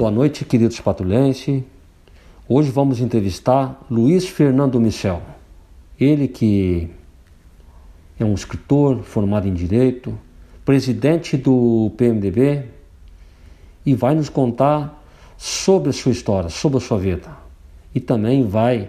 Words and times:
Boa 0.00 0.10
noite, 0.10 0.46
queridos 0.46 0.80
patrulhenses. 0.80 1.62
Hoje 2.48 2.70
vamos 2.70 3.00
entrevistar 3.00 3.84
Luiz 3.90 4.26
Fernando 4.26 4.80
Michel. 4.80 5.20
Ele 6.00 6.26
que 6.26 6.88
é 8.18 8.24
um 8.24 8.32
escritor 8.32 9.02
formado 9.02 9.46
em 9.46 9.52
Direito, 9.52 10.18
presidente 10.64 11.36
do 11.36 11.92
PMDB 11.98 12.64
e 13.84 13.94
vai 13.94 14.14
nos 14.14 14.30
contar 14.30 15.04
sobre 15.36 15.90
a 15.90 15.92
sua 15.92 16.12
história, 16.12 16.48
sobre 16.48 16.78
a 16.78 16.80
sua 16.80 16.98
vida. 16.98 17.36
E 17.94 18.00
também 18.00 18.48
vai 18.48 18.88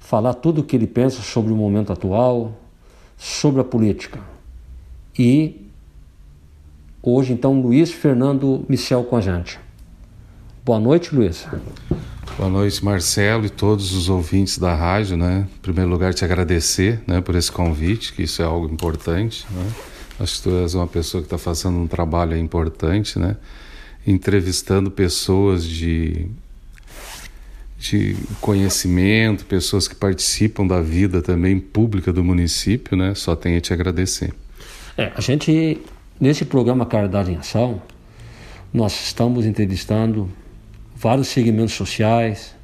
falar 0.00 0.32
tudo 0.32 0.62
o 0.62 0.64
que 0.64 0.74
ele 0.74 0.86
pensa 0.86 1.20
sobre 1.20 1.52
o 1.52 1.56
momento 1.56 1.92
atual, 1.92 2.58
sobre 3.18 3.60
a 3.60 3.64
política. 3.64 4.20
E 5.18 5.68
hoje, 7.02 7.34
então, 7.34 7.60
Luiz 7.60 7.92
Fernando 7.92 8.64
Michel 8.66 9.04
com 9.04 9.18
a 9.18 9.20
gente. 9.20 9.62
Boa 10.64 10.80
noite, 10.80 11.14
Luiz. 11.14 11.46
Boa 12.38 12.48
noite, 12.48 12.82
Marcelo 12.82 13.44
e 13.44 13.50
todos 13.50 13.92
os 13.92 14.08
ouvintes 14.08 14.56
da 14.56 14.74
rádio, 14.74 15.14
né? 15.14 15.46
Em 15.54 15.58
primeiro 15.58 15.90
lugar, 15.90 16.14
te 16.14 16.24
agradecer, 16.24 17.02
né, 17.06 17.20
por 17.20 17.34
esse 17.34 17.52
convite, 17.52 18.14
que 18.14 18.22
isso 18.22 18.40
é 18.40 18.46
algo 18.46 18.66
importante, 18.72 19.46
né? 19.50 19.70
Acho 20.18 20.36
que 20.36 20.42
tu 20.44 20.56
és 20.56 20.72
uma 20.72 20.86
pessoa 20.86 21.20
que 21.20 21.26
está 21.26 21.36
fazendo 21.36 21.76
um 21.76 21.86
trabalho 21.86 22.34
importante, 22.34 23.18
né? 23.18 23.36
Entrevistando 24.06 24.90
pessoas 24.90 25.66
de, 25.66 26.28
de 27.78 28.16
conhecimento, 28.40 29.44
pessoas 29.44 29.86
que 29.86 29.94
participam 29.94 30.66
da 30.66 30.80
vida 30.80 31.20
também 31.20 31.60
pública 31.60 32.10
do 32.10 32.24
município, 32.24 32.96
né? 32.96 33.14
Só 33.14 33.36
tenho 33.36 33.58
a 33.58 33.60
te 33.60 33.74
agradecer. 33.74 34.32
É, 34.96 35.12
a 35.14 35.20
gente, 35.20 35.78
nesse 36.18 36.46
programa 36.46 36.86
Caridade 36.86 37.30
em 37.30 37.36
Ação, 37.36 37.82
nós 38.72 38.94
estamos 38.94 39.44
entrevistando 39.44 40.26
vários 41.04 41.28
segmentos 41.28 41.74
sociais, 41.74 42.56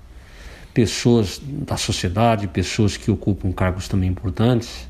pessoas 0.72 1.38
da 1.44 1.76
sociedade, 1.76 2.48
pessoas 2.48 2.96
que 2.96 3.10
ocupam 3.10 3.52
cargos 3.52 3.86
também 3.86 4.08
importantes, 4.08 4.88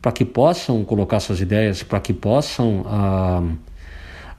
para 0.00 0.12
que 0.12 0.24
possam 0.24 0.84
colocar 0.84 1.18
suas 1.18 1.40
ideias, 1.40 1.82
para 1.82 1.98
que 1.98 2.14
possam 2.14 2.84
ah, 2.86 3.42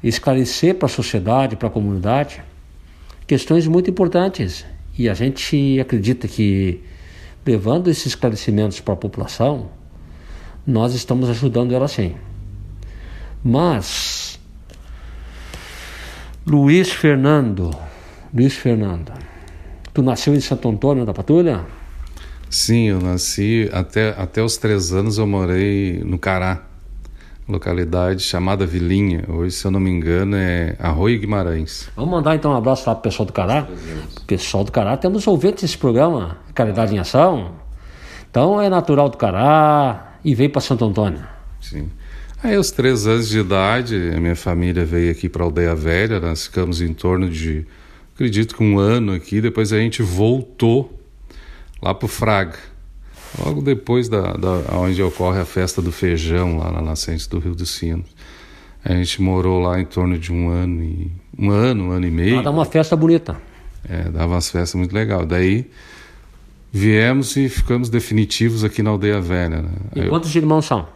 esclarecer 0.01 0.75
para 0.75 0.85
a 0.85 0.89
sociedade, 0.89 1.57
para 1.57 1.67
a 1.67 1.71
comunidade, 1.71 2.41
questões 3.27 3.67
muito 3.67 3.89
importantes. 3.89 4.65
E 4.97 5.09
a 5.09 5.13
gente 5.13 5.77
acredita 5.77 6.29
que, 6.29 6.81
levando 7.45 7.89
esses 7.89 8.05
esclarecimentos 8.05 8.79
para 8.79 8.93
a 8.93 8.97
população, 8.97 9.69
nós 10.65 10.93
estamos 10.93 11.29
ajudando 11.29 11.73
ela 11.73 11.89
sim. 11.89 12.15
Mas, 13.43 14.39
Luiz 16.45 16.89
Fernando, 16.89 17.86
Luiz 18.33 18.55
Fernando, 18.55 19.13
tu 19.93 20.01
nasceu 20.01 20.35
em 20.35 20.39
Santo 20.41 20.67
Antônio 20.67 21.05
da 21.05 21.13
Patrulha? 21.13 21.65
Sim, 22.49 22.89
eu 22.89 23.01
nasci 23.01 23.69
até, 23.71 24.09
até 24.17 24.43
os 24.43 24.57
três 24.57 24.91
anos 24.91 25.17
eu 25.17 25.25
morei 25.25 26.01
no 26.03 26.19
Cará, 26.19 26.63
localidade 27.47 28.21
chamada 28.21 28.65
Vilinha. 28.65 29.23
Hoje, 29.29 29.55
se 29.55 29.65
eu 29.65 29.71
não 29.71 29.79
me 29.79 29.89
engano, 29.89 30.35
é 30.35 30.75
Arroio 30.77 31.19
Guimarães. 31.19 31.89
Vamos 31.95 32.11
mandar 32.11 32.35
então 32.35 32.51
um 32.51 32.55
abraço 32.55 32.87
lá 32.87 32.95
pro 32.95 33.03
pessoal 33.03 33.25
do 33.25 33.31
Cará. 33.31 33.65
Pessoal 34.25 34.65
do 34.65 34.71
Cará, 34.73 34.97
temos 34.97 35.25
ouvintes 35.25 35.61
desse 35.61 35.77
programa, 35.77 36.37
Caridade 36.53 36.93
em 36.93 36.99
Ação. 36.99 37.51
Então 38.29 38.61
é 38.61 38.69
natural 38.69 39.07
do 39.07 39.17
Cará 39.17 40.17
e 40.23 40.35
veio 40.35 40.49
para 40.49 40.61
Santo 40.61 40.83
Antônio. 40.83 41.23
Sim. 41.61 41.89
Aí, 42.43 42.55
aos 42.55 42.71
três 42.71 43.07
anos 43.07 43.29
de 43.29 43.39
idade, 43.39 44.11
a 44.15 44.19
minha 44.19 44.35
família 44.35 44.85
veio 44.85 45.11
aqui 45.11 45.27
para 45.27 45.43
Aldeia 45.43 45.73
Velha. 45.73 46.19
Nós 46.19 46.45
ficamos 46.45 46.81
em 46.81 46.93
torno 46.93 47.29
de 47.29 47.65
acredito 48.17 48.55
que 48.55 48.63
um 48.63 48.79
ano 48.79 49.13
aqui, 49.13 49.39
depois 49.39 49.71
a 49.71 49.77
gente 49.77 50.01
voltou 50.01 50.99
lá 51.79 51.93
para 51.93 52.07
o 52.07 52.09
Fraga, 52.09 52.57
logo 53.37 53.61
depois 53.61 54.09
da, 54.09 54.33
da 54.33 54.75
onde 54.75 55.01
ocorre 55.03 55.39
a 55.39 55.45
festa 55.45 55.83
do 55.83 55.91
feijão, 55.91 56.57
lá 56.57 56.71
na 56.71 56.81
nascente 56.81 57.29
do 57.29 57.37
Rio 57.37 57.53
dos 57.53 57.69
Sinos. 57.69 58.09
A 58.83 58.91
gente 58.93 59.21
morou 59.21 59.59
lá 59.59 59.79
em 59.79 59.85
torno 59.85 60.17
de 60.17 60.33
um 60.33 60.49
ano 60.49 60.83
e 60.83 61.11
um 61.37 61.51
ano, 61.51 61.83
um 61.85 61.91
ano 61.91 62.07
e 62.07 62.11
meio. 62.11 62.37
Lá 62.37 62.41
dá 62.41 62.49
uma 62.49 62.65
festa 62.65 62.95
bonita. 62.95 63.39
É, 63.87 64.09
dava 64.09 64.33
umas 64.33 64.49
festas 64.49 64.73
muito 64.73 64.93
legal. 64.93 65.23
Daí 65.23 65.69
viemos 66.71 67.35
e 67.35 67.47
ficamos 67.47 67.87
definitivos 67.87 68.63
aqui 68.63 68.81
na 68.81 68.89
aldeia 68.89 69.21
velha. 69.21 69.61
Né? 69.61 69.69
E 69.95 69.99
eu, 69.99 70.09
quantos 70.09 70.33
irmãos 70.35 70.65
são? 70.65 70.87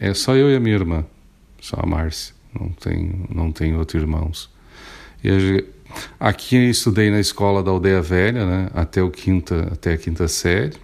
É 0.00 0.14
só 0.14 0.34
eu 0.34 0.50
e 0.50 0.56
a 0.56 0.60
minha 0.60 0.76
irmã, 0.76 1.04
só 1.60 1.76
a 1.78 1.86
Márcia. 1.86 2.34
Não 2.58 2.70
tem, 2.70 3.26
não 3.28 3.52
tem 3.52 3.76
outros 3.76 4.00
irmãos. 4.00 4.48
E 5.22 5.28
a, 5.28 5.73
Aqui 6.18 6.56
eu 6.56 6.70
estudei 6.70 7.10
na 7.10 7.20
escola 7.20 7.62
da 7.62 7.70
Aldeia 7.70 8.02
Velha, 8.02 8.46
né, 8.46 8.70
até, 8.74 9.02
o 9.02 9.10
quinta, 9.10 9.68
até 9.72 9.92
a 9.92 9.98
quinta 9.98 10.28
série. 10.28 10.76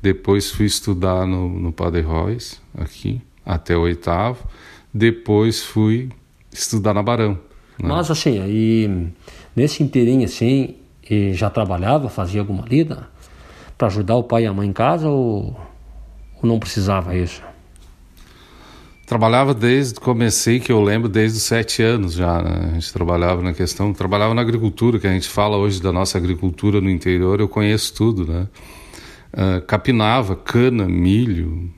Depois 0.00 0.50
fui 0.50 0.66
estudar 0.66 1.26
no, 1.26 1.48
no 1.48 1.72
Padre 1.72 2.02
Royce, 2.02 2.58
aqui, 2.76 3.20
até 3.44 3.76
o 3.76 3.82
oitavo. 3.82 4.46
Depois 4.92 5.62
fui 5.62 6.10
estudar 6.52 6.94
na 6.94 7.02
Barão. 7.02 7.32
Né? 7.78 7.88
Mas 7.88 8.10
assim, 8.10 8.40
aí 8.40 9.10
nesse 9.54 9.82
inteirinho 9.82 10.24
assim, 10.24 10.76
já 11.32 11.50
trabalhava, 11.50 12.08
fazia 12.08 12.40
alguma 12.40 12.64
lida 12.66 13.08
para 13.76 13.88
ajudar 13.88 14.16
o 14.16 14.22
pai 14.22 14.44
e 14.44 14.46
a 14.46 14.52
mãe 14.52 14.68
em 14.68 14.72
casa 14.72 15.08
ou, 15.08 15.58
ou 16.36 16.42
não 16.42 16.58
precisava 16.58 17.16
isso? 17.16 17.42
Trabalhava 19.06 19.54
desde, 19.54 20.00
comecei 20.00 20.58
que 20.58 20.72
eu 20.72 20.82
lembro 20.82 21.08
desde 21.08 21.38
os 21.38 21.44
sete 21.44 21.80
anos 21.80 22.14
já, 22.14 22.42
né? 22.42 22.70
A 22.72 22.74
gente 22.74 22.92
trabalhava 22.92 23.40
na 23.40 23.52
questão, 23.52 23.92
trabalhava 23.92 24.34
na 24.34 24.42
agricultura, 24.42 24.98
que 24.98 25.06
a 25.06 25.12
gente 25.12 25.28
fala 25.28 25.56
hoje 25.56 25.80
da 25.80 25.92
nossa 25.92 26.18
agricultura 26.18 26.80
no 26.80 26.90
interior, 26.90 27.38
eu 27.38 27.48
conheço 27.48 27.94
tudo, 27.94 28.26
né? 28.26 28.48
Uh, 29.32 29.60
capinava 29.64 30.34
cana, 30.34 30.86
milho, 30.86 31.70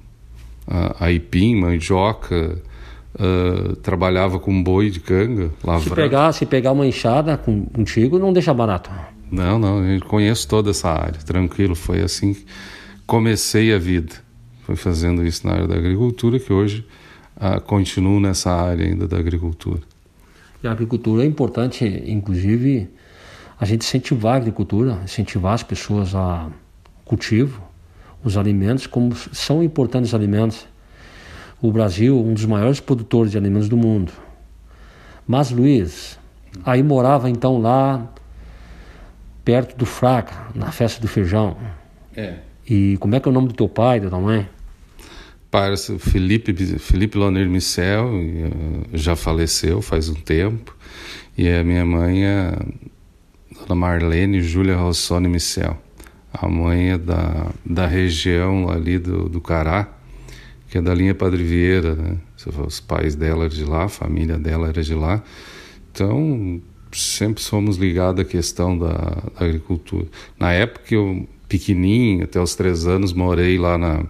uh, 0.66 0.96
aipim, 0.98 1.54
mandioca, 1.56 2.62
uh, 3.16 3.76
trabalhava 3.76 4.38
com 4.38 4.62
boi 4.62 4.88
de 4.88 5.00
canga. 5.00 5.50
Se 5.82 5.90
pegar, 5.90 6.32
se 6.32 6.46
pegar 6.46 6.72
uma 6.72 6.86
enxada 6.86 7.36
com, 7.36 7.66
contigo, 7.66 8.18
não 8.18 8.32
deixa 8.32 8.54
barato. 8.54 8.90
Não, 9.30 9.58
não, 9.58 9.84
eu 9.84 10.00
conheço 10.00 10.48
toda 10.48 10.70
essa 10.70 10.88
área, 10.88 11.20
tranquilo, 11.26 11.74
foi 11.74 12.00
assim 12.00 12.32
que 12.32 12.46
comecei 13.06 13.74
a 13.74 13.78
vida. 13.78 14.14
Foi 14.62 14.76
fazendo 14.76 15.26
isso 15.26 15.46
na 15.46 15.52
área 15.52 15.66
da 15.66 15.74
agricultura 15.74 16.38
que 16.38 16.52
hoje 16.52 16.86
ah, 17.40 17.60
continuo 17.60 18.18
nessa 18.18 18.50
área 18.50 18.84
ainda 18.84 19.06
da 19.06 19.16
agricultura. 19.16 19.80
E 20.62 20.66
a 20.66 20.72
agricultura 20.72 21.22
é 21.22 21.26
importante, 21.26 21.84
inclusive, 22.06 22.90
a 23.60 23.64
gente 23.64 23.82
incentivar 23.82 24.34
a 24.34 24.36
agricultura, 24.38 24.98
incentivar 25.04 25.54
as 25.54 25.62
pessoas 25.62 26.14
a 26.14 26.48
cultivo, 27.04 27.62
os 28.24 28.36
alimentos, 28.36 28.86
como 28.86 29.14
são 29.14 29.62
importantes 29.62 30.10
os 30.10 30.14
alimentos. 30.14 30.66
O 31.62 31.70
Brasil, 31.70 32.18
um 32.18 32.34
dos 32.34 32.44
maiores 32.44 32.80
produtores 32.80 33.30
de 33.32 33.38
alimentos 33.38 33.68
do 33.68 33.76
mundo. 33.76 34.12
Mas, 35.26 35.50
Luiz, 35.50 36.18
aí 36.64 36.82
morava 36.82 37.30
então 37.30 37.60
lá 37.60 38.08
perto 39.44 39.76
do 39.76 39.86
Fraca, 39.86 40.48
na 40.54 40.70
festa 40.72 41.00
do 41.00 41.08
feijão. 41.08 41.56
É. 42.16 42.34
E 42.68 42.96
como 42.98 43.14
é 43.14 43.20
que 43.20 43.28
é 43.28 43.30
o 43.30 43.34
nome 43.34 43.48
do 43.48 43.54
teu 43.54 43.68
pai, 43.68 44.00
da 44.00 44.08
tua 44.08 44.20
mãe? 44.20 44.48
Parça 45.50 45.98
Felipe 45.98 46.52
Felipe 46.78 47.16
Loner 47.16 47.48
Micel 47.48 48.10
já 48.92 49.16
faleceu 49.16 49.80
faz 49.80 50.08
um 50.08 50.14
tempo 50.14 50.76
e 51.36 51.48
a 51.48 51.64
minha 51.64 51.84
mãe 51.84 52.24
é 52.24 52.52
Dona 53.60 53.74
Marlene 53.74 54.42
Júlia 54.42 54.76
Rossoni 54.76 55.28
Micel 55.28 55.76
a 56.32 56.48
mãe 56.48 56.90
é 56.90 56.98
da, 56.98 57.50
da 57.64 57.86
região 57.86 58.70
ali 58.70 58.98
do, 58.98 59.28
do 59.28 59.40
Cará 59.40 59.88
que 60.68 60.76
é 60.76 60.82
da 60.82 60.94
linha 60.94 61.14
Padre 61.14 61.42
Vieira 61.42 61.94
né? 61.94 62.16
os 62.66 62.80
pais 62.80 63.14
dela 63.14 63.46
eram 63.46 63.54
de 63.54 63.64
lá 63.64 63.84
a 63.84 63.88
família 63.88 64.38
dela 64.38 64.68
era 64.68 64.82
de 64.82 64.94
lá 64.94 65.22
então 65.90 66.60
sempre 66.92 67.42
somos 67.42 67.78
ligados 67.78 68.20
à 68.20 68.24
questão 68.24 68.76
da, 68.76 68.92
da 68.92 69.46
agricultura 69.46 70.06
na 70.38 70.52
época 70.52 70.94
eu 70.94 71.26
pequenininho 71.48 72.24
até 72.24 72.38
os 72.38 72.54
três 72.54 72.86
anos 72.86 73.14
morei 73.14 73.56
lá 73.56 73.78
na 73.78 74.04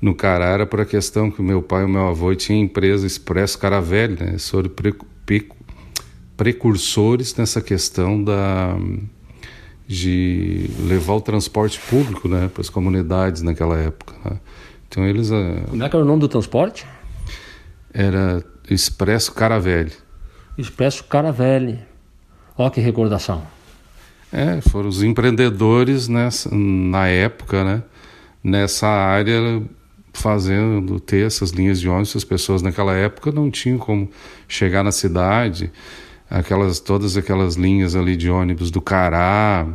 no 0.00 0.14
Carara 0.14 0.66
por 0.66 0.80
a 0.80 0.86
questão 0.86 1.30
que 1.30 1.40
o 1.40 1.44
meu 1.44 1.62
pai 1.62 1.82
e 1.82 1.84
o 1.84 1.88
meu 1.88 2.08
avô 2.08 2.34
tinham 2.34 2.62
empresa 2.62 3.06
Expresso 3.06 3.58
Caravelli, 3.58 4.16
né? 4.18 4.36
Pre, 4.74 5.48
precursores 6.36 7.36
nessa 7.36 7.60
questão 7.60 8.22
da 8.22 8.76
de 9.86 10.70
levar 10.86 11.14
o 11.14 11.20
transporte 11.20 11.80
público, 11.80 12.28
né, 12.28 12.48
para 12.48 12.60
as 12.60 12.70
comunidades 12.70 13.42
naquela 13.42 13.76
época. 13.76 14.14
Né? 14.24 14.38
Então 14.88 15.04
eles. 15.04 15.32
Eh, 15.32 15.64
Como 15.68 15.82
é 15.82 15.88
que 15.88 15.96
era 15.96 16.04
o 16.04 16.06
nome 16.06 16.20
do 16.20 16.28
transporte? 16.28 16.86
Era 17.92 18.40
Expresso 18.70 19.32
Caravelli. 19.32 19.92
Expresso 20.56 21.02
Caravelli. 21.04 21.80
Olha 22.56 22.70
que 22.70 22.80
recordação. 22.80 23.42
É, 24.32 24.60
foram 24.60 24.88
os 24.88 25.02
empreendedores 25.02 26.06
nessa, 26.06 26.48
na 26.54 27.08
época, 27.08 27.64
né? 27.64 27.82
Nessa 28.44 28.86
área 28.86 29.60
fazendo 30.12 30.98
ter 31.00 31.26
essas 31.26 31.50
linhas 31.50 31.80
de 31.80 31.88
ônibus, 31.88 32.16
as 32.16 32.24
pessoas 32.24 32.62
naquela 32.62 32.94
época 32.94 33.30
não 33.30 33.50
tinham 33.50 33.78
como 33.78 34.08
chegar 34.48 34.82
na 34.82 34.92
cidade. 34.92 35.70
aquelas 36.28 36.78
todas 36.80 37.16
aquelas 37.16 37.56
linhas 37.56 37.96
ali 37.96 38.16
de 38.16 38.30
ônibus 38.30 38.70
do 38.70 38.80
Cará, 38.80 39.66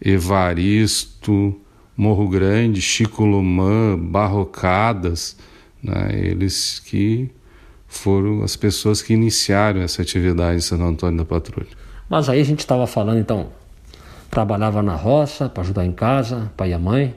Evaristo, 0.00 1.54
Morro 1.96 2.28
Grande, 2.28 2.80
Chico 2.80 3.24
Lumã, 3.24 3.96
Barrocadas, 3.98 5.36
né? 5.82 6.10
eles 6.12 6.80
que 6.80 7.30
foram 7.86 8.42
as 8.42 8.56
pessoas 8.56 9.02
que 9.02 9.12
iniciaram 9.12 9.82
essa 9.82 10.02
atividade 10.02 10.56
em 10.56 10.60
Santo 10.60 10.82
Antônio 10.82 11.18
da 11.18 11.24
Patrulha. 11.24 11.68
Mas 12.08 12.28
aí 12.28 12.40
a 12.40 12.44
gente 12.44 12.60
estava 12.60 12.86
falando 12.86 13.18
então, 13.20 13.50
trabalhava 14.30 14.82
na 14.82 14.94
roça 14.96 15.48
para 15.48 15.62
ajudar 15.62 15.84
em 15.84 15.92
casa, 15.92 16.50
pai 16.56 16.70
e 16.70 16.72
a 16.72 16.78
mãe, 16.78 17.14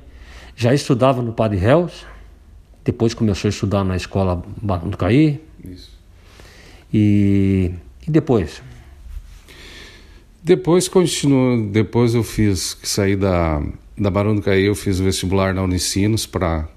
já 0.56 0.74
estudava 0.74 1.22
no 1.22 1.34
Padre 1.34 1.58
Réus, 1.58 2.06
depois 2.86 3.16
começou 3.16 3.48
a 3.48 3.50
estudar 3.50 3.84
na 3.84 3.98
escola 3.98 4.44
Barão 4.62 4.90
do 4.90 4.96
Caí. 4.96 5.42
Isso. 5.64 5.92
E, 6.94 7.72
e 8.08 8.12
depois? 8.12 8.62
Depois 10.44 10.88
continuo, 10.88 11.68
depois 11.72 12.14
eu 12.14 12.24
fiz, 12.24 12.78
saí 12.84 13.16
da, 13.16 13.64
da 13.98 14.12
Barão 14.12 14.36
do 14.36 14.42
Caí, 14.44 14.66
eu 14.66 14.76
fiz 14.76 15.00
o 15.00 15.04
vestibular 15.04 15.56
na 15.56 15.64
Unicinos 15.64 16.28
para 16.28 16.70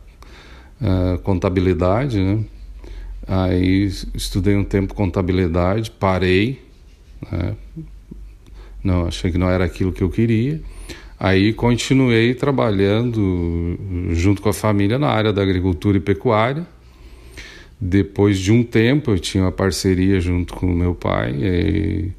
uh, 0.80 1.18
contabilidade, 1.18 2.18
né? 2.18 2.42
Aí 3.26 3.92
estudei 4.14 4.56
um 4.56 4.64
tempo 4.64 4.94
contabilidade, 4.94 5.90
parei, 5.90 6.62
né? 7.30 7.54
não 8.82 9.06
achei 9.06 9.30
que 9.30 9.36
não 9.36 9.50
era 9.50 9.66
aquilo 9.66 9.92
que 9.92 10.02
eu 10.02 10.08
queria. 10.08 10.62
Aí 11.20 11.52
continuei 11.52 12.32
trabalhando 12.32 13.76
junto 14.10 14.40
com 14.40 14.48
a 14.48 14.52
família 14.52 14.98
na 14.98 15.08
área 15.08 15.32
da 15.32 15.42
agricultura 15.42 15.96
e 15.96 16.00
pecuária. 16.00 16.64
Depois 17.80 18.38
de 18.38 18.52
um 18.52 18.62
tempo, 18.62 19.10
eu 19.10 19.18
tinha 19.18 19.44
uma 19.44 19.52
parceria 19.52 20.20
junto 20.20 20.54
com 20.54 20.66
meu 20.66 20.94
pai. 20.94 21.34
E 21.34 22.12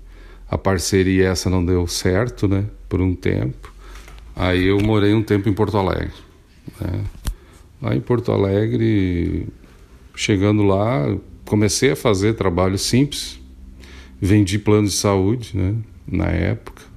a 0.50 0.58
parceria 0.58 1.30
essa 1.30 1.50
não 1.50 1.64
deu 1.64 1.88
certo, 1.88 2.48
né? 2.48 2.66
Por 2.90 3.02
um 3.02 3.16
tempo. 3.16 3.72
Aí 4.36 4.68
eu 4.68 4.80
morei 4.80 5.14
um 5.14 5.24
tempo 5.24 5.48
em 5.48 5.54
Porto 5.54 5.78
Alegre. 5.78 6.12
Né? 6.82 7.04
Lá 7.82 7.96
em 7.96 8.02
Porto 8.02 8.34
Alegre, 8.34 9.48
chegando 10.14 10.64
lá, 10.64 11.16
comecei 11.46 11.92
a 11.92 11.96
fazer 11.96 12.34
trabalho 12.34 12.78
simples. 12.78 13.40
Vendi 14.22 14.60
plano 14.60 14.88
de 14.88 14.94
saúde, 14.94 15.56
né? 15.56 15.76
Na 16.06 16.28
época. 16.28 16.89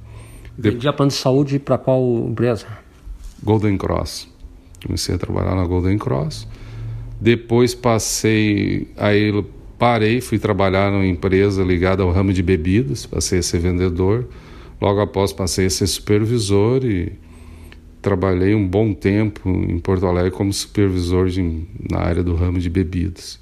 Vendia 0.57 0.93
plano 0.93 1.11
de 1.11 1.17
saúde 1.17 1.59
para 1.59 1.79
qual 1.79 2.27
empresa? 2.29 2.67
Golden 3.43 3.77
Cross. 3.77 4.29
Comecei 4.85 5.15
a 5.15 5.19
trabalhar 5.19 5.55
na 5.55 5.65
Golden 5.65 5.99
Cross. 5.99 6.47
Depois 7.21 7.75
passei, 7.75 8.89
aí 8.97 9.33
parei, 9.79 10.21
fui 10.21 10.39
trabalhar 10.39 10.91
numa 10.91 11.07
empresa 11.07 11.63
ligada 11.63 12.03
ao 12.03 12.11
ramo 12.11 12.33
de 12.33 12.43
bebidas, 12.43 13.07
passei 13.07 13.39
a 13.39 13.43
ser 13.43 13.59
vendedor. 13.59 14.29
Logo 14.81 15.01
após 15.01 15.33
passei 15.33 15.67
a 15.67 15.71
ser 15.71 15.87
supervisor 15.87 16.85
e 16.85 17.13
trabalhei 18.01 18.55
um 18.55 18.67
bom 18.67 18.93
tempo 18.93 19.49
em 19.49 19.79
Porto 19.79 20.07
Alegre 20.07 20.33
como 20.33 20.53
supervisor 20.53 21.29
de, 21.29 21.65
na 21.89 22.01
área 22.01 22.23
do 22.23 22.35
ramo 22.35 22.59
de 22.59 22.69
bebidas. 22.69 23.41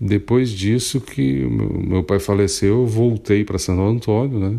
Depois 0.00 0.50
disso 0.50 1.00
que 1.00 1.44
meu, 1.44 1.80
meu 1.80 2.02
pai 2.04 2.20
faleceu, 2.20 2.82
eu 2.82 2.86
voltei 2.86 3.44
para 3.44 3.58
Santo 3.58 3.82
Antônio, 3.82 4.38
né? 4.38 4.58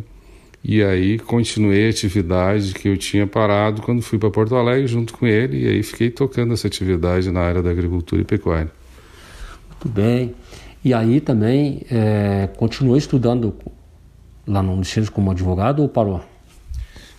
E 0.68 0.84
aí 0.84 1.20
continuei 1.20 1.86
a 1.86 1.90
atividade 1.92 2.74
que 2.74 2.88
eu 2.88 2.98
tinha 2.98 3.28
parado 3.28 3.84
quando 3.84 4.02
fui 4.02 4.18
para 4.18 4.32
Porto 4.32 4.56
Alegre 4.56 4.88
junto 4.88 5.14
com 5.14 5.28
ele 5.28 5.64
e 5.64 5.68
aí 5.68 5.84
fiquei 5.84 6.10
tocando 6.10 6.56
essa 6.56 6.66
atividade 6.66 7.30
na 7.30 7.42
área 7.42 7.62
da 7.62 7.70
agricultura 7.70 8.24
e 8.24 8.26
pecuária. 8.26 8.72
Muito 9.70 9.88
bem. 9.88 10.34
E 10.84 10.92
aí 10.92 11.22
também 11.22 11.84
é, 11.92 12.50
continuou 12.58 12.98
estudando 12.98 13.54
lá 14.48 14.64
no 14.64 14.74
Unicentro 14.74 15.12
como 15.12 15.30
advogado 15.30 15.84
ou 15.84 15.88
parou? 15.88 16.20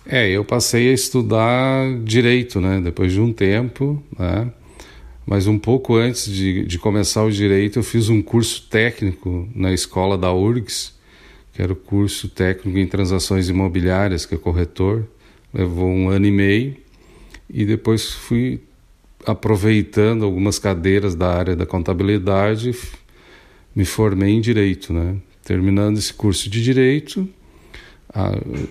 É, 0.04 0.28
eu 0.28 0.44
passei 0.44 0.90
a 0.90 0.92
estudar 0.92 2.00
direito, 2.02 2.60
né? 2.60 2.80
Depois 2.80 3.12
de 3.12 3.20
um 3.20 3.32
tempo, 3.32 4.02
né? 4.18 4.50
Mas 5.24 5.46
um 5.46 5.58
pouco 5.58 5.94
antes 5.94 6.28
de, 6.28 6.64
de 6.64 6.78
começar 6.80 7.22
o 7.22 7.30
direito, 7.30 7.78
eu 7.78 7.84
fiz 7.84 8.08
um 8.08 8.20
curso 8.20 8.66
técnico 8.68 9.48
na 9.54 9.72
escola 9.72 10.18
da 10.18 10.32
URGS 10.32 10.95
que 11.56 11.62
era 11.62 11.72
o 11.72 11.76
curso 11.76 12.28
técnico 12.28 12.78
em 12.78 12.86
transações 12.86 13.48
imobiliárias, 13.48 14.26
que 14.26 14.34
é 14.34 14.38
corretor. 14.38 15.06
Levou 15.54 15.88
um 15.88 16.10
ano 16.10 16.26
e 16.26 16.30
meio 16.30 16.76
e 17.48 17.64
depois 17.64 18.12
fui 18.12 18.60
aproveitando 19.24 20.26
algumas 20.26 20.58
cadeiras 20.58 21.14
da 21.14 21.34
área 21.34 21.56
da 21.56 21.64
contabilidade, 21.64 22.76
me 23.74 23.86
formei 23.86 24.34
em 24.34 24.40
direito, 24.42 24.92
né? 24.92 25.16
Terminando 25.42 25.96
esse 25.96 26.12
curso 26.12 26.50
de 26.50 26.62
direito, 26.62 27.26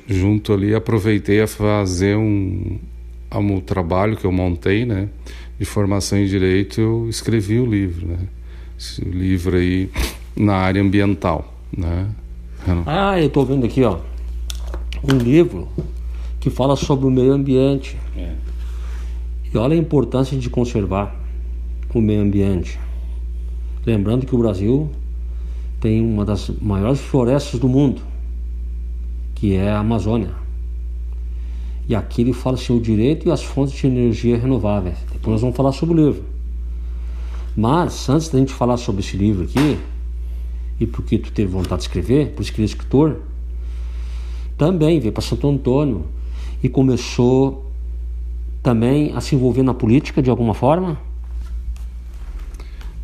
junto 0.08 0.54
ali 0.54 0.76
aproveitei 0.76 1.42
a 1.42 1.48
fazer 1.48 2.16
um, 2.16 2.80
um 3.34 3.60
trabalho 3.62 4.16
que 4.16 4.26
eu 4.26 4.32
montei, 4.32 4.86
né? 4.86 5.10
De 5.58 5.66
formação 5.66 6.20
em 6.20 6.28
direito, 6.28 6.80
eu 6.80 7.10
escrevi 7.10 7.58
o 7.60 7.66
livro, 7.66 8.06
né? 8.06 8.28
Esse 8.78 9.02
livro 9.02 9.58
aí 9.58 9.90
na 10.36 10.54
área 10.54 10.84
ambiental, 10.84 11.52
né? 11.76 12.08
Ah, 12.86 13.20
eu 13.20 13.28
estou 13.28 13.46
vendo 13.46 13.66
aqui, 13.66 13.84
ó, 13.84 14.00
um 15.04 15.18
livro 15.18 15.68
que 16.40 16.50
fala 16.50 16.76
sobre 16.76 17.06
o 17.06 17.12
meio 17.12 17.34
ambiente. 17.34 17.98
É. 18.18 18.34
E 19.54 19.58
olha 19.58 19.76
a 19.76 19.78
importância 19.78 20.38
de 20.38 20.50
conservar 20.50 21.16
o 21.94 22.02
meio 22.02 22.22
ambiente. 22.22 22.80
Lembrando 23.86 24.26
que 24.26 24.36
o 24.36 24.38
Brasil 24.38 24.90
tem 25.80 26.02
uma 26.02 26.26
das 26.26 26.50
maiores 26.62 27.00
florestas 27.00 27.60
do 27.60 27.70
mundo, 27.70 28.02
que 29.36 29.54
é 29.56 29.70
a 29.70 29.80
Amazônia. 29.80 30.32
E 31.88 31.94
aqui 31.94 32.22
ele 32.22 32.34
fala 32.34 32.58
sobre 32.58 32.82
o 32.82 32.84
direito 32.84 33.28
e 33.28 33.32
as 33.32 33.44
fontes 33.44 33.76
de 33.76 33.86
energia 33.86 34.38
renováveis. 34.38 34.98
Depois 35.12 35.34
nós 35.34 35.42
vamos 35.42 35.56
falar 35.56 35.72
sobre 35.72 35.94
o 35.96 36.06
livro. 36.06 36.24
Mas, 37.56 38.10
antes 38.10 38.28
da 38.30 38.40
gente 38.40 38.52
falar 38.52 38.78
sobre 38.78 39.02
esse 39.02 39.16
livro 39.16 39.44
aqui, 39.44 39.78
e 40.80 40.86
porque 40.86 41.18
tu 41.18 41.32
teve 41.32 41.52
vontade 41.52 41.82
de 41.82 41.88
escrever, 41.88 42.32
por 42.32 42.42
isso 42.42 42.54
que 42.54 42.62
escritor, 42.62 43.22
também 44.58 45.00
veio 45.00 45.12
para 45.12 45.22
Santo 45.22 45.48
Antônio 45.48 46.06
e 46.62 46.70
começou 46.70 47.72
também 48.64 49.14
a 49.14 49.22
se 49.22 49.36
envolver 49.36 49.64
na 49.64 49.74
política 49.74 50.22
de 50.22 50.30
alguma 50.30 50.54
forma? 50.54 51.00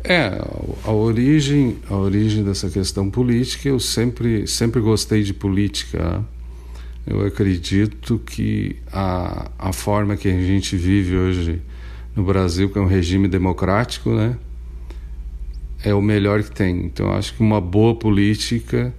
É, 0.04 0.42
a 0.84 0.90
origem, 0.90 1.76
a 1.88 1.94
origem 1.94 2.42
dessa 2.42 2.68
questão 2.68 3.08
política, 3.08 3.68
eu 3.68 3.78
sempre, 3.78 4.46
sempre 4.48 4.80
gostei 4.80 5.22
de 5.22 5.32
política. 5.32 6.24
Eu 7.06 7.24
acredito 7.24 8.18
que 8.18 8.76
a, 8.92 9.50
a 9.58 9.72
forma 9.72 10.16
que 10.16 10.28
a 10.28 10.32
gente 10.32 10.76
vive 10.76 11.16
hoje 11.16 11.62
no 12.16 12.24
Brasil, 12.24 12.68
que 12.68 12.78
é 12.78 12.82
um 12.82 12.86
regime 12.86 13.28
democrático, 13.28 14.10
né? 14.10 14.36
É 15.84 15.94
o 15.94 16.02
melhor 16.02 16.42
que 16.42 16.50
tem. 16.50 16.84
Então, 16.84 17.12
acho 17.12 17.34
que 17.34 17.42
uma 17.42 17.60
boa 17.60 17.94
política 17.94 18.94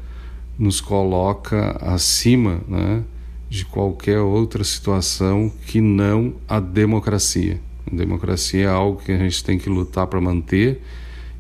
nos 0.58 0.80
coloca 0.80 1.78
acima 1.82 2.62
né, 2.68 3.04
de 3.50 3.66
qualquer 3.66 4.20
outra 4.20 4.64
situação 4.64 5.52
que 5.66 5.82
não 5.82 6.36
a 6.48 6.60
democracia. 6.60 7.60
A 7.92 7.96
democracia 7.96 8.66
é 8.66 8.68
algo 8.68 9.02
que 9.02 9.12
a 9.12 9.18
gente 9.18 9.44
tem 9.44 9.58
que 9.58 9.70
lutar 9.70 10.08
para 10.08 10.20
manter 10.22 10.82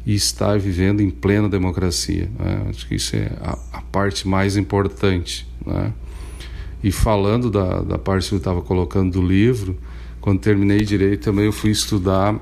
e 0.05 0.13
estar 0.13 0.59
vivendo 0.59 1.01
em 1.01 1.09
plena 1.09 1.47
democracia. 1.47 2.29
Né? 2.37 2.65
Acho 2.69 2.87
que 2.87 2.95
isso 2.95 3.15
é 3.15 3.31
a, 3.41 3.57
a 3.73 3.81
parte 3.81 4.27
mais 4.27 4.57
importante. 4.57 5.47
Né? 5.65 5.93
E 6.83 6.91
falando 6.91 7.49
da, 7.49 7.81
da 7.81 7.97
parte 7.97 8.29
que 8.29 8.35
eu 8.35 8.39
estava 8.39 8.61
colocando 8.61 9.13
do 9.13 9.25
livro, 9.25 9.77
quando 10.19 10.39
terminei 10.39 10.81
direito 10.81 11.23
também 11.23 11.45
eu 11.45 11.53
fui 11.53 11.71
estudar. 11.71 12.35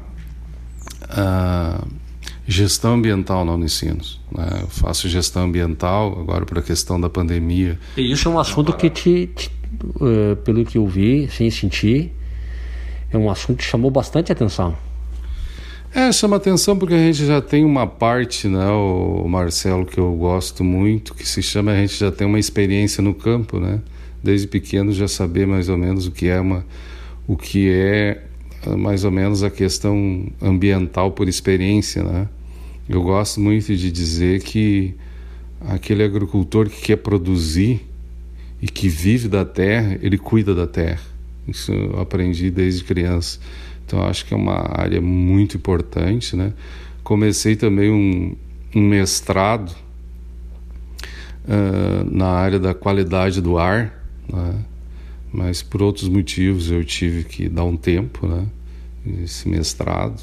Uh, 1.03 2.00
gestão 2.51 2.95
ambiental 2.95 3.45
na 3.45 3.53
Unicinos. 3.53 4.19
Né? 4.31 4.59
Eu 4.61 4.67
faço 4.67 5.07
gestão 5.07 5.45
ambiental 5.45 6.19
agora 6.19 6.45
para 6.45 6.59
a 6.59 6.63
questão 6.63 6.99
da 6.99 7.09
pandemia. 7.09 7.79
E 7.97 8.11
isso 8.11 8.27
é 8.27 8.31
um 8.31 8.39
assunto 8.39 8.73
que 8.73 8.89
te, 8.89 9.27
te 9.27 9.49
uh, 9.95 10.35
pelo 10.37 10.65
que 10.65 10.77
eu 10.77 10.85
vi, 10.85 11.29
sem 11.31 11.49
sentir, 11.49 12.11
é 13.11 13.17
um 13.17 13.29
assunto 13.29 13.57
que 13.57 13.63
chamou 13.63 13.89
bastante 13.89 14.31
atenção. 14.31 14.75
É, 15.93 16.09
chama 16.11 16.37
atenção 16.37 16.77
porque 16.77 16.93
a 16.93 16.97
gente 16.97 17.25
já 17.25 17.41
tem 17.41 17.65
uma 17.65 17.85
parte, 17.85 18.47
né, 18.47 18.65
o 18.69 19.27
Marcelo, 19.27 19.85
que 19.85 19.97
eu 19.97 20.13
gosto 20.13 20.63
muito, 20.63 21.13
que 21.13 21.27
se 21.27 21.43
chama, 21.43 21.71
a 21.71 21.75
gente 21.75 21.97
já 21.97 22.09
tem 22.09 22.25
uma 22.25 22.39
experiência 22.39 23.03
no 23.03 23.13
campo, 23.13 23.59
né? 23.59 23.81
Desde 24.23 24.47
pequeno 24.47 24.93
já 24.93 25.07
saber 25.07 25.45
mais 25.45 25.67
ou 25.67 25.77
menos 25.77 26.05
o 26.05 26.11
que 26.11 26.27
é 26.27 26.39
uma, 26.39 26.65
o 27.27 27.35
que 27.35 27.69
é 27.69 28.23
mais 28.77 29.03
ou 29.03 29.11
menos 29.11 29.43
a 29.43 29.49
questão 29.49 30.27
ambiental 30.41 31.11
por 31.11 31.27
experiência, 31.27 32.03
né? 32.03 32.27
Eu 32.91 33.01
gosto 33.01 33.39
muito 33.39 33.73
de 33.73 33.89
dizer 33.89 34.43
que 34.43 34.93
aquele 35.61 36.03
agricultor 36.03 36.69
que 36.69 36.81
quer 36.81 36.97
produzir 36.97 37.87
e 38.61 38.67
que 38.67 38.89
vive 38.89 39.29
da 39.29 39.45
terra, 39.45 39.97
ele 40.01 40.17
cuida 40.17 40.53
da 40.53 40.67
terra. 40.67 40.99
Isso 41.47 41.71
eu 41.71 42.01
aprendi 42.01 42.51
desde 42.51 42.83
criança. 42.83 43.39
Então 43.85 44.03
acho 44.03 44.25
que 44.25 44.33
é 44.33 44.37
uma 44.37 44.77
área 44.77 44.99
muito 44.99 45.55
importante, 45.55 46.35
né? 46.35 46.51
Comecei 47.01 47.55
também 47.55 47.89
um, 47.89 48.35
um 48.75 48.85
mestrado 48.85 49.73
uh, 51.45 52.03
na 52.11 52.27
área 52.27 52.59
da 52.59 52.73
qualidade 52.73 53.39
do 53.39 53.57
ar, 53.57 54.05
né? 54.27 54.65
mas 55.31 55.63
por 55.63 55.81
outros 55.81 56.09
motivos 56.09 56.69
eu 56.69 56.83
tive 56.83 57.23
que 57.23 57.47
dar 57.47 57.63
um 57.63 57.77
tempo, 57.77 58.27
né? 58.27 58.45
Esse 59.23 59.47
mestrado. 59.47 60.21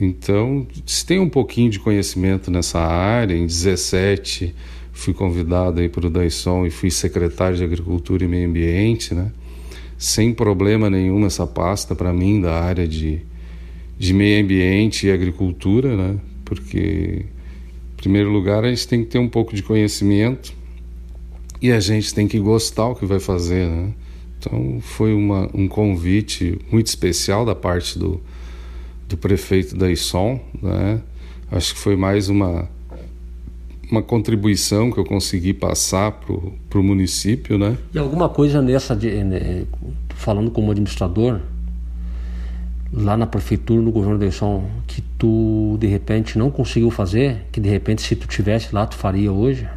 Então, 0.00 0.66
se 0.84 1.06
tem 1.06 1.18
um 1.18 1.28
pouquinho 1.28 1.70
de 1.70 1.78
conhecimento 1.78 2.50
nessa 2.50 2.80
área, 2.80 3.34
em 3.34 3.46
17 3.46 4.54
fui 4.92 5.12
convidado 5.12 5.80
aí 5.80 5.88
para 5.88 6.06
o 6.06 6.10
Daisson 6.10 6.66
e 6.66 6.70
fui 6.70 6.90
secretário 6.90 7.56
de 7.56 7.64
Agricultura 7.64 8.24
e 8.24 8.28
Meio 8.28 8.48
Ambiente, 8.48 9.12
né? 9.12 9.30
Sem 9.98 10.32
problema 10.32 10.88
nenhum 10.88 11.26
essa 11.26 11.46
pasta 11.46 11.94
para 11.94 12.12
mim 12.12 12.40
da 12.40 12.60
área 12.60 12.86
de, 12.86 13.20
de 13.98 14.14
meio 14.14 14.42
ambiente 14.42 15.06
e 15.06 15.10
agricultura, 15.10 15.96
né? 15.96 16.18
Porque, 16.44 17.24
em 17.92 17.96
primeiro 17.96 18.30
lugar, 18.30 18.64
a 18.64 18.68
gente 18.68 18.86
tem 18.86 19.04
que 19.04 19.10
ter 19.10 19.18
um 19.18 19.28
pouco 19.28 19.54
de 19.54 19.62
conhecimento 19.62 20.54
e 21.60 21.72
a 21.72 21.80
gente 21.80 22.14
tem 22.14 22.28
que 22.28 22.38
gostar 22.38 22.88
o 22.88 22.94
que 22.94 23.04
vai 23.04 23.20
fazer, 23.20 23.66
né? 23.66 23.92
Então, 24.38 24.78
foi 24.80 25.14
uma, 25.14 25.48
um 25.54 25.66
convite 25.66 26.58
muito 26.70 26.86
especial 26.86 27.44
da 27.44 27.54
parte 27.54 27.98
do, 27.98 28.20
do 29.14 29.18
prefeito 29.18 29.76
da 29.76 29.90
ISOM, 29.90 30.40
né? 30.60 31.00
Acho 31.50 31.74
que 31.74 31.80
foi 31.80 31.96
mais 31.96 32.28
uma 32.28 32.68
uma 33.90 34.02
contribuição 34.02 34.90
que 34.90 34.98
eu 34.98 35.04
consegui 35.04 35.52
passar 35.52 36.10
para 36.10 36.80
o 36.80 36.82
município, 36.82 37.58
né? 37.58 37.76
E 37.92 37.98
alguma 37.98 38.28
coisa 38.28 38.62
nessa, 38.62 38.96
de, 38.96 39.22
né, 39.22 39.66
falando 40.08 40.50
como 40.50 40.70
administrador, 40.70 41.38
lá 42.90 43.16
na 43.16 43.26
prefeitura, 43.26 43.80
no 43.82 43.92
governo 43.92 44.18
da 44.18 44.24
eleição, 44.24 44.64
que 44.86 45.02
tu 45.18 45.76
de 45.78 45.86
repente 45.86 46.38
não 46.38 46.50
conseguiu 46.50 46.90
fazer, 46.90 47.46
que 47.52 47.60
de 47.60 47.68
repente 47.68 48.02
se 48.02 48.16
tu 48.16 48.26
tivesse 48.26 48.74
lá 48.74 48.86
tu 48.86 48.96
faria 48.96 49.30
hoje? 49.30 49.68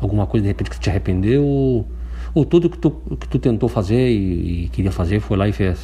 Alguma 0.00 0.26
coisa 0.26 0.42
de 0.42 0.48
repente 0.48 0.68
que 0.68 0.76
tu 0.76 0.82
te 0.82 0.90
arrependeu? 0.90 1.44
Ou, 1.44 1.86
ou 2.34 2.44
tudo 2.44 2.68
que 2.68 2.76
tu, 2.76 2.90
que 3.18 3.28
tu 3.28 3.38
tentou 3.38 3.68
fazer 3.68 4.10
e, 4.10 4.64
e 4.64 4.68
queria 4.68 4.90
fazer 4.90 5.20
foi 5.20 5.36
lá 5.36 5.48
e 5.48 5.52
fez? 5.52 5.78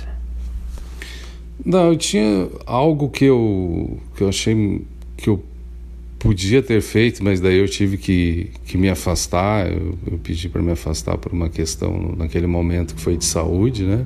Não, 1.64 1.92
eu 1.92 1.96
tinha 1.96 2.48
algo 2.64 3.08
que 3.08 3.24
eu, 3.24 3.98
que 4.16 4.22
eu 4.22 4.28
achei 4.28 4.82
que 5.16 5.28
eu 5.28 5.42
podia 6.18 6.62
ter 6.62 6.80
feito, 6.80 7.22
mas 7.22 7.40
daí 7.40 7.58
eu 7.58 7.68
tive 7.68 7.96
que, 7.96 8.50
que 8.64 8.76
me 8.76 8.88
afastar. 8.88 9.70
Eu, 9.70 9.98
eu 10.10 10.18
pedi 10.18 10.48
para 10.48 10.62
me 10.62 10.72
afastar 10.72 11.18
por 11.18 11.32
uma 11.32 11.48
questão 11.48 12.14
naquele 12.16 12.46
momento 12.46 12.94
que 12.94 13.00
foi 13.00 13.16
de 13.16 13.24
saúde, 13.24 13.84
né? 13.84 14.04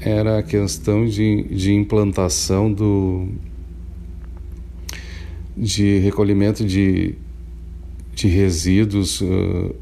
Era 0.00 0.38
a 0.38 0.42
questão 0.42 1.06
de, 1.06 1.44
de 1.44 1.72
implantação 1.72 2.72
do 2.72 3.28
de 5.56 5.98
recolhimento 5.98 6.64
de, 6.64 7.14
de 8.12 8.26
resíduos 8.26 9.20
uh, 9.20 9.74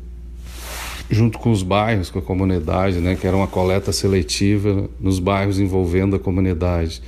junto 1.12 1.38
com 1.38 1.50
os 1.50 1.62
bairros, 1.62 2.10
com 2.10 2.18
a 2.18 2.22
comunidade, 2.22 2.98
né? 2.98 3.14
Que 3.14 3.26
era 3.26 3.36
uma 3.36 3.46
coleta 3.46 3.92
seletiva 3.92 4.88
nos 4.98 5.18
bairros 5.18 5.60
envolvendo 5.60 6.16
a 6.16 6.18
comunidade. 6.18 7.02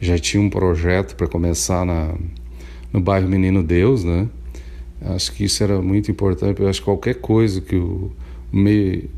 Já 0.00 0.18
tinha 0.18 0.42
um 0.42 0.48
projeto 0.48 1.14
para 1.14 1.28
começar 1.28 1.84
na 1.84 2.14
no 2.90 3.00
bairro 3.00 3.28
Menino 3.28 3.62
Deus, 3.62 4.02
né? 4.02 4.26
Acho 5.02 5.32
que 5.32 5.44
isso 5.44 5.62
era 5.62 5.80
muito 5.80 6.10
importante. 6.10 6.60
Eu 6.60 6.68
acho 6.68 6.80
que 6.80 6.84
qualquer 6.86 7.14
coisa 7.14 7.60
que 7.60 7.76
o 7.76 8.10
meio, 8.50 9.08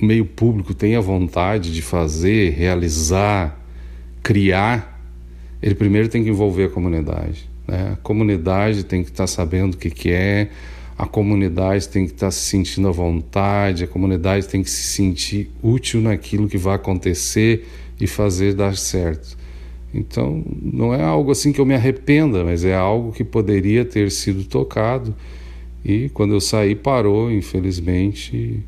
meio 0.00 0.24
público 0.24 0.72
tenha 0.72 1.00
vontade 1.00 1.72
de 1.72 1.82
fazer, 1.82 2.50
realizar, 2.50 3.60
criar, 4.22 5.02
ele 5.60 5.74
primeiro 5.74 6.08
tem 6.08 6.22
que 6.22 6.30
envolver 6.30 6.64
a 6.64 6.68
comunidade. 6.70 7.50
Né? 7.66 7.90
A 7.92 7.96
comunidade 7.96 8.84
tem 8.84 9.02
que 9.02 9.10
estar 9.10 9.26
sabendo 9.26 9.74
o 9.74 9.76
que, 9.76 9.90
que 9.90 10.10
é, 10.10 10.48
a 10.98 11.06
comunidade 11.06 11.88
tem 11.88 12.06
que 12.06 12.12
estar 12.12 12.32
se 12.32 12.40
sentindo 12.40 12.88
à 12.88 12.90
vontade, 12.90 13.84
a 13.84 13.86
comunidade 13.86 14.48
tem 14.48 14.64
que 14.64 14.70
se 14.70 14.82
sentir 14.82 15.48
útil 15.62 16.00
naquilo 16.00 16.48
que 16.48 16.58
vai 16.58 16.74
acontecer 16.74 17.68
e 18.00 18.06
fazer 18.08 18.52
dar 18.52 18.76
certo. 18.76 19.38
Então, 19.94 20.42
não 20.60 20.92
é 20.92 21.00
algo 21.00 21.30
assim 21.30 21.52
que 21.52 21.60
eu 21.60 21.64
me 21.64 21.74
arrependa, 21.74 22.42
mas 22.42 22.64
é 22.64 22.74
algo 22.74 23.12
que 23.12 23.22
poderia 23.22 23.84
ter 23.84 24.10
sido 24.10 24.42
tocado. 24.42 25.14
E 25.84 26.08
quando 26.08 26.34
eu 26.34 26.40
saí, 26.40 26.74
parou, 26.74 27.30
infelizmente, 27.30 28.60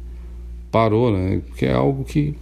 parou, 0.71 1.13
né? 1.13 1.43
Porque 1.49 1.67
é 1.67 1.73
algo 1.73 2.05
que 2.05 2.37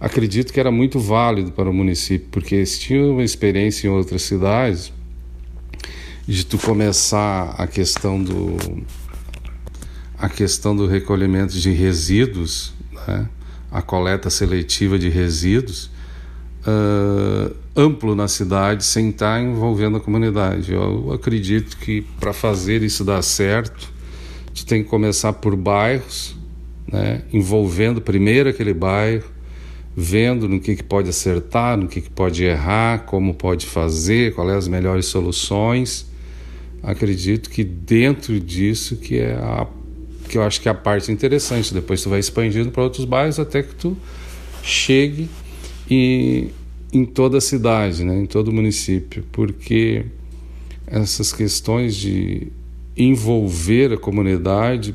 acredito 0.00 0.52
que 0.52 0.58
era 0.58 0.72
muito 0.72 0.98
válido 0.98 1.52
para 1.52 1.70
o 1.70 1.72
município, 1.72 2.26
porque 2.32 2.66
se 2.66 2.80
tinha 2.80 3.06
uma 3.06 3.22
experiência 3.22 3.86
em 3.86 3.90
outras 3.90 4.22
cidades 4.22 4.92
de 6.26 6.44
tu 6.44 6.58
começar 6.58 7.54
a 7.56 7.68
questão 7.68 8.22
do 8.22 8.56
a 10.18 10.28
questão 10.28 10.74
do 10.74 10.86
recolhimento 10.86 11.54
de 11.54 11.70
resíduos, 11.70 12.72
né? 13.06 13.28
a 13.70 13.80
coleta 13.80 14.30
seletiva 14.30 14.98
de 14.98 15.08
resíduos, 15.08 15.90
uh, 16.66 17.54
amplo 17.76 18.14
na 18.14 18.26
cidade 18.26 18.84
sem 18.84 19.10
estar 19.10 19.40
envolvendo 19.40 19.98
a 19.98 20.00
comunidade. 20.00 20.72
Eu 20.72 21.12
acredito 21.12 21.76
que 21.76 22.02
para 22.18 22.32
fazer 22.32 22.82
isso 22.82 23.04
dar 23.04 23.22
certo, 23.22 23.92
tu 24.54 24.66
tem 24.66 24.82
que 24.82 24.88
começar 24.88 25.32
por 25.34 25.54
bairros, 25.54 26.36
né, 26.90 27.22
envolvendo 27.32 28.00
primeiro 28.00 28.48
aquele 28.48 28.74
bairro, 28.74 29.24
vendo 29.94 30.48
no 30.48 30.58
que, 30.58 30.76
que 30.76 30.82
pode 30.82 31.08
acertar, 31.08 31.76
no 31.76 31.86
que, 31.86 32.00
que 32.00 32.10
pode 32.10 32.42
errar, 32.44 33.04
como 33.04 33.34
pode 33.34 33.66
fazer, 33.66 34.34
quais 34.34 34.50
as 34.50 34.68
melhores 34.68 35.06
soluções. 35.06 36.06
Acredito 36.82 37.50
que 37.50 37.62
dentro 37.62 38.40
disso 38.40 38.96
que 38.96 39.18
é 39.18 39.34
a 39.34 39.66
que 40.28 40.38
eu 40.38 40.42
acho 40.42 40.60
que 40.60 40.68
é 40.68 40.72
a 40.72 40.74
parte 40.74 41.10
interessante. 41.10 41.72
Depois 41.72 42.02
tu 42.02 42.10
vai 42.10 42.20
expandindo 42.20 42.70
para 42.70 42.82
outros 42.82 43.04
bairros 43.04 43.38
até 43.38 43.62
que 43.62 43.74
tu 43.74 43.96
chegue 44.62 45.28
e 45.90 46.48
em 46.92 47.04
toda 47.04 47.38
a 47.38 47.40
cidade, 47.40 48.04
né, 48.04 48.18
em 48.18 48.26
todo 48.26 48.48
o 48.48 48.52
município, 48.52 49.24
porque 49.32 50.06
essas 50.86 51.32
questões 51.32 51.94
de 51.94 52.48
envolver 52.96 53.92
a 53.92 53.98
comunidade 53.98 54.94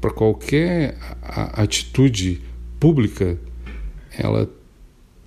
para 0.00 0.10
qualquer 0.10 0.96
atitude 1.22 2.40
pública, 2.78 3.38
ela 4.16 4.48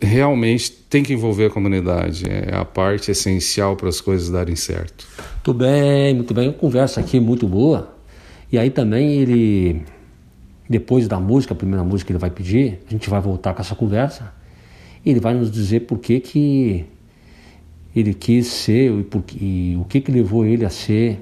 realmente 0.02 0.72
tem 0.72 1.04
que 1.04 1.14
envolver 1.14 1.46
a 1.46 1.50
comunidade, 1.50 2.26
é 2.28 2.56
a 2.56 2.66
parte 2.66 3.12
essencial 3.12 3.76
para 3.76 3.90
as 3.90 4.02
coisas 4.02 4.30
darem 4.30 4.56
certo. 4.56 5.08
Muito 5.36 5.54
bem, 5.54 6.16
muito 6.16 6.34
bem, 6.34 6.48
uma 6.50 6.54
conversa 6.54 7.00
aqui 7.00 7.20
muito 7.20 7.48
boa. 7.48 7.96
E 8.52 8.58
aí 8.58 8.70
também 8.70 9.14
ele, 9.14 9.84
depois 10.70 11.08
da 11.08 11.20
música, 11.20 11.54
a 11.54 11.58
primeira 11.58 11.84
música 11.84 12.08
que 12.08 12.12
ele 12.12 12.20
vai 12.20 12.30
pedir, 12.30 12.80
a 12.88 12.92
gente 12.92 13.10
vai 13.10 13.22
voltar 13.22 13.54
com 13.54 13.62
essa 13.62 13.76
conversa 13.76 14.42
ele 15.06 15.20
vai 15.20 15.34
nos 15.34 15.52
dizer 15.52 15.82
por 15.82 15.98
que, 15.98 16.20
que 16.20 16.86
ele 17.96 18.14
quis 18.14 18.48
ser 18.48 18.92
e, 18.92 19.04
por, 19.04 19.24
e 19.36 19.76
o 19.80 19.86
que, 19.86 20.00
que 20.00 20.12
levou 20.12 20.46
ele 20.46 20.64
a 20.64 20.70
ser 20.70 21.20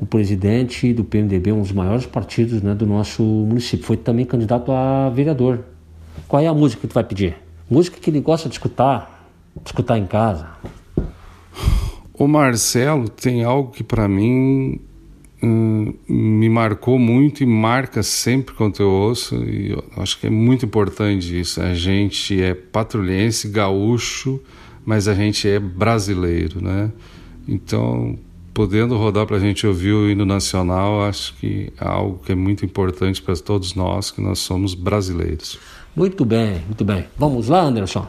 o 0.00 0.06
presidente 0.06 0.92
do 0.92 1.04
PMDB, 1.04 1.52
um 1.52 1.60
dos 1.60 1.72
maiores 1.72 2.06
partidos 2.06 2.62
né, 2.62 2.74
do 2.74 2.86
nosso 2.86 3.22
município. 3.22 3.84
Foi 3.84 3.96
também 3.96 4.24
candidato 4.24 4.72
a 4.72 5.10
vereador. 5.10 5.64
Qual 6.26 6.42
é 6.42 6.46
a 6.46 6.54
música 6.54 6.80
que 6.80 6.88
tu 6.88 6.94
vai 6.94 7.04
pedir? 7.04 7.36
Música 7.70 7.98
que 8.00 8.10
ele 8.10 8.20
gosta 8.20 8.48
de 8.48 8.54
escutar, 8.54 9.28
de 9.56 9.68
escutar 9.68 9.98
em 9.98 10.06
casa. 10.06 10.48
O 12.14 12.26
Marcelo 12.26 13.08
tem 13.08 13.44
algo 13.44 13.70
que 13.70 13.82
para 13.82 14.08
mim 14.08 14.80
Me 15.42 16.48
marcou 16.48 16.98
muito 17.00 17.42
e 17.42 17.46
marca 17.46 18.02
sempre 18.02 18.54
quando 18.54 18.80
eu 18.80 18.88
ouço, 18.88 19.34
e 19.44 19.72
eu 19.72 19.84
acho 19.96 20.20
que 20.20 20.28
é 20.28 20.30
muito 20.30 20.64
importante 20.64 21.38
isso. 21.38 21.60
A 21.60 21.74
gente 21.74 22.40
é 22.40 22.54
patrulhense, 22.54 23.48
gaúcho, 23.48 24.40
mas 24.86 25.08
a 25.08 25.14
gente 25.14 25.48
é 25.48 25.58
brasileiro, 25.58 26.62
né? 26.62 26.92
Então, 27.48 28.16
podendo 28.54 28.96
rodar 28.96 29.26
para 29.26 29.36
a 29.36 29.40
gente 29.40 29.66
ouvir 29.66 29.92
o 29.92 30.08
hino 30.08 30.24
nacional, 30.24 31.02
acho 31.02 31.34
que 31.34 31.72
é 31.80 31.84
algo 31.84 32.20
que 32.24 32.30
é 32.30 32.36
muito 32.36 32.64
importante 32.64 33.20
para 33.20 33.34
todos 33.34 33.74
nós, 33.74 34.12
que 34.12 34.20
nós 34.20 34.38
somos 34.38 34.74
brasileiros. 34.74 35.58
Muito 35.96 36.24
bem, 36.24 36.62
muito 36.66 36.84
bem. 36.84 37.06
Vamos 37.18 37.48
lá, 37.48 37.62
Anderson? 37.62 38.06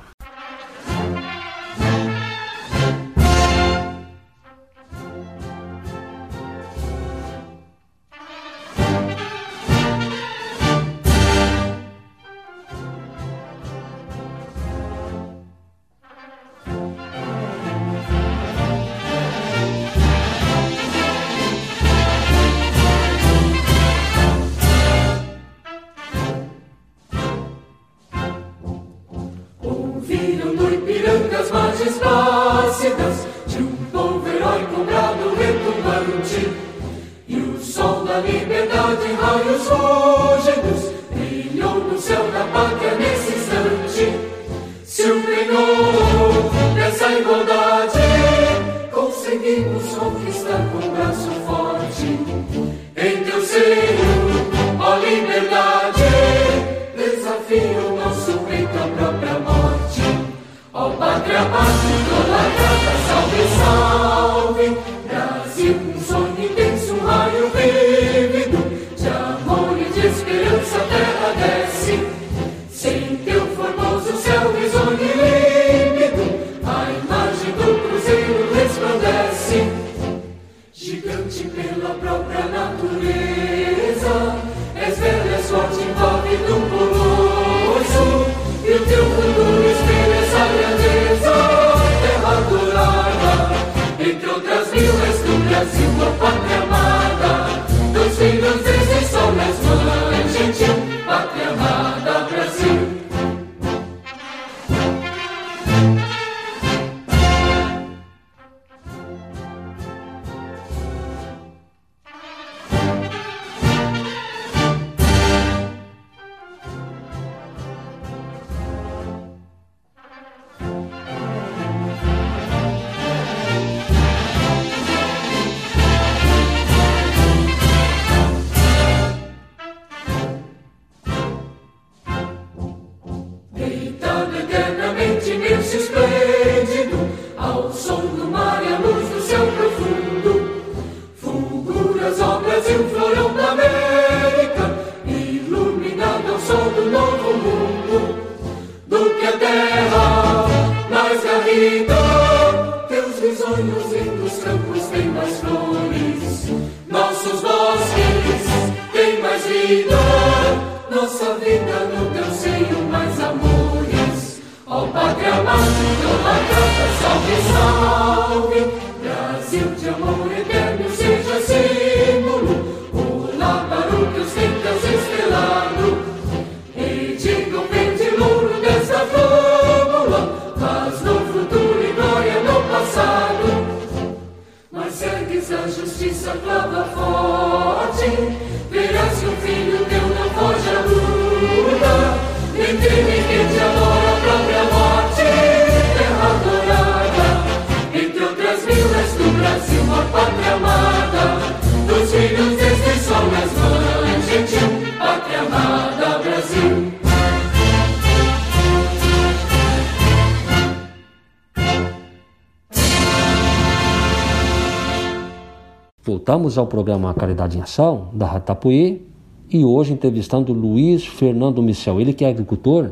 Voltamos 216.53 216.57
ao 216.57 216.67
programa 216.67 217.13
Caridade 217.15 217.57
em 217.57 217.61
Ação, 217.61 218.09
da 218.13 218.27
Ratapuí, 218.27 219.01
e 219.49 219.65
hoje 219.65 219.93
entrevistando 219.93 220.53
Luiz 220.53 221.05
Fernando 221.05 221.63
Michel, 221.63 221.99
ele 221.99 222.13
que 222.13 222.23
é 222.23 222.29
agricultor 222.29 222.91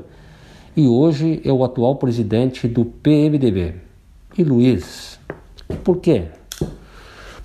e 0.75 0.87
hoje 0.87 1.41
é 1.43 1.51
o 1.51 1.63
atual 1.63 1.95
presidente 1.95 2.67
do 2.67 2.85
PMDB. 2.85 3.75
E 4.37 4.43
Luiz, 4.43 5.19
por 5.83 5.97
quê? 5.97 6.25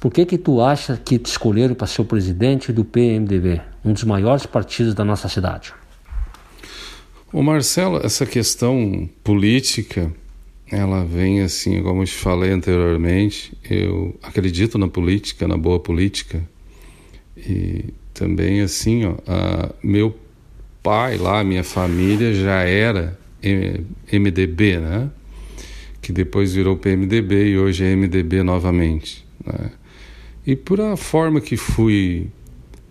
Por 0.00 0.10
que 0.10 0.24
que 0.24 0.38
tu 0.38 0.62
acha 0.62 0.96
que 0.96 1.18
te 1.18 1.26
escolheram 1.26 1.74
para 1.74 1.86
ser 1.86 2.02
o 2.02 2.04
presidente 2.04 2.72
do 2.72 2.84
PMDB, 2.84 3.60
um 3.84 3.92
dos 3.92 4.04
maiores 4.04 4.46
partidos 4.46 4.94
da 4.94 5.04
nossa 5.04 5.28
cidade? 5.28 5.74
O 7.32 7.42
Marcelo, 7.42 8.00
essa 8.02 8.24
questão 8.24 9.08
política, 9.22 10.10
ela 10.70 11.04
vem 11.04 11.42
assim, 11.42 11.82
como 11.82 12.02
eu 12.02 12.06
te 12.06 12.14
falei 12.14 12.50
anteriormente, 12.50 13.56
eu 13.68 14.18
acredito 14.22 14.76
na 14.78 14.88
política, 14.88 15.46
na 15.46 15.56
boa 15.56 15.78
política. 15.78 16.42
E 17.36 17.84
também 18.12 18.60
assim, 18.60 19.04
ó, 19.04 19.14
a, 19.26 19.70
meu 19.82 20.16
pai 20.82 21.18
lá, 21.18 21.44
minha 21.44 21.62
família 21.62 22.34
já 22.34 22.62
era 22.62 23.18
MDB, 24.12 24.78
né? 24.78 25.10
Que 26.02 26.12
depois 26.12 26.52
virou 26.52 26.76
PMDB 26.76 27.50
e 27.50 27.58
hoje 27.58 27.84
é 27.84 27.94
MDB 27.94 28.42
novamente. 28.42 29.24
Né? 29.44 29.70
E 30.46 30.56
por 30.56 30.80
a 30.80 30.96
forma 30.96 31.40
que 31.40 31.56
fui, 31.56 32.28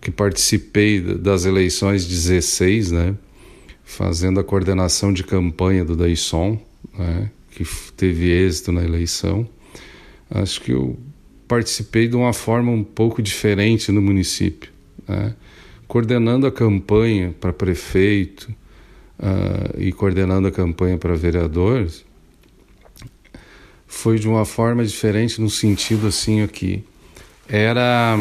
que 0.00 0.10
participei 0.10 1.00
das 1.00 1.44
eleições 1.44 2.06
16, 2.06 2.92
né? 2.92 3.14
Fazendo 3.84 4.40
a 4.40 4.44
coordenação 4.44 5.12
de 5.12 5.22
campanha 5.22 5.84
do 5.84 5.94
Daisson, 5.94 6.58
né? 6.98 7.30
Que 7.56 7.64
teve 7.96 8.30
êxito 8.30 8.70
na 8.70 8.84
eleição. 8.84 9.48
Acho 10.30 10.60
que 10.60 10.72
eu 10.72 10.98
participei 11.48 12.06
de 12.06 12.14
uma 12.14 12.34
forma 12.34 12.70
um 12.70 12.84
pouco 12.84 13.22
diferente 13.22 13.90
no 13.90 14.02
município, 14.02 14.70
né? 15.08 15.34
coordenando 15.88 16.46
a 16.46 16.52
campanha 16.52 17.34
para 17.40 17.52
prefeito 17.52 18.54
uh, 19.18 19.80
e 19.80 19.90
coordenando 19.90 20.48
a 20.48 20.50
campanha 20.50 20.98
para 20.98 21.14
vereadores. 21.14 22.04
Foi 23.86 24.18
de 24.18 24.28
uma 24.28 24.44
forma 24.44 24.84
diferente 24.84 25.40
no 25.40 25.48
sentido 25.48 26.08
assim 26.08 26.42
aqui 26.42 26.84
era 27.48 28.18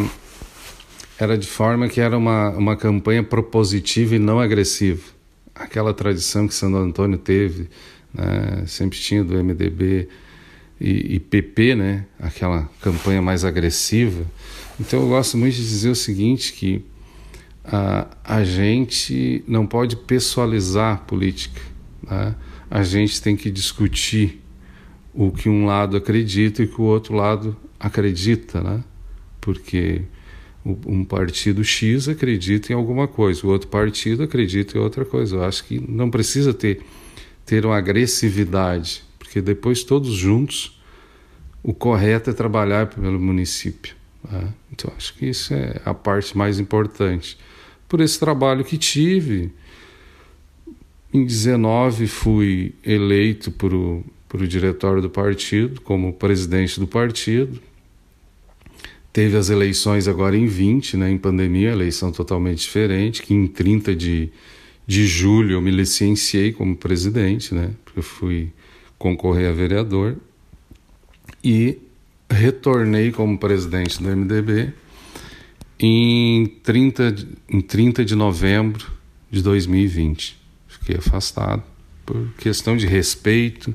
era 1.17 1.37
de 1.37 1.47
forma 1.47 1.89
que 1.89 1.99
era 1.99 2.17
uma, 2.17 2.51
uma 2.51 2.75
campanha 2.77 3.23
propositiva 3.23 4.15
e 4.15 4.19
não 4.19 4.39
agressiva. 4.39 5.01
Aquela 5.53 5.93
tradição 5.93 6.47
que 6.47 6.53
Santo 6.53 6.75
Antônio 6.77 7.17
teve 7.17 7.69
né? 8.15 8.63
sempre 8.65 8.97
tinha 8.97 9.23
do 9.23 9.33
MDB 9.43 10.07
e, 10.79 11.15
e, 11.15 11.19
PP, 11.19 11.75
né? 11.75 12.05
aquela 12.19 12.69
campanha 12.81 13.21
mais 13.21 13.43
agressiva. 13.43 14.25
Então 14.79 15.01
eu 15.01 15.07
gosto 15.07 15.37
muito 15.37 15.55
de 15.55 15.61
dizer 15.61 15.89
o 15.89 15.95
seguinte, 15.95 16.53
que 16.53 16.83
a, 17.63 18.07
a 18.23 18.43
gente 18.43 19.43
não 19.47 19.65
pode 19.65 19.95
pessoalizar 19.95 20.95
a 20.95 20.97
política, 20.97 21.61
né? 22.09 22.35
a 22.69 22.83
gente 22.83 23.21
tem 23.21 23.35
que 23.35 23.51
discutir 23.51 24.41
o 25.13 25.31
que 25.31 25.47
um 25.47 25.65
lado 25.65 25.95
acredita 25.95 26.61
e 26.61 26.65
o 26.65 26.67
que 26.67 26.81
o 26.81 26.85
outro 26.85 27.15
lado 27.15 27.55
acredita, 27.79 28.61
né? 28.61 28.83
porque 29.39 30.01
um 30.65 31.05
partido 31.05 31.63
X 31.63 32.09
acredita 32.09 32.73
em 32.73 32.75
alguma 32.75 33.07
coisa, 33.07 33.45
o 33.45 33.51
outro 33.51 33.67
partido 33.67 34.23
acredita 34.23 34.75
em 34.75 34.81
outra 34.81 35.05
coisa. 35.05 35.35
Eu 35.35 35.43
acho 35.43 35.63
que 35.63 35.79
não 35.79 36.09
precisa 36.09 36.53
ter 36.55 36.81
ter 37.45 37.65
uma 37.65 37.77
agressividade, 37.77 39.03
porque 39.19 39.41
depois 39.41 39.83
todos 39.83 40.13
juntos 40.13 40.79
o 41.61 41.73
correto 41.73 42.29
é 42.29 42.33
trabalhar 42.33 42.87
pelo 42.87 43.19
município. 43.19 43.95
Né? 44.29 44.53
Então, 44.71 44.91
acho 44.95 45.15
que 45.15 45.25
isso 45.25 45.53
é 45.53 45.81
a 45.83 45.93
parte 45.93 46.37
mais 46.37 46.59
importante. 46.59 47.37
Por 47.87 48.01
esse 48.01 48.19
trabalho 48.19 48.63
que 48.63 48.77
tive, 48.77 49.51
em 51.13 51.25
19 51.25 52.07
fui 52.07 52.75
eleito 52.83 53.51
para 53.51 53.75
o, 53.75 54.03
para 54.27 54.43
o 54.43 54.47
diretório 54.47 55.01
do 55.01 55.09
partido, 55.09 55.81
como 55.81 56.13
presidente 56.13 56.79
do 56.79 56.85
partido. 56.85 57.59
Teve 59.13 59.37
as 59.37 59.49
eleições 59.49 60.07
agora 60.07 60.35
em 60.35 60.45
20, 60.45 60.97
né, 60.97 61.09
em 61.09 61.17
pandemia, 61.17 61.71
eleição 61.71 62.11
totalmente 62.11 62.59
diferente, 62.59 63.21
que 63.21 63.33
em 63.33 63.47
30 63.47 63.95
de, 63.95 64.29
de 64.87 65.07
julho 65.07 65.53
eu 65.53 65.61
me 65.61 65.71
licenciei 65.71 66.51
como 66.51 66.75
presidente, 66.75 67.53
né, 67.53 67.71
porque 67.83 67.99
eu 67.99 68.03
fui 68.03 68.51
concorrer 68.97 69.49
a 69.49 69.53
vereador. 69.53 70.17
E 71.43 71.77
retornei 72.29 73.11
como 73.11 73.37
presidente 73.37 74.01
do 74.01 74.09
MDB 74.09 74.73
em 75.79 76.45
30, 76.63 77.15
em 77.49 77.61
30 77.61 78.05
de 78.05 78.15
novembro 78.15 78.91
de 79.29 79.41
2020. 79.41 80.37
Fiquei 80.67 80.97
afastado 80.97 81.63
por 82.05 82.29
questão 82.37 82.77
de 82.77 82.87
respeito, 82.87 83.73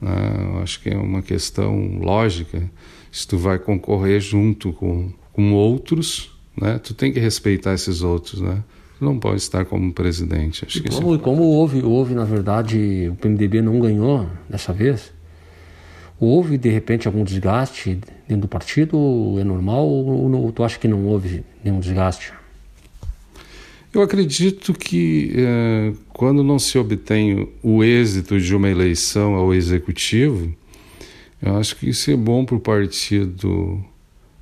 né? 0.00 0.60
acho 0.62 0.80
que 0.80 0.90
é 0.90 0.96
uma 0.96 1.22
questão 1.22 1.98
lógica. 1.98 2.70
Se 3.10 3.26
tu 3.26 3.38
vai 3.38 3.58
concorrer 3.58 4.20
junto 4.20 4.72
com, 4.72 5.12
com 5.32 5.52
outros, 5.52 6.30
né? 6.56 6.78
tu 6.78 6.94
tem 6.94 7.12
que 7.12 7.20
respeitar 7.20 7.74
esses 7.74 8.02
outros, 8.02 8.40
né? 8.40 8.62
Não 9.00 9.18
pode 9.18 9.36
estar 9.36 9.64
como 9.64 9.92
presidente. 9.92 10.64
Acho 10.64 10.82
que 10.82 10.88
como, 10.88 11.14
é... 11.14 11.18
como 11.18 11.42
houve, 11.42 11.82
houve, 11.82 12.14
na 12.14 12.24
verdade, 12.24 13.08
o 13.10 13.14
PMDB 13.16 13.60
não 13.60 13.78
ganhou 13.78 14.26
dessa 14.48 14.72
vez, 14.72 15.12
houve 16.18 16.56
de 16.56 16.70
repente 16.70 17.06
algum 17.06 17.22
desgaste 17.22 17.98
dentro 18.26 18.42
do 18.42 18.48
partido? 18.48 18.96
É 19.38 19.44
normal 19.44 19.86
ou, 19.86 20.32
ou 20.32 20.52
tu 20.52 20.64
acha 20.64 20.78
que 20.78 20.88
não 20.88 21.04
houve 21.04 21.44
nenhum 21.62 21.78
desgaste? 21.78 22.32
Eu 23.92 24.02
acredito 24.02 24.74
que 24.74 25.32
é, 25.36 25.92
quando 26.12 26.42
não 26.42 26.58
se 26.58 26.78
obtém 26.78 27.48
o 27.62 27.82
êxito 27.82 28.38
de 28.38 28.54
uma 28.54 28.68
eleição 28.68 29.34
ao 29.34 29.54
executivo, 29.54 30.54
eu 31.40 31.56
acho 31.56 31.76
que 31.76 31.88
isso 31.88 32.10
é 32.10 32.16
bom 32.16 32.44
para 32.44 32.56
o 32.56 32.60
partido 32.60 33.82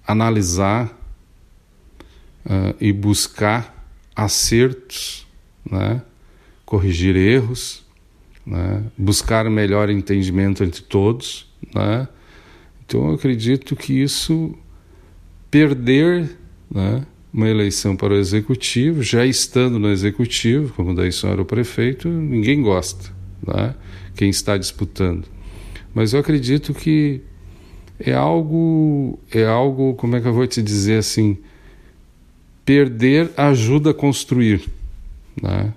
analisar 0.07 0.87
uh, 2.47 2.75
e 2.81 2.93
buscar 2.93 3.74
acertos, 4.14 5.27
né? 5.68 6.03
corrigir 6.64 7.16
erros, 7.16 7.85
né? 8.46 8.83
buscar 8.96 9.48
melhor 9.50 9.90
entendimento 9.90 10.62
entre 10.62 10.83
todos. 10.83 11.53
Né? 11.74 12.09
Então 12.85 13.09
eu 13.09 13.14
acredito 13.14 13.74
que 13.77 13.92
isso 13.92 14.57
perder 15.50 16.37
né, 16.70 17.07
uma 17.33 17.48
eleição 17.48 17.96
para 17.96 18.14
o 18.14 18.16
executivo, 18.16 19.03
já 19.03 19.24
estando 19.24 19.79
no 19.79 19.88
executivo, 19.88 20.72
como 20.74 20.94
daí 20.94 21.12
só 21.12 21.29
era 21.29 21.42
o 21.42 21.44
prefeito, 21.44 22.09
ninguém 22.09 22.62
gosta, 22.62 23.11
né? 23.46 23.74
quem 24.16 24.31
está 24.31 24.57
disputando. 24.57 25.27
Mas 25.94 26.12
eu 26.12 26.20
acredito 26.20 26.74
que 26.74 27.22
é 27.98 28.12
algo, 28.12 29.18
é 29.33 29.44
algo, 29.44 29.94
como 29.94 30.16
é 30.16 30.20
que 30.20 30.27
eu 30.27 30.33
vou 30.33 30.46
te 30.46 30.61
dizer 30.61 30.98
assim, 30.98 31.38
perder 32.64 33.31
ajuda 33.37 33.90
a 33.90 33.94
construir, 33.94 34.68
né? 35.40 35.72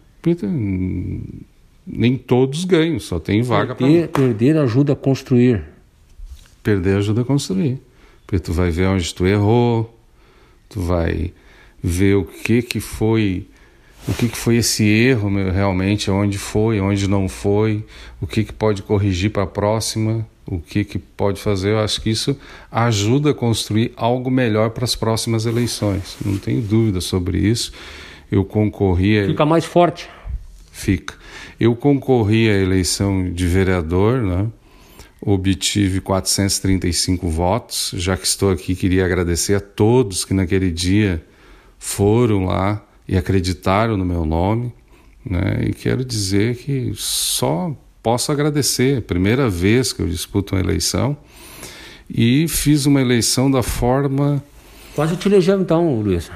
Nem 1.85 2.17
todos 2.17 2.65
ganham, 2.65 2.99
só 2.99 3.19
tem 3.19 3.41
vaga 3.41 3.75
para 3.75 3.87
perder 4.07 4.57
ajuda 4.57 4.93
a 4.93 4.95
construir. 4.95 5.63
Perder 6.61 6.97
ajuda 6.97 7.21
a 7.21 7.25
construir, 7.25 7.79
porque 8.25 8.39
tu 8.39 8.51
vai 8.51 8.69
ver 8.71 8.87
onde 8.87 9.13
tu 9.13 9.25
errou, 9.25 9.97
tu 10.67 10.81
vai 10.81 11.31
ver 11.81 12.15
o 12.15 12.25
que 12.25 12.61
que 12.61 12.79
foi 12.79 13.47
o 14.07 14.13
que, 14.13 14.29
que 14.29 14.37
foi 14.37 14.55
esse 14.55 14.85
erro 14.85 15.29
meu, 15.29 15.51
realmente, 15.51 16.09
onde 16.09 16.37
foi, 16.37 16.79
onde 16.79 17.09
não 17.09 17.27
foi, 17.27 17.83
o 18.21 18.27
que, 18.27 18.45
que 18.45 18.53
pode 18.53 18.81
corrigir 18.81 19.31
para 19.31 19.43
a 19.43 19.47
próxima, 19.47 20.25
o 20.47 20.59
que, 20.59 20.83
que 20.83 20.97
pode 20.97 21.41
fazer. 21.41 21.71
Eu 21.71 21.79
acho 21.79 22.01
que 22.01 22.09
isso 22.09 22.37
ajuda 22.71 23.31
a 23.31 23.33
construir 23.33 23.91
algo 23.95 24.31
melhor 24.31 24.69
para 24.71 24.85
as 24.85 24.95
próximas 24.95 25.45
eleições. 25.45 26.17
Não 26.25 26.37
tenho 26.37 26.61
dúvida 26.61 27.01
sobre 27.01 27.37
isso. 27.37 27.71
Eu 28.31 28.45
concorri. 28.45 29.19
A... 29.19 29.25
Fica 29.27 29.45
mais 29.45 29.65
forte. 29.65 30.09
Fica. 30.71 31.15
Eu 31.59 31.75
concorri 31.75 32.49
à 32.49 32.53
eleição 32.53 33.31
de 33.31 33.45
vereador, 33.45 34.21
né? 34.21 34.47
obtive 35.21 36.01
435 36.01 37.27
votos. 37.27 37.91
Já 37.95 38.15
que 38.15 38.25
estou 38.25 38.51
aqui, 38.51 38.75
queria 38.75 39.05
agradecer 39.05 39.55
a 39.55 39.59
todos 39.59 40.23
que 40.23 40.33
naquele 40.33 40.71
dia 40.71 41.23
foram 41.77 42.45
lá 42.45 42.83
e 43.07 43.17
acreditaram 43.17 43.97
no 43.97 44.05
meu 44.05 44.25
nome. 44.25 44.73
Né? 45.25 45.65
E 45.67 45.73
quero 45.73 46.05
dizer 46.05 46.55
que 46.57 46.91
só 46.95 47.75
posso 48.07 48.31
agradecer. 48.31 49.01
Primeira 49.01 49.49
vez 49.49 49.91
que 49.91 50.01
eu 50.01 50.07
disputo 50.07 50.55
uma 50.55 50.61
eleição 50.61 51.17
e 52.09 52.47
fiz 52.47 52.85
uma 52.85 53.01
eleição 53.01 53.51
da 53.51 53.61
forma. 53.61 54.41
Quase 54.95 55.17
te 55.17 55.27
elegeu 55.27 55.59
então, 55.59 55.99
Luiz. 55.99 56.31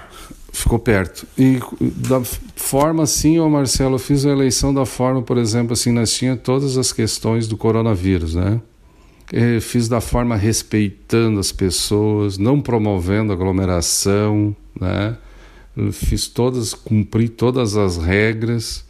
Ficou 0.51 0.77
perto. 0.77 1.25
E 1.37 1.61
da 1.79 2.21
forma 2.57 3.03
assim, 3.03 3.39
ô 3.39 3.49
Marcelo, 3.49 3.95
eu 3.95 3.99
fiz 3.99 4.25
a 4.25 4.31
eleição 4.31 4.73
da 4.73 4.85
forma, 4.85 5.21
por 5.21 5.37
exemplo, 5.37 5.71
assim, 5.71 5.93
nós 5.93 6.13
tínhamos 6.13 6.43
todas 6.43 6.77
as 6.77 6.91
questões 6.91 7.47
do 7.47 7.55
coronavírus, 7.55 8.35
né? 8.35 8.59
Eu 9.31 9.61
fiz 9.61 9.87
da 9.87 10.01
forma 10.01 10.35
respeitando 10.35 11.39
as 11.39 11.53
pessoas, 11.53 12.37
não 12.37 12.59
promovendo 12.59 13.31
aglomeração, 13.31 14.53
né? 14.77 15.15
fiz 15.93 16.27
todas, 16.27 16.73
cumpri 16.73 17.29
todas 17.29 17.77
as 17.77 17.95
regras, 17.95 18.83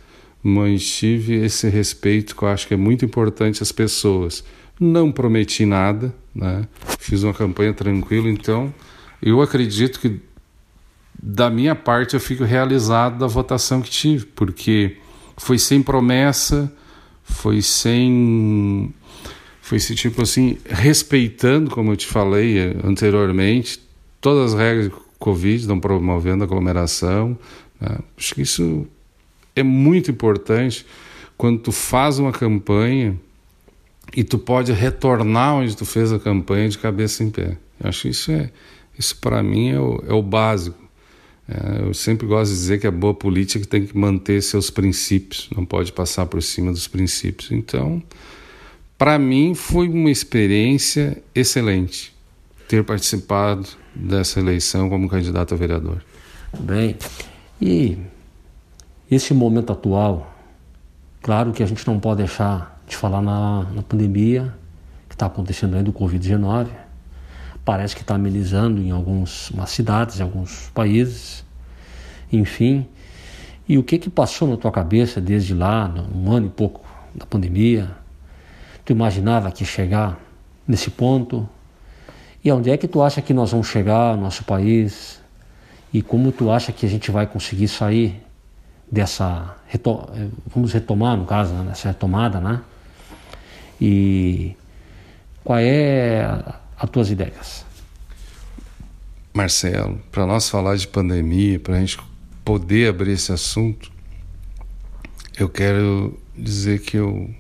mantive 0.44 1.36
esse 1.36 1.70
respeito 1.70 2.36
que 2.36 2.44
eu 2.44 2.48
acho 2.48 2.68
que 2.68 2.74
é 2.74 2.78
muito 2.78 3.06
importante 3.06 3.62
às 3.62 3.72
pessoas. 3.72 4.44
Não 4.80 5.12
prometi 5.12 5.66
nada, 5.66 6.14
né? 6.34 6.68
fiz 7.00 7.24
uma 7.24 7.34
campanha 7.34 7.74
tranquila, 7.74 8.30
então 8.30 8.74
eu 9.22 9.42
acredito 9.42 10.00
que 10.00 10.20
da 11.22 11.50
minha 11.50 11.76
parte 11.76 12.16
eu 12.16 12.20
fico 12.20 12.44
realizado 12.44 13.20
da 13.20 13.28
votação 13.28 13.82
que 13.82 13.90
tive, 13.90 14.26
porque 14.26 14.98
foi 15.38 15.60
sem 15.60 15.84
promessa, 15.84 16.72
foi 17.24 17.62
sem 17.62 18.94
foi 19.62 19.78
esse 19.78 19.96
tipo 19.96 20.24
assim, 20.24 20.58
respeitando, 20.66 21.70
como 21.70 21.92
eu 21.92 21.96
te 21.96 22.08
falei 22.08 22.76
anteriormente, 22.84 23.80
todas 24.20 24.54
as 24.54 24.60
regras 24.60 24.92
Covid, 25.22 25.68
não 25.68 25.80
promovendo 25.80 26.44
aglomeração. 26.44 27.38
Né? 27.80 28.00
Acho 28.18 28.36
que 28.36 28.42
isso 28.42 28.88
é 29.56 29.64
muito 29.64 30.12
importante 30.12 30.86
quando 31.38 31.60
tu 31.60 31.72
faz 31.72 32.20
uma 32.20 32.32
campanha 32.32 33.20
e 34.16 34.24
tu 34.24 34.38
pode 34.38 34.72
retornar 34.72 35.56
onde 35.56 35.76
tu 35.76 35.86
fez 35.86 36.12
a 36.12 36.20
campanha 36.20 36.70
de 36.70 36.78
cabeça 36.78 37.24
em 37.24 37.30
pé. 37.30 37.58
Eu 37.80 37.90
acho 37.90 38.04
que 38.04 38.10
isso 38.10 38.32
é 38.32 38.52
isso 38.98 39.16
para 39.18 39.42
mim 39.42 39.70
é 39.70 39.80
o, 39.80 40.04
é 40.08 40.14
o 40.14 40.22
básico. 40.22 40.78
É, 41.48 41.88
eu 41.88 41.94
sempre 41.94 42.28
gosto 42.28 42.52
de 42.52 42.58
dizer 42.58 42.80
que 42.80 42.88
a 42.88 42.92
boa 42.92 43.14
política 43.14 43.66
tem 43.66 43.86
que 43.86 43.98
manter 43.98 44.42
seus 44.44 44.70
princípios, 44.70 45.50
não 45.56 45.66
pode 45.66 45.92
passar 45.92 46.26
por 46.26 46.42
cima 46.44 46.72
dos 46.72 46.88
princípios. 46.88 47.52
Então, 47.52 48.02
para 48.98 49.18
mim 49.18 49.56
foi 49.56 49.90
uma 49.90 50.12
experiência 50.12 51.22
excelente 51.34 52.14
ter 52.68 52.84
participado 52.84 53.68
dessa 53.94 54.40
eleição 54.40 54.88
como 54.88 55.10
candidato 55.10 55.54
a 55.54 55.58
vereador. 55.58 56.04
Bem, 56.60 56.96
e 57.62 57.98
esse 59.12 59.34
momento 59.34 59.74
atual, 59.74 60.34
claro 61.22 61.52
que 61.52 61.62
a 61.62 61.66
gente 61.66 61.86
não 61.86 62.00
pode 62.00 62.20
deixar 62.20 62.82
de 62.88 62.96
falar 62.96 63.22
na, 63.22 63.64
na 63.74 63.84
pandemia 63.84 64.56
que 65.10 65.16
está 65.16 65.26
acontecendo 65.26 65.76
aí 65.76 65.84
do 65.84 65.92
Covid-19. 65.92 66.68
Parece 67.66 67.94
que 67.94 68.02
está 68.02 68.16
amenizando 68.16 68.82
em 68.82 68.90
algumas 68.90 69.52
cidades, 69.68 70.20
em 70.20 70.24
alguns 70.24 70.70
países, 70.74 71.44
enfim. 72.32 72.88
E 73.68 73.78
o 73.78 73.84
que 73.84 73.98
que 73.98 74.10
passou 74.10 74.48
na 74.48 74.56
tua 74.56 74.72
cabeça 74.72 75.20
desde 75.20 75.54
lá, 75.54 75.94
um 76.16 76.32
ano 76.32 76.48
e 76.48 76.50
pouco 76.50 76.82
da 77.14 77.26
pandemia? 77.26 77.92
Tu 78.86 78.94
imaginava 78.94 79.52
que 79.52 79.66
chegar 79.66 80.18
nesse 80.66 80.90
ponto? 80.90 81.48
E 82.44 82.50
onde 82.50 82.72
é 82.72 82.78
que 82.78 82.88
tu 82.88 83.02
acha 83.02 83.22
que 83.22 83.34
nós 83.34 83.52
vamos 83.52 83.68
chegar, 83.68 84.16
nosso 84.16 84.46
país? 84.46 85.22
E 85.94 86.02
como 86.02 86.32
tu 86.32 86.50
acha 86.50 86.72
que 86.72 86.86
a 86.86 86.90
gente 86.90 87.12
vai 87.12 87.28
conseguir 87.28 87.68
sair 87.68 88.24
dessa. 88.92 89.56
Reto... 89.68 90.10
Vamos 90.54 90.74
retomar, 90.74 91.16
no 91.16 91.26
caso, 91.26 91.54
né? 91.54 91.64
nessa 91.64 91.88
retomada, 91.88 92.40
né? 92.40 92.62
E 93.80 94.56
qual 95.44 95.58
é 95.58 96.44
as 96.78 96.90
tuas 96.90 97.10
ideias? 97.10 97.66
Marcelo, 99.34 100.00
para 100.12 100.26
nós 100.26 100.50
falar 100.50 100.76
de 100.76 100.88
pandemia, 100.88 101.58
para 101.58 101.78
a 101.78 101.80
gente 101.80 101.98
poder 102.44 102.90
abrir 102.90 103.14
esse 103.14 103.32
assunto, 103.32 103.92
eu 105.40 105.48
quero 105.48 106.20
dizer 106.38 106.82
que 106.82 106.98
eu 106.98 107.34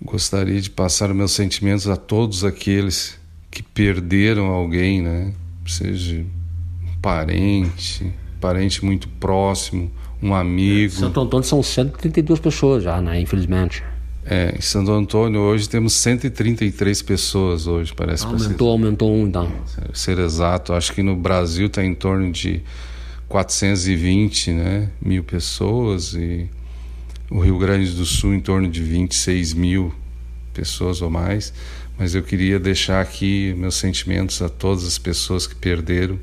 gostaria 0.00 0.60
de 0.60 0.68
passar 0.68 1.14
meus 1.14 1.32
sentimentos 1.32 1.86
a 1.86 1.96
todos 1.96 2.44
aqueles 2.44 3.18
que 3.50 3.62
perderam 3.62 4.46
alguém, 4.46 5.00
né? 5.00 5.32
Seja 5.66 6.16
um 6.20 7.00
parente, 7.00 8.12
parente 8.42 8.84
muito 8.84 9.08
próximo, 9.08 9.88
um 10.20 10.34
amigo. 10.34 10.92
Santo 10.92 11.20
Antônio 11.20 11.46
são 11.46 11.62
132 11.62 12.40
pessoas 12.40 12.82
já, 12.82 13.00
né? 13.00 13.20
Infelizmente. 13.20 13.84
É, 14.26 14.54
em 14.56 14.60
Santo 14.60 14.90
Antônio 14.90 15.40
hoje 15.40 15.68
temos 15.68 15.92
133 15.94 17.02
pessoas 17.02 17.68
hoje, 17.68 17.94
parece. 17.94 18.26
Aumentou, 18.26 18.70
aumentou 18.70 19.14
um 19.14 19.26
então. 19.26 19.50
Ser 19.94 20.18
exato, 20.18 20.72
acho 20.72 20.92
que 20.92 21.02
no 21.02 21.14
Brasil 21.14 21.66
está 21.66 21.84
em 21.84 21.94
torno 21.94 22.30
de 22.32 22.62
420 23.28 24.50
né, 24.50 24.90
mil 25.00 25.22
pessoas 25.22 26.14
e 26.14 26.48
o 27.30 27.40
Rio 27.40 27.58
Grande 27.58 27.90
do 27.92 28.04
Sul 28.04 28.34
em 28.34 28.40
torno 28.40 28.68
de 28.68 28.82
26 28.82 29.54
mil 29.54 29.94
pessoas 30.52 31.00
ou 31.00 31.10
mais. 31.10 31.52
Mas 31.98 32.14
eu 32.14 32.22
queria 32.22 32.58
deixar 32.58 33.00
aqui 33.00 33.54
meus 33.56 33.76
sentimentos 33.76 34.42
a 34.42 34.48
todas 34.48 34.84
as 34.84 34.98
pessoas 34.98 35.46
que 35.46 35.54
perderam 35.54 36.18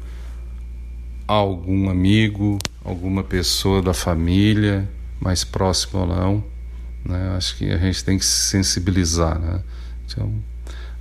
algum 1.34 1.90
amigo, 1.90 2.58
alguma 2.84 3.24
pessoa 3.24 3.82
da 3.82 3.94
família, 3.94 4.90
mais 5.22 5.44
próximo 5.44 6.02
ou 6.02 6.08
não 6.08 6.44
né? 7.06 7.36
Acho 7.36 7.58
que 7.58 7.70
a 7.72 7.78
gente 7.78 8.04
tem 8.04 8.18
que 8.18 8.26
se 8.26 8.50
sensibilizar. 8.50 9.40
Né? 9.40 9.62
Então, 10.06 10.34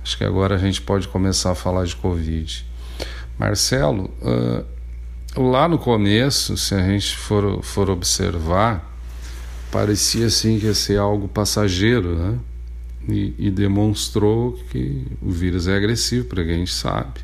acho 0.03 0.17
que 0.17 0.23
agora 0.23 0.55
a 0.55 0.57
gente 0.57 0.81
pode 0.81 1.07
começar 1.07 1.51
a 1.51 1.55
falar 1.55 1.85
de 1.85 1.95
Covid. 1.95 2.65
Marcelo, 3.37 4.11
uh, 4.21 5.41
lá 5.41 5.67
no 5.67 5.77
começo, 5.77 6.57
se 6.57 6.73
a 6.73 6.81
gente 6.81 7.15
for, 7.15 7.63
for 7.63 7.89
observar, 7.89 8.85
parecia 9.71 10.25
assim 10.25 10.59
que 10.59 10.65
ia 10.65 10.73
ser 10.73 10.97
algo 10.97 11.27
passageiro, 11.27 12.15
né? 12.15 12.39
E, 13.07 13.33
e 13.39 13.49
demonstrou 13.49 14.53
que 14.69 15.07
o 15.21 15.31
vírus 15.31 15.67
é 15.67 15.75
agressivo, 15.75 16.25
para 16.25 16.43
quem 16.43 16.55
a 16.55 16.57
gente 16.57 16.73
sabe. 16.73 17.21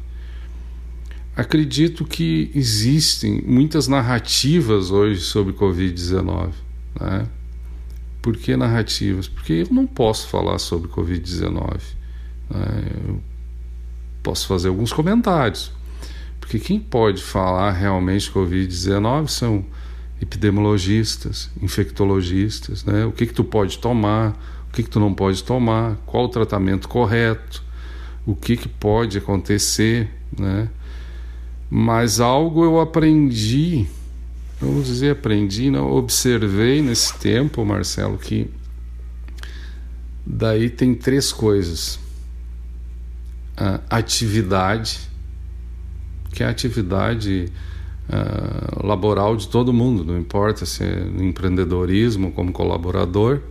Acredito 1.36 2.06
que 2.06 2.50
existem 2.56 3.42
muitas 3.46 3.88
narrativas 3.90 4.90
hoje 4.90 5.20
sobre 5.20 5.54
Covid-19, 5.54 6.52
né? 7.00 7.28
Por 8.22 8.38
que 8.38 8.56
narrativas? 8.56 9.28
Porque 9.28 9.54
eu 9.54 9.68
não 9.70 9.86
posso 9.86 10.28
falar 10.30 10.58
sobre 10.60 10.90
Covid-19. 10.90 11.80
Né? 12.50 12.92
Eu 13.08 13.22
posso 14.24 14.48
fazer 14.48 14.70
alguns 14.70 14.94
comentários. 14.94 15.72
Porque 16.40 16.58
quem 16.58 16.80
pode 16.80 17.22
falar 17.22 17.72
realmente 17.72 18.32
Covid-19 18.32 19.28
são 19.28 19.66
epidemiologistas, 20.22 21.50
infectologistas, 21.62 22.86
né? 22.86 23.06
O 23.06 23.12
que 23.12 23.26
que 23.26 23.34
tu 23.34 23.44
pode 23.44 23.78
tomar, 23.78 24.32
o 24.70 24.74
que 24.74 24.84
que 24.84 24.90
tu 24.90 25.00
não 25.00 25.14
pode 25.14 25.44
tomar, 25.44 25.98
qual 26.06 26.26
o 26.26 26.30
tratamento 26.30 26.88
correto, 26.88 27.62
o 28.26 28.36
que 28.36 28.56
que 28.56 28.70
pode 28.70 29.18
acontecer, 29.18 30.10
né? 30.38 30.70
Mas 31.70 32.20
algo 32.20 32.64
eu 32.64 32.80
aprendi 32.80 33.88
vamos 34.60 34.88
dizer, 34.88 35.12
aprendi, 35.12 35.70
não, 35.70 35.92
observei 35.92 36.82
nesse 36.82 37.14
tempo, 37.18 37.64
Marcelo, 37.66 38.18
que 38.18 38.50
daí 40.26 40.70
tem 40.70 40.96
três 40.96 41.32
coisas. 41.32 42.00
A 43.58 43.98
atividade, 43.98 45.00
que 46.32 46.44
é 46.44 46.46
a 46.46 46.50
atividade 46.50 47.50
uh, 48.10 48.86
laboral 48.86 49.38
de 49.38 49.48
todo 49.48 49.72
mundo, 49.72 50.04
não 50.04 50.18
importa 50.18 50.66
se 50.66 50.84
é 50.84 51.06
no 51.06 51.24
empreendedorismo, 51.24 52.32
como 52.32 52.52
colaborador, 52.52 53.42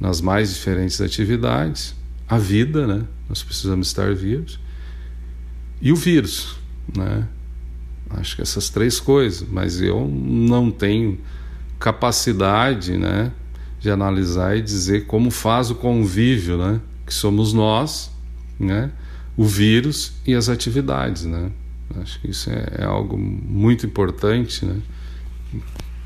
nas 0.00 0.20
mais 0.20 0.54
diferentes 0.54 1.00
atividades, 1.00 1.94
a 2.26 2.38
vida, 2.38 2.86
né? 2.86 3.04
Nós 3.28 3.42
precisamos 3.42 3.88
estar 3.88 4.14
vivos. 4.14 4.58
E 5.80 5.92
o 5.92 5.96
vírus, 5.96 6.58
né? 6.96 7.28
Acho 8.10 8.36
que 8.36 8.42
essas 8.42 8.68
três 8.68 9.00
coisas, 9.00 9.46
mas 9.48 9.80
eu 9.80 10.06
não 10.06 10.70
tenho 10.70 11.18
capacidade, 11.78 12.96
né, 12.96 13.32
de 13.80 13.90
analisar 13.90 14.56
e 14.56 14.62
dizer 14.62 15.06
como 15.06 15.30
faz 15.30 15.70
o 15.70 15.74
convívio, 15.74 16.56
né, 16.56 16.80
que 17.04 17.12
somos 17.12 17.52
nós, 17.52 18.10
né, 18.58 18.90
o 19.36 19.44
vírus 19.44 20.14
e 20.26 20.34
as 20.34 20.48
atividades, 20.48 21.24
né. 21.24 21.50
Acho 22.00 22.20
que 22.20 22.30
isso 22.30 22.50
é, 22.50 22.76
é 22.78 22.84
algo 22.84 23.18
muito 23.18 23.84
importante, 23.84 24.64
né. 24.64 24.80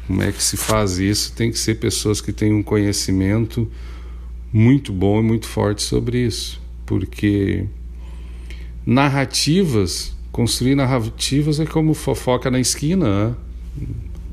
Como 0.07 0.23
é 0.23 0.33
que 0.33 0.43
se 0.43 0.57
faz 0.57 0.99
isso? 0.99 1.33
Tem 1.35 1.51
que 1.51 1.59
ser 1.59 1.75
pessoas 1.75 2.21
que 2.21 2.33
têm 2.33 2.53
um 2.53 2.63
conhecimento 2.63 3.71
muito 4.51 4.93
bom 4.93 5.21
e 5.21 5.23
muito 5.23 5.47
forte 5.47 5.83
sobre 5.83 6.27
isso, 6.27 6.61
porque 6.87 7.67
narrativas 8.87 10.17
construir 10.39 10.77
narrativas 10.77 11.59
é 11.59 11.67
como 11.67 11.93
fofoca 11.93 12.49
na 12.49 12.61
esquina. 12.61 13.27
Né? 13.27 13.35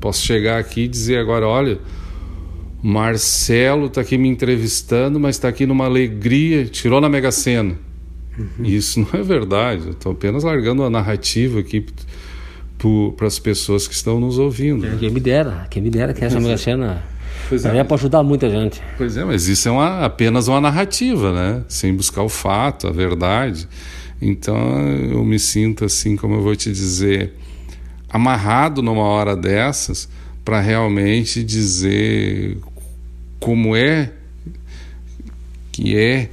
Posso 0.00 0.24
chegar 0.24 0.56
aqui 0.60 0.82
e 0.82 0.88
dizer 0.88 1.18
agora, 1.18 1.48
olha, 1.48 1.80
Marcelo 2.80 3.86
está 3.86 4.02
aqui 4.02 4.16
me 4.16 4.28
entrevistando, 4.28 5.18
mas 5.18 5.34
está 5.34 5.48
aqui 5.48 5.66
numa 5.66 5.84
alegria, 5.84 6.64
tirou 6.64 7.00
na 7.00 7.08
Mega 7.08 7.32
Sena. 7.32 7.74
Uhum. 8.38 8.64
Isso 8.64 9.00
não 9.00 9.20
é 9.20 9.22
verdade. 9.24 9.90
Estou 9.90 10.12
apenas 10.12 10.44
largando 10.44 10.84
a 10.84 10.90
narrativa 10.90 11.58
aqui 11.58 11.84
para 13.16 13.26
as 13.26 13.40
pessoas 13.40 13.88
que 13.88 13.94
estão 13.94 14.20
nos 14.20 14.38
ouvindo. 14.38 14.86
Quem 14.98 15.10
me 15.10 15.18
dera, 15.18 15.66
quem 15.68 15.82
me 15.82 15.90
dera 15.90 16.14
que 16.14 16.24
essa 16.24 16.38
Mega 16.38 16.56
Sena 16.56 17.02
Pois 17.48 17.64
é. 17.64 17.82
para 17.82 17.94
ajudar 17.96 18.22
muita 18.22 18.48
gente. 18.48 18.80
Pois 18.96 19.16
é, 19.16 19.24
mas 19.24 19.48
isso 19.48 19.68
é 19.68 19.72
uma, 19.72 20.04
apenas 20.04 20.46
uma 20.46 20.60
narrativa, 20.60 21.32
né? 21.32 21.64
Sem 21.66 21.92
buscar 21.92 22.22
o 22.22 22.28
fato, 22.28 22.86
a 22.86 22.92
verdade. 22.92 23.68
Então 24.20 24.56
eu 25.10 25.24
me 25.24 25.38
sinto 25.38 25.84
assim, 25.84 26.16
como 26.16 26.34
eu 26.34 26.42
vou 26.42 26.56
te 26.56 26.72
dizer, 26.72 27.34
amarrado 28.08 28.82
numa 28.82 29.02
hora 29.02 29.36
dessas 29.36 30.08
para 30.44 30.60
realmente 30.60 31.42
dizer 31.42 32.58
como 33.38 33.76
é 33.76 34.12
que 35.72 35.96
é 35.96 36.30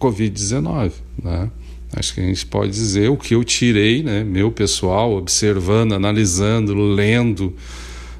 Covid-19, 0.00 0.92
né? 1.22 1.50
Acho 1.92 2.14
que 2.14 2.20
a 2.20 2.24
gente 2.24 2.46
pode 2.46 2.70
dizer 2.70 3.10
o 3.10 3.16
que 3.16 3.34
eu 3.34 3.42
tirei, 3.42 4.02
né, 4.02 4.22
meu 4.22 4.52
pessoal, 4.52 5.12
observando, 5.12 5.92
analisando, 5.92 6.72
lendo, 6.72 7.54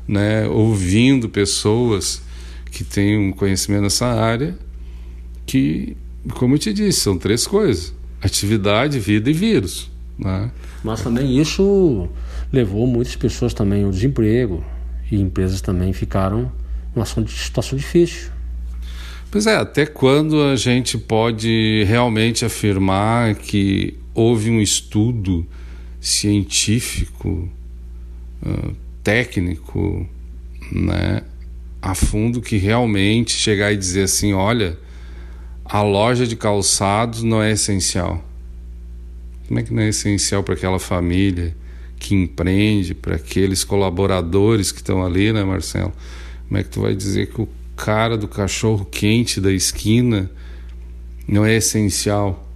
né, 0.09 0.47
ouvindo 0.49 1.29
pessoas 1.29 2.21
que 2.71 2.83
têm 2.83 3.17
um 3.17 3.33
conhecimento 3.33 3.83
nessa 3.83 4.07
área, 4.07 4.59
que, 5.47 5.97
como 6.35 6.57
eu 6.57 6.59
te 6.59 6.73
disse, 6.73 7.01
são 7.01 7.17
três 7.17 7.47
coisas 7.47 7.95
atividade, 8.23 8.99
vida 8.99 9.31
e 9.31 9.33
vírus. 9.33 9.91
Né? 10.19 10.51
Mas 10.83 11.03
também 11.03 11.41
isso 11.41 12.09
levou 12.53 12.87
muitas 12.87 13.17
pessoas 13.17 13.55
também 13.55 13.85
ao 13.85 13.91
desemprego 13.91 14.65
e 15.11 15.21
empresas 15.21 15.61
também 15.61 15.93
ficaram 15.93 16.51
numa 16.95 17.07
situação 17.07 17.77
difícil. 17.79 18.31
Pois 19.31 19.47
é, 19.47 19.57
até 19.57 19.87
quando 19.87 20.43
a 20.43 20.57
gente 20.57 20.99
pode 20.99 21.85
realmente 21.87 22.45
afirmar 22.45 23.37
que 23.37 23.95
houve 24.13 24.51
um 24.51 24.61
estudo 24.61 25.47
científico, 26.01 27.49
uh, 28.43 28.75
técnico, 29.05 30.09
né, 30.73 31.23
a 31.81 31.95
fundo 31.95 32.41
que 32.41 32.57
realmente 32.57 33.33
chegar 33.33 33.73
e 33.73 33.77
dizer 33.77 34.03
assim, 34.03 34.33
olha, 34.33 34.77
a 35.71 35.83
loja 35.83 36.27
de 36.27 36.35
calçados 36.35 37.23
não 37.23 37.41
é 37.41 37.53
essencial. 37.53 38.21
Como 39.47 39.61
é 39.61 39.63
que 39.63 39.73
não 39.73 39.83
é 39.83 39.89
essencial 39.89 40.43
para 40.43 40.55
aquela 40.55 40.81
família 40.81 41.55
que 41.97 42.13
empreende, 42.13 42.93
para 42.93 43.15
aqueles 43.15 43.63
colaboradores 43.63 44.73
que 44.73 44.79
estão 44.79 45.05
ali, 45.05 45.33
né, 45.33 45.45
Marcelo? 45.45 45.93
Como 46.49 46.59
é 46.59 46.65
que 46.65 46.71
tu 46.71 46.81
vai 46.81 46.97
dizer 46.97 47.29
que 47.29 47.41
o 47.41 47.49
cara 47.77 48.19
do 48.19 48.27
cachorro 48.27 48.85
quente 48.85 49.41
da 49.41 49.53
esquina 49.53 50.29
não 51.27 51.47
é 51.47 51.55
essencial? 51.55 52.49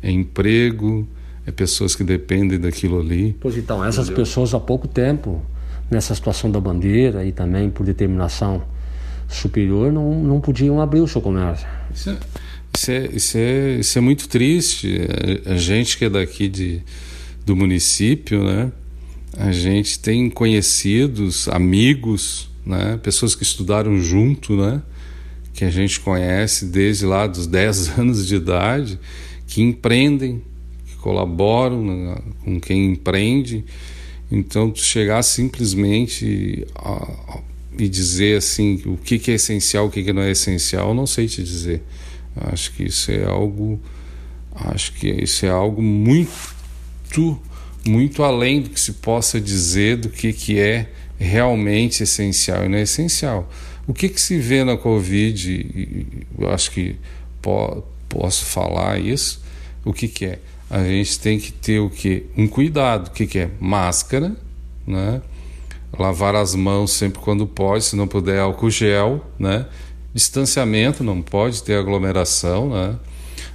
É 0.00 0.10
emprego, 0.10 1.06
é 1.46 1.52
pessoas 1.52 1.94
que 1.94 2.02
dependem 2.02 2.58
daquilo 2.58 2.98
ali. 2.98 3.36
Pois 3.38 3.58
então, 3.58 3.84
essas 3.84 4.06
Entendeu? 4.06 4.24
pessoas 4.24 4.54
há 4.54 4.60
pouco 4.60 4.88
tempo, 4.88 5.42
nessa 5.90 6.14
situação 6.14 6.50
da 6.50 6.60
bandeira 6.60 7.26
e 7.26 7.32
também 7.32 7.68
por 7.68 7.84
determinação 7.84 8.62
superior, 9.28 9.92
não, 9.92 10.22
não 10.22 10.40
podiam 10.40 10.80
abrir 10.80 11.00
o 11.00 11.08
seu 11.08 11.20
comércio. 11.20 11.68
Isso 11.98 12.10
é, 12.10 12.18
isso 12.76 12.90
é, 12.92 13.06
isso 13.12 13.38
é, 13.38 13.80
isso 13.80 13.98
é 13.98 14.00
muito 14.00 14.28
triste. 14.28 15.00
A, 15.44 15.54
a, 15.54 15.56
gente 15.56 15.98
que 15.98 16.04
é 16.04 16.10
daqui 16.10 16.48
de, 16.48 16.80
do 17.44 17.56
município, 17.56 18.44
né? 18.44 18.70
A 19.36 19.50
gente 19.50 19.98
tem 19.98 20.30
conhecidos, 20.30 21.48
amigos, 21.48 22.48
né? 22.64 22.98
Pessoas 23.02 23.34
que 23.34 23.42
estudaram 23.42 24.00
junto, 24.00 24.56
né? 24.56 24.80
Que 25.52 25.64
a 25.64 25.70
gente 25.70 25.98
conhece 25.98 26.66
desde 26.66 27.04
lá 27.04 27.26
dos 27.26 27.46
10 27.48 27.98
anos 27.98 28.26
de 28.28 28.36
idade, 28.36 28.98
que 29.48 29.60
empreendem, 29.60 30.40
que 30.86 30.94
colaboram 30.98 31.84
né? 31.84 32.18
com 32.44 32.60
quem 32.60 32.92
empreende. 32.92 33.64
Então, 34.30 34.72
chegar 34.72 35.22
simplesmente 35.24 36.64
a, 36.76 37.40
e 37.78 37.88
dizer 37.88 38.38
assim 38.38 38.82
o 38.86 38.96
que, 38.96 39.18
que 39.18 39.30
é 39.30 39.34
essencial, 39.34 39.86
o 39.86 39.90
que, 39.90 40.02
que 40.02 40.12
não 40.12 40.22
é 40.22 40.30
essencial, 40.30 40.94
não 40.94 41.06
sei 41.06 41.26
te 41.26 41.42
dizer. 41.42 41.82
Acho 42.36 42.72
que 42.72 42.84
isso 42.84 43.10
é 43.10 43.24
algo 43.24 43.80
Acho 44.60 44.92
que 44.94 45.08
isso 45.08 45.46
é 45.46 45.50
algo 45.50 45.80
muito, 45.80 47.40
muito 47.86 48.22
além 48.22 48.60
do 48.60 48.70
que 48.70 48.80
se 48.80 48.94
possa 48.94 49.40
dizer 49.40 49.96
do 49.96 50.08
que, 50.08 50.32
que 50.32 50.58
é 50.58 50.90
realmente 51.18 52.02
essencial 52.02 52.64
e 52.64 52.68
não 52.68 52.78
é 52.78 52.82
essencial. 52.82 53.48
O 53.86 53.94
que, 53.94 54.08
que 54.08 54.20
se 54.20 54.38
vê 54.38 54.64
na 54.64 54.76
Covid, 54.76 56.06
eu 56.38 56.50
acho 56.50 56.72
que 56.72 56.96
po 57.40 57.84
posso 58.08 58.46
falar 58.46 58.98
isso, 58.98 59.42
o 59.84 59.92
que, 59.92 60.08
que 60.08 60.24
é? 60.24 60.38
A 60.70 60.82
gente 60.82 61.20
tem 61.20 61.38
que 61.38 61.52
ter 61.52 61.78
o 61.78 61.90
que? 61.90 62.24
Um 62.36 62.48
cuidado. 62.48 63.08
O 63.08 63.10
que, 63.10 63.26
que 63.26 63.38
é? 63.38 63.50
Máscara, 63.60 64.34
né? 64.86 65.20
Lavar 65.98 66.34
as 66.34 66.54
mãos 66.54 66.92
sempre 66.92 67.20
quando 67.20 67.46
pode, 67.46 67.84
se 67.84 67.96
não 67.96 68.06
puder 68.06 68.40
álcool 68.40 68.70
gel, 68.70 69.24
né? 69.38 69.66
Distanciamento, 70.14 71.04
não 71.04 71.20
pode 71.20 71.62
ter 71.62 71.74
aglomeração, 71.74 72.70
né? 72.70 72.96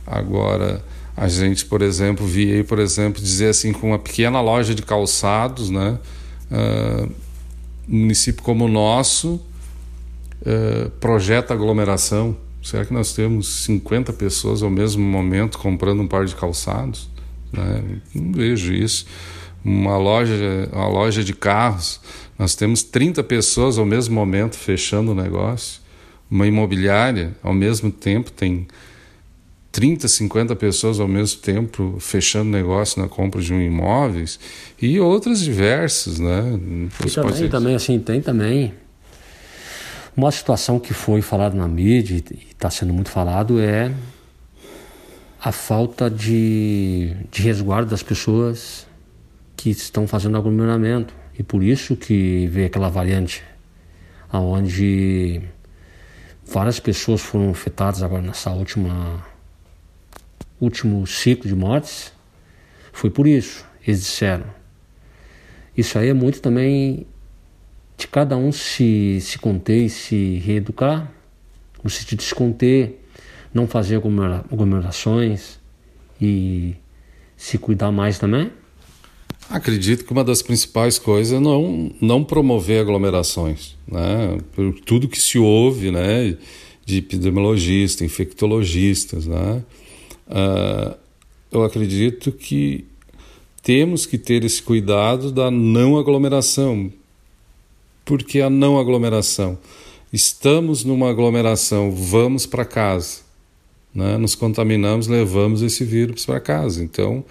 Agora, 0.06 0.84
a 1.16 1.28
gente, 1.28 1.66
por 1.66 1.82
exemplo, 1.82 2.26
via, 2.26 2.64
por 2.64 2.80
exemplo, 2.80 3.22
dizer 3.22 3.50
assim, 3.50 3.72
com 3.72 3.90
uma 3.90 4.00
pequena 4.00 4.42
loja 4.42 4.74
de 4.74 4.82
calçados, 4.82 5.70
né? 5.70 5.98
Uh, 6.52 7.10
município 7.88 8.44
como 8.44 8.66
o 8.66 8.68
nosso 8.68 9.40
uh, 10.42 10.90
projeta 11.00 11.54
aglomeração. 11.54 12.36
Será 12.62 12.86
que 12.86 12.94
nós 12.94 13.14
temos 13.14 13.66
50 13.66 14.14
pessoas 14.14 14.64
ao 14.64 14.70
mesmo 14.70 15.04
momento 15.04 15.58
comprando 15.58 16.02
um 16.02 16.08
par 16.08 16.26
de 16.26 16.36
calçados? 16.36 17.10
Né? 17.52 18.00
Não 18.16 18.32
vejo 18.32 18.74
isso. 18.74 19.06
Uma 19.64 19.98
loja, 19.98 20.70
uma 20.72 20.88
loja 20.88 21.24
de 21.24 21.34
carros, 21.34 22.00
nós 22.38 22.56
temos 22.56 22.84
30 22.84 23.24
pessoas 23.24 23.78
ao 23.78 23.86
mesmo 23.86 24.16
momento 24.16 24.56
fechando 24.56 25.12
o 25.12 25.16
negócio. 25.16 25.82
Uma 26.30 26.48
imobiliária, 26.48 27.36
ao 27.44 27.54
mesmo 27.54 27.92
tempo, 27.92 28.32
tem 28.32 28.68
30, 29.72 30.08
50 30.08 30.56
pessoas 30.56 31.00
ao 31.00 31.08
mesmo 31.08 31.42
tempo 31.42 31.98
fechando 32.00 32.50
negócio 32.50 33.02
na 33.02 33.08
compra 33.08 33.42
de 33.42 33.54
um 33.54 33.62
imóveis 33.62 34.40
e 34.82 35.00
outras 35.00 35.42
diversas, 35.42 36.20
né? 36.20 36.60
E 37.06 37.10
também, 37.12 37.50
também, 37.50 37.76
assim, 37.76 38.00
tem 38.00 38.22
também 38.22 38.74
uma 40.16 40.32
situação 40.32 40.80
que 40.80 40.94
foi 40.94 41.22
falada 41.22 41.56
na 41.56 41.68
mídia 41.68 42.24
e 42.32 42.52
está 42.52 42.70
sendo 42.70 42.94
muito 42.94 43.10
falado 43.10 43.60
é 43.60 43.92
a 45.44 45.52
falta 45.52 46.10
de, 46.10 47.16
de 47.32 47.42
resguardo 47.42 47.90
das 47.90 48.04
pessoas 48.04 48.88
que 49.58 49.72
estão 49.72 50.08
fazendo 50.08 50.38
aglomeramento. 50.38 51.14
E 51.38 51.44
por 51.44 51.64
isso 51.64 51.96
que 51.96 52.48
veio 52.48 52.68
aquela 52.68 52.90
variante 52.90 53.44
onde 54.32 55.42
várias 56.46 56.80
pessoas 56.80 57.22
foram 57.22 57.52
afetadas 57.52 58.02
agora 58.02 58.22
nessa 58.22 58.52
última 58.52 59.26
último 60.60 61.06
ciclo 61.06 61.48
de 61.48 61.56
mortes. 61.56 62.14
Foi 62.92 63.10
por 63.10 63.28
isso, 63.28 63.66
eles 63.86 64.02
disseram. 64.02 64.46
Isso 65.76 65.98
aí 65.98 66.10
é 66.10 66.14
muito 66.14 66.42
também 66.42 67.06
de 67.98 68.08
cada 68.08 68.38
um 68.38 68.52
se, 68.52 69.20
se 69.22 69.38
conter 69.38 69.86
e 69.86 69.90
se 69.90 70.38
reeducar, 70.38 71.12
de 71.84 72.24
se 72.24 72.34
conter, 72.34 73.04
não 73.54 73.68
fazer 73.68 74.02
aglomerações 74.52 75.60
e 76.22 76.76
se 77.36 77.58
cuidar 77.58 77.92
mais 77.92 78.18
também. 78.18 78.52
Acredito 79.54 80.04
que 80.04 80.12
uma 80.12 80.24
das 80.24 80.42
principais 80.42 80.98
coisas 80.98 81.32
é 81.32 81.40
não, 81.40 81.92
não 82.02 82.24
promover 82.24 82.82
aglomerações, 82.82 83.76
né? 83.88 84.40
Por 84.56 84.74
tudo 84.80 85.08
que 85.08 85.22
se 85.22 85.38
ouve, 85.38 85.92
né? 85.92 86.36
De 86.84 86.98
epidemiologistas, 86.98 88.02
infectologistas, 88.02 89.28
né? 89.28 89.64
Uh, 90.28 90.98
eu 91.52 91.64
acredito 91.64 92.32
que 92.32 92.84
temos 93.62 94.08
que 94.08 94.18
ter 94.18 94.44
esse 94.44 94.60
cuidado 94.60 95.32
da 95.32 95.52
não 95.52 96.00
aglomeração. 96.00 96.92
Por 98.04 98.24
que 98.24 98.42
a 98.42 98.50
não 98.50 98.80
aglomeração? 98.80 99.60
Estamos 100.12 100.84
numa 100.84 101.12
aglomeração, 101.12 101.92
vamos 101.92 102.48
para 102.48 102.66
casa, 102.66 103.20
né? 103.94 104.18
nos 104.18 104.34
contaminamos, 104.34 105.06
levamos 105.06 105.62
esse 105.62 105.86
vírus 105.86 106.26
para 106.26 106.40
casa. 106.40 106.84
Então, 106.84 107.24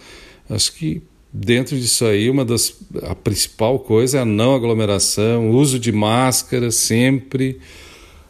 acho 0.48 0.72
que 0.74 1.02
dentro 1.32 1.78
disso 1.78 2.04
aí, 2.04 2.28
uma 2.28 2.44
das 2.44 2.76
a 3.02 3.14
principal 3.14 3.78
coisa 3.78 4.18
é 4.18 4.20
a 4.20 4.24
não 4.24 4.54
aglomeração, 4.54 5.50
uso 5.50 5.78
de 5.78 5.90
máscara 5.90 6.70
sempre, 6.70 7.58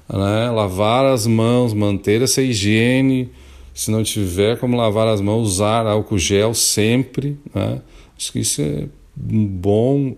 né? 0.09 0.51
lavar 0.51 1.05
as 1.07 1.27
mãos, 1.27 1.75
manter 1.75 2.23
essa 2.23 2.41
higiene. 2.41 3.31
Se 3.75 3.91
não 3.91 4.03
tiver 4.03 4.59
como 4.59 4.77
lavar 4.77 5.09
as 5.09 5.21
mãos, 5.21 5.49
usar 5.49 5.87
álcool 5.87 6.19
gel 6.19 6.53
sempre. 6.53 7.39
Né? 7.55 7.81
Acho 8.17 8.33
que 8.33 8.41
isso 8.41 8.61
é 8.61 8.87
bom, 9.17 10.15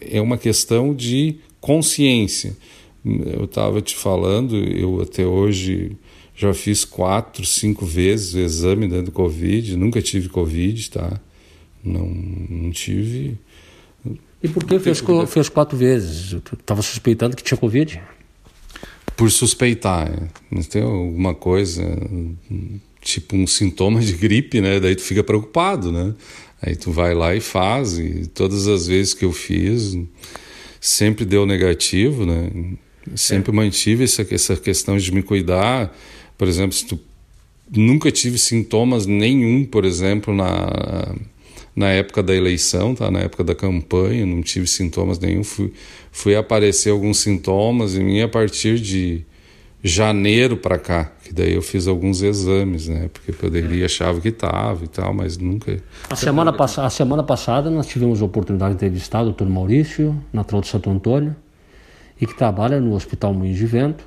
é 0.00 0.20
uma 0.20 0.36
questão 0.36 0.92
de 0.92 1.36
consciência. 1.60 2.56
Eu 3.04 3.44
estava 3.44 3.80
te 3.80 3.94
falando, 3.94 4.56
eu 4.56 5.00
até 5.00 5.24
hoje 5.24 5.96
já 6.34 6.52
fiz 6.52 6.84
quatro, 6.84 7.46
cinco 7.46 7.86
vezes 7.86 8.34
o 8.34 8.40
exame 8.40 8.88
do 8.88 9.12
Covid, 9.12 9.76
nunca 9.76 10.02
tive 10.02 10.28
Covid, 10.28 10.90
tá? 10.90 11.20
Não, 11.86 12.06
não 12.06 12.70
tive. 12.70 13.38
E 14.42 14.48
por 14.48 14.64
que 14.64 14.78
fez, 14.78 15.02
fez 15.28 15.48
quatro 15.48 15.78
vezes? 15.78 16.34
Estava 16.52 16.82
suspeitando 16.82 17.36
que 17.36 17.42
tinha 17.42 17.56
Covid? 17.56 18.02
Por 19.16 19.30
suspeitar. 19.30 20.30
Não 20.50 20.62
tem 20.62 20.82
alguma 20.82 21.34
coisa, 21.34 21.82
tipo 23.00 23.36
um 23.36 23.46
sintoma 23.46 24.00
de 24.00 24.12
gripe, 24.12 24.60
né? 24.60 24.78
Daí 24.78 24.94
tu 24.94 25.02
fica 25.02 25.24
preocupado, 25.24 25.90
né? 25.90 26.14
Aí 26.60 26.76
tu 26.76 26.90
vai 26.90 27.14
lá 27.14 27.34
e 27.34 27.40
faz. 27.40 27.98
E 27.98 28.26
todas 28.26 28.66
as 28.66 28.86
vezes 28.86 29.14
que 29.14 29.24
eu 29.24 29.32
fiz, 29.32 29.96
sempre 30.80 31.24
deu 31.24 31.46
negativo, 31.46 32.26
né? 32.26 32.50
Sempre 33.14 33.52
é. 33.52 33.54
mantive 33.54 34.04
essa, 34.04 34.26
essa 34.30 34.56
questão 34.56 34.98
de 34.98 35.12
me 35.12 35.22
cuidar. 35.22 35.96
Por 36.36 36.46
exemplo, 36.46 36.76
se 36.76 36.84
tu 36.84 36.98
nunca 37.70 38.10
tive 38.10 38.38
sintomas 38.38 39.06
nenhum, 39.06 39.64
por 39.64 39.84
exemplo, 39.84 40.34
na 40.34 41.14
na 41.76 41.90
época 41.90 42.22
da 42.22 42.34
eleição, 42.34 42.94
tá? 42.94 43.10
na 43.10 43.20
época 43.20 43.44
da 43.44 43.54
campanha, 43.54 44.24
não 44.24 44.40
tive 44.40 44.66
sintomas 44.66 45.18
nenhum. 45.18 45.44
Fui, 45.44 45.70
fui 46.10 46.34
aparecer 46.34 46.88
alguns 46.88 47.18
sintomas 47.18 47.94
em 47.94 48.02
mim 48.02 48.22
a 48.22 48.28
partir 48.28 48.80
de 48.80 49.26
janeiro 49.84 50.56
para 50.56 50.78
cá, 50.78 51.12
que 51.22 51.34
daí 51.34 51.52
eu 51.52 51.60
fiz 51.60 51.86
alguns 51.86 52.22
exames, 52.22 52.88
né? 52.88 53.10
Porque 53.12 53.30
poderia 53.30 53.84
achava 53.84 54.20
que 54.22 54.28
estava 54.28 54.84
e 54.84 54.88
tal, 54.88 55.12
mas 55.12 55.36
nunca. 55.36 55.78
A 56.08 56.16
semana, 56.16 56.50
pass 56.50 56.78
a 56.78 56.88
semana 56.88 57.22
passada 57.22 57.70
nós 57.70 57.86
tivemos 57.86 58.22
a 58.22 58.24
oportunidade 58.24 58.70
de 58.70 58.76
entrevistar 58.76 59.22
o 59.22 59.32
Dr. 59.32 59.44
Maurício, 59.44 60.16
natural 60.32 60.62
de 60.62 60.68
Santo 60.68 60.88
Antônio, 60.88 61.36
e 62.18 62.26
que 62.26 62.34
trabalha 62.34 62.80
no 62.80 62.94
Hospital 62.94 63.34
Moinhos 63.34 63.58
de 63.58 63.66
Vento, 63.66 64.02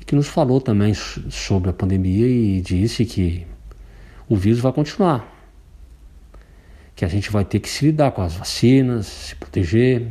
e 0.00 0.04
que 0.04 0.14
nos 0.14 0.28
falou 0.28 0.60
também 0.60 0.94
sobre 0.94 1.70
a 1.70 1.72
pandemia 1.72 2.26
e 2.26 2.60
disse 2.60 3.04
que 3.04 3.44
o 4.28 4.36
vírus 4.36 4.60
vai 4.60 4.72
continuar 4.72 5.41
que 6.94 7.04
a 7.04 7.08
gente 7.08 7.30
vai 7.30 7.44
ter 7.44 7.60
que 7.60 7.68
se 7.68 7.86
lidar 7.86 8.12
com 8.12 8.22
as 8.22 8.34
vacinas, 8.34 9.06
se 9.06 9.34
proteger 9.36 10.06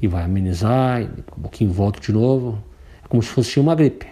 e 0.00 0.06
vai 0.06 0.24
amenizar, 0.24 1.02
e 1.02 1.04
um 1.04 1.42
pouquinho 1.42 1.70
volta 1.70 2.00
de 2.00 2.12
novo. 2.12 2.62
É 3.04 3.08
como 3.08 3.22
se 3.22 3.28
fosse 3.28 3.58
uma 3.60 3.74
gripe. 3.74 4.06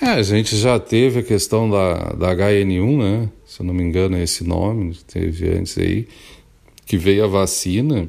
É, 0.00 0.06
a 0.06 0.22
gente 0.22 0.56
já 0.56 0.80
teve 0.80 1.20
a 1.20 1.22
questão 1.22 1.70
da, 1.70 2.12
da 2.12 2.34
HN1, 2.34 2.98
né? 2.98 3.30
Se 3.46 3.60
eu 3.60 3.66
não 3.66 3.72
me 3.72 3.84
engano 3.84 4.16
é 4.16 4.22
esse 4.22 4.42
nome, 4.42 4.96
teve 5.06 5.48
antes 5.50 5.78
aí, 5.78 6.08
que 6.84 6.96
veio 6.96 7.24
a 7.24 7.28
vacina 7.28 8.08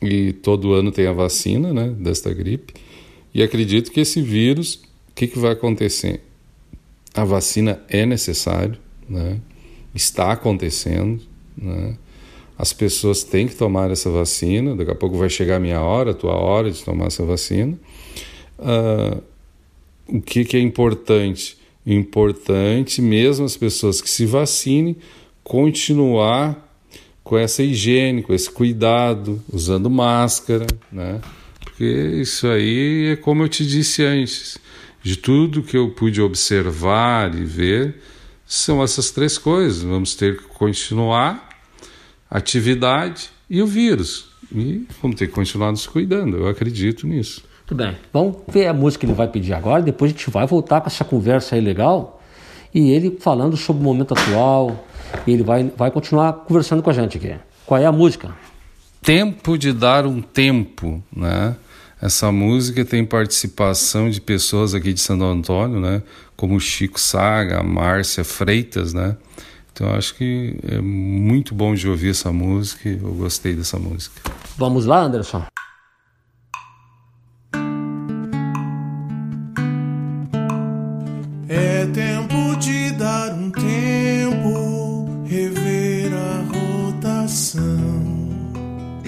e 0.00 0.32
todo 0.32 0.72
ano 0.72 0.90
tem 0.90 1.06
a 1.06 1.12
vacina, 1.12 1.72
né, 1.72 1.88
desta 1.98 2.32
gripe. 2.32 2.74
E 3.34 3.42
acredito 3.42 3.90
que 3.90 4.00
esse 4.00 4.22
vírus, 4.22 4.76
o 5.10 5.14
que, 5.14 5.26
que 5.26 5.38
vai 5.38 5.52
acontecer? 5.52 6.22
A 7.12 7.24
vacina 7.24 7.82
é 7.88 8.06
necessário, 8.06 8.78
né? 9.08 9.38
Está 9.96 10.32
acontecendo. 10.32 11.20
Né? 11.56 11.96
As 12.58 12.72
pessoas 12.72 13.22
têm 13.22 13.46
que 13.46 13.54
tomar 13.54 13.90
essa 13.90 14.10
vacina. 14.10 14.74
Daqui 14.76 14.90
a 14.90 14.94
pouco 14.94 15.16
vai 15.16 15.28
chegar 15.28 15.56
a 15.56 15.60
minha 15.60 15.80
hora, 15.80 16.12
a 16.12 16.14
tua 16.14 16.34
hora 16.34 16.70
de 16.70 16.82
tomar 16.82 17.06
essa 17.06 17.24
vacina. 17.24 17.78
Uh, 18.58 19.22
o 20.08 20.20
que, 20.20 20.44
que 20.44 20.56
é 20.56 20.60
importante? 20.60 21.58
Importante, 21.84 23.00
mesmo 23.02 23.44
as 23.44 23.56
pessoas 23.56 24.00
que 24.00 24.08
se 24.08 24.26
vacinem, 24.26 24.96
continuar 25.42 26.64
com 27.22 27.36
essa 27.36 27.62
higiene, 27.62 28.22
com 28.22 28.32
esse 28.32 28.50
cuidado, 28.50 29.42
usando 29.52 29.90
máscara, 29.90 30.66
né? 30.90 31.20
Porque 31.60 31.84
isso 31.84 32.46
aí 32.46 33.08
é 33.12 33.16
como 33.16 33.42
eu 33.42 33.48
te 33.48 33.66
disse 33.66 34.04
antes, 34.04 34.58
de 35.02 35.16
tudo 35.16 35.62
que 35.62 35.76
eu 35.76 35.90
pude 35.90 36.20
observar 36.20 37.34
e 37.34 37.44
ver, 37.44 37.96
são 38.46 38.82
essas 38.82 39.10
três 39.10 39.36
coisas. 39.36 39.82
Vamos 39.82 40.14
ter 40.14 40.38
que 40.38 40.44
continuar 40.44 41.48
a 42.30 42.38
atividade 42.38 43.30
e 43.50 43.60
o 43.60 43.66
vírus. 43.66 44.28
E 44.54 44.86
vamos 45.02 45.18
ter 45.18 45.26
que 45.26 45.32
continuar 45.32 45.70
nos 45.72 45.86
cuidando. 45.86 46.36
Eu 46.36 46.48
acredito 46.48 47.06
nisso. 47.06 47.42
Tudo 47.66 47.82
bem. 47.82 47.96
Vamos 48.12 48.36
ver 48.48 48.68
a 48.68 48.72
música 48.72 49.00
que 49.00 49.06
ele 49.06 49.16
vai 49.16 49.26
pedir 49.26 49.52
agora. 49.52 49.82
Depois 49.82 50.12
a 50.12 50.14
gente 50.14 50.30
vai 50.30 50.46
voltar 50.46 50.80
com 50.80 50.86
essa 50.86 51.04
conversa 51.04 51.56
aí 51.56 51.60
legal. 51.60 52.22
e 52.72 52.90
ele 52.90 53.18
falando 53.20 53.56
sobre 53.56 53.82
o 53.82 53.84
momento 53.84 54.14
atual. 54.14 54.86
Ele 55.26 55.42
vai, 55.42 55.64
vai 55.76 55.90
continuar 55.90 56.32
conversando 56.32 56.82
com 56.82 56.90
a 56.90 56.92
gente 56.92 57.16
aqui. 57.16 57.34
Qual 57.64 57.80
é 57.80 57.86
a 57.86 57.92
música? 57.92 58.34
Tempo 59.02 59.58
de 59.58 59.72
dar 59.72 60.06
um 60.06 60.20
tempo, 60.20 61.02
né? 61.14 61.56
Essa 62.06 62.30
música 62.30 62.84
tem 62.84 63.04
participação 63.04 64.08
de 64.08 64.20
pessoas 64.20 64.76
aqui 64.76 64.92
de 64.92 65.00
Santo 65.00 65.24
Antônio, 65.24 65.80
né? 65.80 66.00
Como 66.36 66.60
Chico 66.60 67.00
Saga, 67.00 67.64
Márcia 67.64 68.22
Freitas, 68.22 68.94
né? 68.94 69.16
Então 69.72 69.92
acho 69.92 70.14
que 70.14 70.56
é 70.68 70.80
muito 70.80 71.52
bom 71.52 71.74
de 71.74 71.88
ouvir 71.88 72.10
essa 72.10 72.30
música. 72.30 72.88
Eu 72.88 73.12
gostei 73.14 73.54
dessa 73.54 73.76
música. 73.76 74.20
Vamos 74.56 74.86
lá, 74.86 75.00
Anderson. 75.00 75.44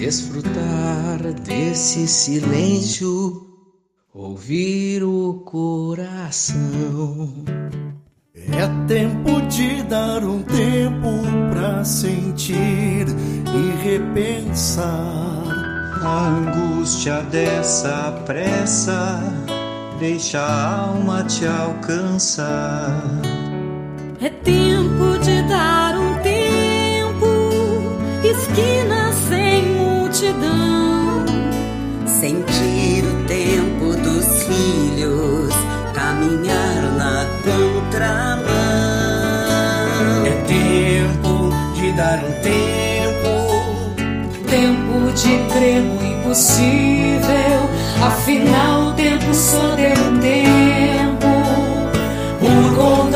Desfrutar 0.09 1.19
desse 1.45 2.07
silêncio, 2.07 3.45
ouvir 4.11 5.03
o 5.03 5.43
coração. 5.45 7.29
É 8.33 8.87
tempo 8.87 9.39
de 9.41 9.83
dar 9.83 10.23
um 10.23 10.41
tempo 10.41 11.11
pra 11.51 11.83
sentir 11.83 13.05
e 13.05 13.83
repensar. 13.83 14.89
A 16.01 16.27
angústia 16.27 17.21
dessa 17.29 18.11
pressa 18.25 19.21
deixa 19.99 20.39
a 20.39 20.85
alma 20.87 21.23
te 21.25 21.45
alcançar. 21.45 22.99
É 24.19 24.29
tempo 24.29 25.19
de 25.19 25.43
dar 25.43 25.95
um 25.95 26.15
tempo, 26.23 27.27
esquina 28.23 28.98
multidão. 30.19 31.25
Sentir 32.05 33.05
o 33.05 33.23
tempo 33.25 33.95
dos 34.03 34.43
filhos, 34.43 35.53
caminhar 35.93 36.81
na 36.97 37.25
contramão. 37.43 38.49
É 40.25 40.31
tempo 40.45 41.53
de 41.75 41.91
dar 41.93 42.19
um 42.19 42.31
tempo, 42.41 42.59
Tempo 44.49 45.11
de 45.13 45.37
crer 45.53 45.81
no 45.83 46.03
impossível, 46.03 47.69
afinal 48.03 48.87
o 48.87 48.93
tempo 48.93 49.33
só 49.33 49.75
deu 49.75 49.91
um 49.91 50.19
tempo. 50.19 51.27
por 52.39 53.08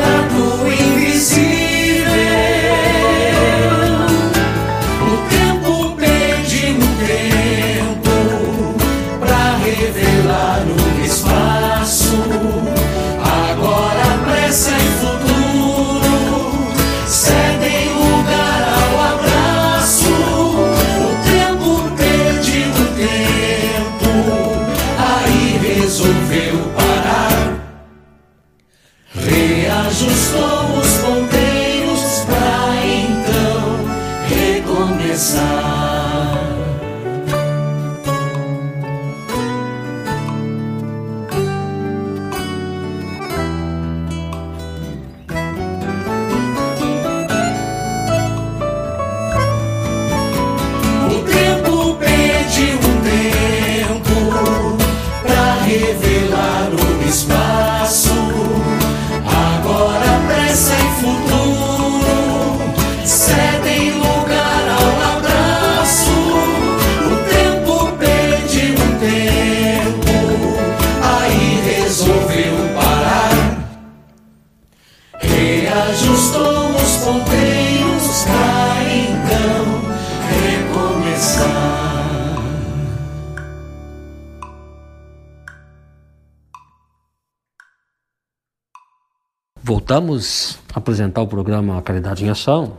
Voltamos 89.94 90.58
a 90.74 90.80
apresentar 90.80 91.22
o 91.22 91.28
programa 91.28 91.80
Caridade 91.84 92.26
em 92.26 92.30
Ação 92.30 92.78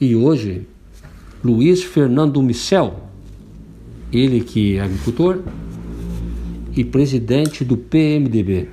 e 0.00 0.16
hoje 0.16 0.66
Luiz 1.44 1.84
Fernando 1.84 2.42
Michel, 2.42 2.98
ele 4.10 4.40
que 4.40 4.78
é 4.78 4.80
agricultor 4.80 5.42
e 6.74 6.82
presidente 6.82 7.62
do 7.62 7.76
PMDB 7.76 8.70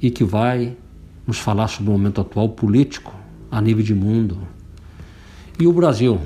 e 0.00 0.12
que 0.12 0.22
vai 0.22 0.76
nos 1.26 1.40
falar 1.40 1.66
sobre 1.66 1.90
o 1.90 1.92
momento 1.92 2.20
atual 2.20 2.50
político 2.50 3.12
a 3.50 3.60
nível 3.60 3.82
de 3.82 3.96
mundo 3.96 4.38
e 5.58 5.66
o 5.66 5.72
Brasil 5.72 6.20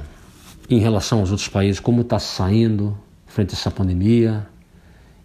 em 0.69 0.79
relação 0.79 1.21
aos 1.21 1.31
outros 1.31 1.49
países, 1.49 1.81
como 1.81 2.03
está 2.03 2.19
saindo 2.19 2.95
frente 3.27 3.55
a 3.55 3.57
essa 3.57 3.71
pandemia 3.71 4.47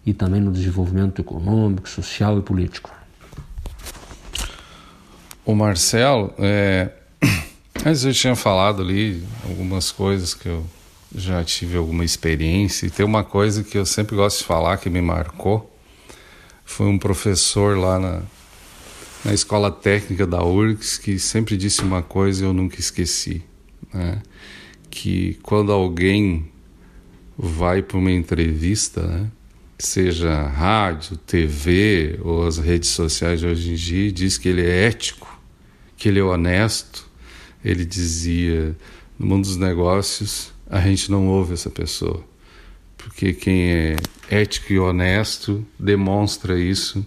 e 0.06 0.14
também 0.14 0.40
no 0.40 0.50
desenvolvimento 0.50 1.20
econômico, 1.20 1.86
social 1.90 2.38
e 2.38 2.40
político. 2.40 3.01
O 5.44 5.54
Marcelo, 5.54 6.32
é... 6.38 6.90
antes 7.84 8.04
eu 8.04 8.12
tinha 8.12 8.36
falado 8.36 8.80
ali 8.80 9.22
algumas 9.44 9.90
coisas 9.90 10.34
que 10.34 10.48
eu 10.48 10.64
já 11.14 11.42
tive 11.44 11.76
alguma 11.76 12.04
experiência, 12.04 12.86
e 12.86 12.90
tem 12.90 13.04
uma 13.04 13.24
coisa 13.24 13.62
que 13.62 13.76
eu 13.76 13.84
sempre 13.84 14.16
gosto 14.16 14.38
de 14.38 14.44
falar 14.44 14.76
que 14.78 14.88
me 14.88 15.02
marcou. 15.02 15.68
Foi 16.64 16.86
um 16.86 16.96
professor 16.96 17.76
lá 17.76 17.98
na, 17.98 18.22
na 19.24 19.34
escola 19.34 19.70
técnica 19.70 20.26
da 20.26 20.42
URGS 20.44 20.96
que 20.96 21.18
sempre 21.18 21.56
disse 21.56 21.82
uma 21.82 22.02
coisa 22.02 22.44
e 22.44 22.46
eu 22.46 22.52
nunca 22.52 22.80
esqueci. 22.80 23.42
Né? 23.92 24.22
Que 24.88 25.38
quando 25.42 25.72
alguém 25.72 26.50
vai 27.36 27.82
para 27.82 27.98
uma 27.98 28.10
entrevista, 28.10 29.02
né? 29.02 29.26
seja 29.78 30.46
rádio, 30.46 31.16
TV 31.16 32.18
ou 32.22 32.46
as 32.46 32.58
redes 32.58 32.90
sociais 32.90 33.40
de 33.40 33.46
hoje 33.46 33.72
em 33.72 33.74
dia, 33.74 34.12
diz 34.12 34.38
que 34.38 34.48
ele 34.48 34.62
é 34.62 34.86
ético, 34.86 35.31
que 36.02 36.08
ele 36.08 36.18
é 36.18 36.24
honesto, 36.24 37.08
ele 37.64 37.84
dizia: 37.84 38.76
no 39.16 39.24
mundo 39.24 39.44
dos 39.44 39.56
negócios, 39.56 40.52
a 40.68 40.80
gente 40.80 41.08
não 41.08 41.28
ouve 41.28 41.54
essa 41.54 41.70
pessoa. 41.70 42.24
Porque 42.96 43.32
quem 43.32 43.70
é 43.70 43.96
ético 44.28 44.72
e 44.72 44.80
honesto 44.80 45.64
demonstra 45.78 46.58
isso 46.58 47.06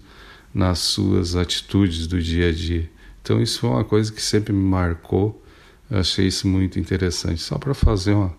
nas 0.53 0.79
suas 0.79 1.35
atitudes 1.35 2.07
do 2.07 2.21
dia 2.21 2.47
a 2.47 2.51
dia. 2.53 2.89
Então, 3.21 3.41
isso 3.41 3.59
foi 3.59 3.69
uma 3.69 3.83
coisa 3.83 4.13
que 4.13 4.21
sempre 4.21 4.53
me 4.53 4.63
marcou. 4.63 5.43
Eu 5.91 5.99
achei 5.99 6.27
isso 6.27 6.47
muito 6.47 6.79
interessante. 6.79 7.41
Só 7.41 7.57
para 7.57 7.73
fazer 7.73 8.13
uma, 8.13 8.33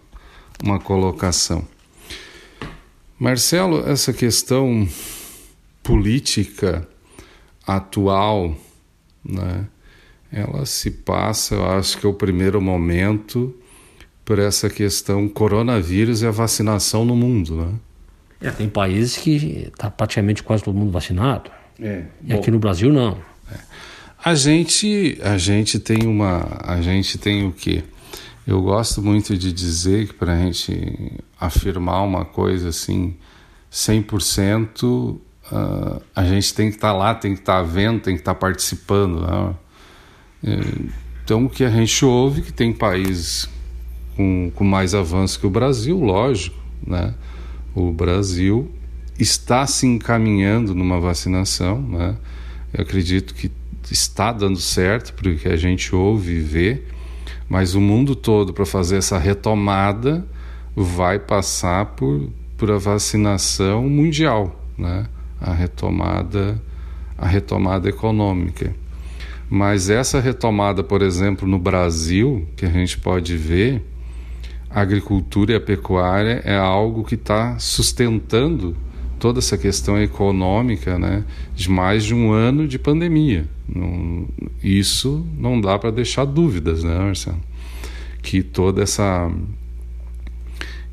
uma 0.64 0.80
colocação. 0.80 1.68
Marcelo, 3.18 3.86
essa 3.86 4.10
questão 4.10 4.88
política 5.82 6.88
atual, 7.66 8.56
né, 9.22 9.66
ela 10.32 10.66
se 10.66 10.90
passa, 10.90 11.54
eu 11.54 11.64
acho 11.64 11.98
que 11.98 12.06
é 12.06 12.08
o 12.08 12.14
primeiro 12.14 12.60
momento 12.60 13.54
por 14.24 14.38
essa 14.38 14.68
questão 14.68 15.28
coronavírus 15.28 16.22
e 16.22 16.26
a 16.26 16.30
vacinação 16.30 17.04
no 17.04 17.14
mundo, 17.14 17.56
né? 17.56 17.72
É, 18.40 18.50
tem 18.50 18.68
países 18.68 19.16
que 19.16 19.68
está 19.72 19.90
praticamente 19.90 20.42
quase 20.42 20.62
todo 20.62 20.76
mundo 20.76 20.90
vacinado. 20.90 21.50
É. 21.80 22.04
E 22.24 22.32
aqui 22.32 22.50
no 22.50 22.58
Brasil 22.58 22.92
não. 22.92 23.18
A 24.22 24.34
gente, 24.34 25.18
a 25.22 25.38
gente 25.38 25.78
tem 25.78 26.06
uma, 26.06 26.58
a 26.64 26.80
gente 26.80 27.16
tem 27.16 27.46
o 27.46 27.52
quê? 27.52 27.84
Eu 28.46 28.60
gosto 28.62 29.00
muito 29.02 29.36
de 29.36 29.52
dizer 29.52 30.08
que 30.08 30.14
para 30.14 30.32
a 30.32 30.36
gente 30.36 31.12
afirmar 31.38 32.02
uma 32.02 32.24
coisa 32.24 32.70
assim, 32.70 33.16
100%, 33.72 34.84
uh, 34.84 35.20
a 36.14 36.24
gente 36.24 36.54
tem 36.54 36.70
que 36.70 36.76
estar 36.76 36.92
tá 36.92 36.96
lá, 36.96 37.14
tem 37.14 37.34
que 37.34 37.40
estar 37.40 37.58
tá 37.58 37.62
vendo, 37.62 38.00
tem 38.00 38.14
que 38.14 38.20
estar 38.20 38.34
tá 38.34 38.40
participando. 38.40 39.20
Né? 39.20 39.54
É, 40.44 40.58
então, 41.24 41.46
o 41.46 41.50
que 41.50 41.64
a 41.64 41.70
gente 41.70 42.04
ouve 42.04 42.42
que 42.42 42.52
tem 42.52 42.72
países 42.72 43.48
com, 44.16 44.50
com 44.54 44.64
mais 44.64 44.94
avanço 44.94 45.38
que 45.40 45.46
o 45.46 45.50
Brasil, 45.50 45.98
lógico, 45.98 46.56
né? 46.86 47.14
O 47.74 47.92
Brasil 47.92 48.70
está 49.18 49.66
se 49.66 49.86
encaminhando 49.86 50.74
numa 50.74 51.00
vacinação, 51.00 51.80
né? 51.80 52.16
Eu 52.72 52.82
acredito 52.82 53.34
que 53.34 53.50
está 53.90 54.32
dando 54.32 54.58
certo, 54.58 55.12
porque 55.14 55.48
a 55.48 55.56
gente 55.56 55.94
ouve 55.94 56.34
e 56.34 56.40
vê, 56.40 56.82
mas 57.48 57.74
o 57.74 57.80
mundo 57.80 58.16
todo 58.16 58.52
para 58.52 58.66
fazer 58.66 58.96
essa 58.96 59.18
retomada 59.18 60.26
vai 60.74 61.18
passar 61.18 61.86
por, 61.86 62.28
por 62.56 62.70
a 62.70 62.78
vacinação 62.78 63.88
mundial, 63.88 64.64
né? 64.76 65.06
A 65.40 65.52
retomada 65.52 66.60
a 67.18 67.26
retomada 67.26 67.88
econômica. 67.88 68.74
Mas 69.48 69.88
essa 69.88 70.20
retomada, 70.20 70.82
por 70.82 71.02
exemplo, 71.02 71.46
no 71.46 71.58
Brasil, 71.58 72.46
que 72.56 72.66
a 72.66 72.70
gente 72.70 72.98
pode 72.98 73.36
ver, 73.36 73.82
a 74.68 74.80
agricultura 74.80 75.52
e 75.52 75.54
a 75.54 75.60
pecuária 75.60 76.42
é 76.44 76.56
algo 76.56 77.04
que 77.04 77.14
está 77.14 77.58
sustentando 77.58 78.76
toda 79.18 79.38
essa 79.38 79.56
questão 79.56 80.00
econômica 80.00 80.98
né, 80.98 81.24
de 81.54 81.70
mais 81.70 82.04
de 82.04 82.14
um 82.14 82.32
ano 82.32 82.66
de 82.66 82.78
pandemia. 82.78 83.48
Isso 84.62 85.26
não 85.38 85.60
dá 85.60 85.78
para 85.78 85.90
deixar 85.90 86.24
dúvidas, 86.24 86.82
né, 86.82 86.98
Marcelo? 86.98 87.40
Que 88.22 88.42
toda 88.42 88.82
essa 88.82 89.30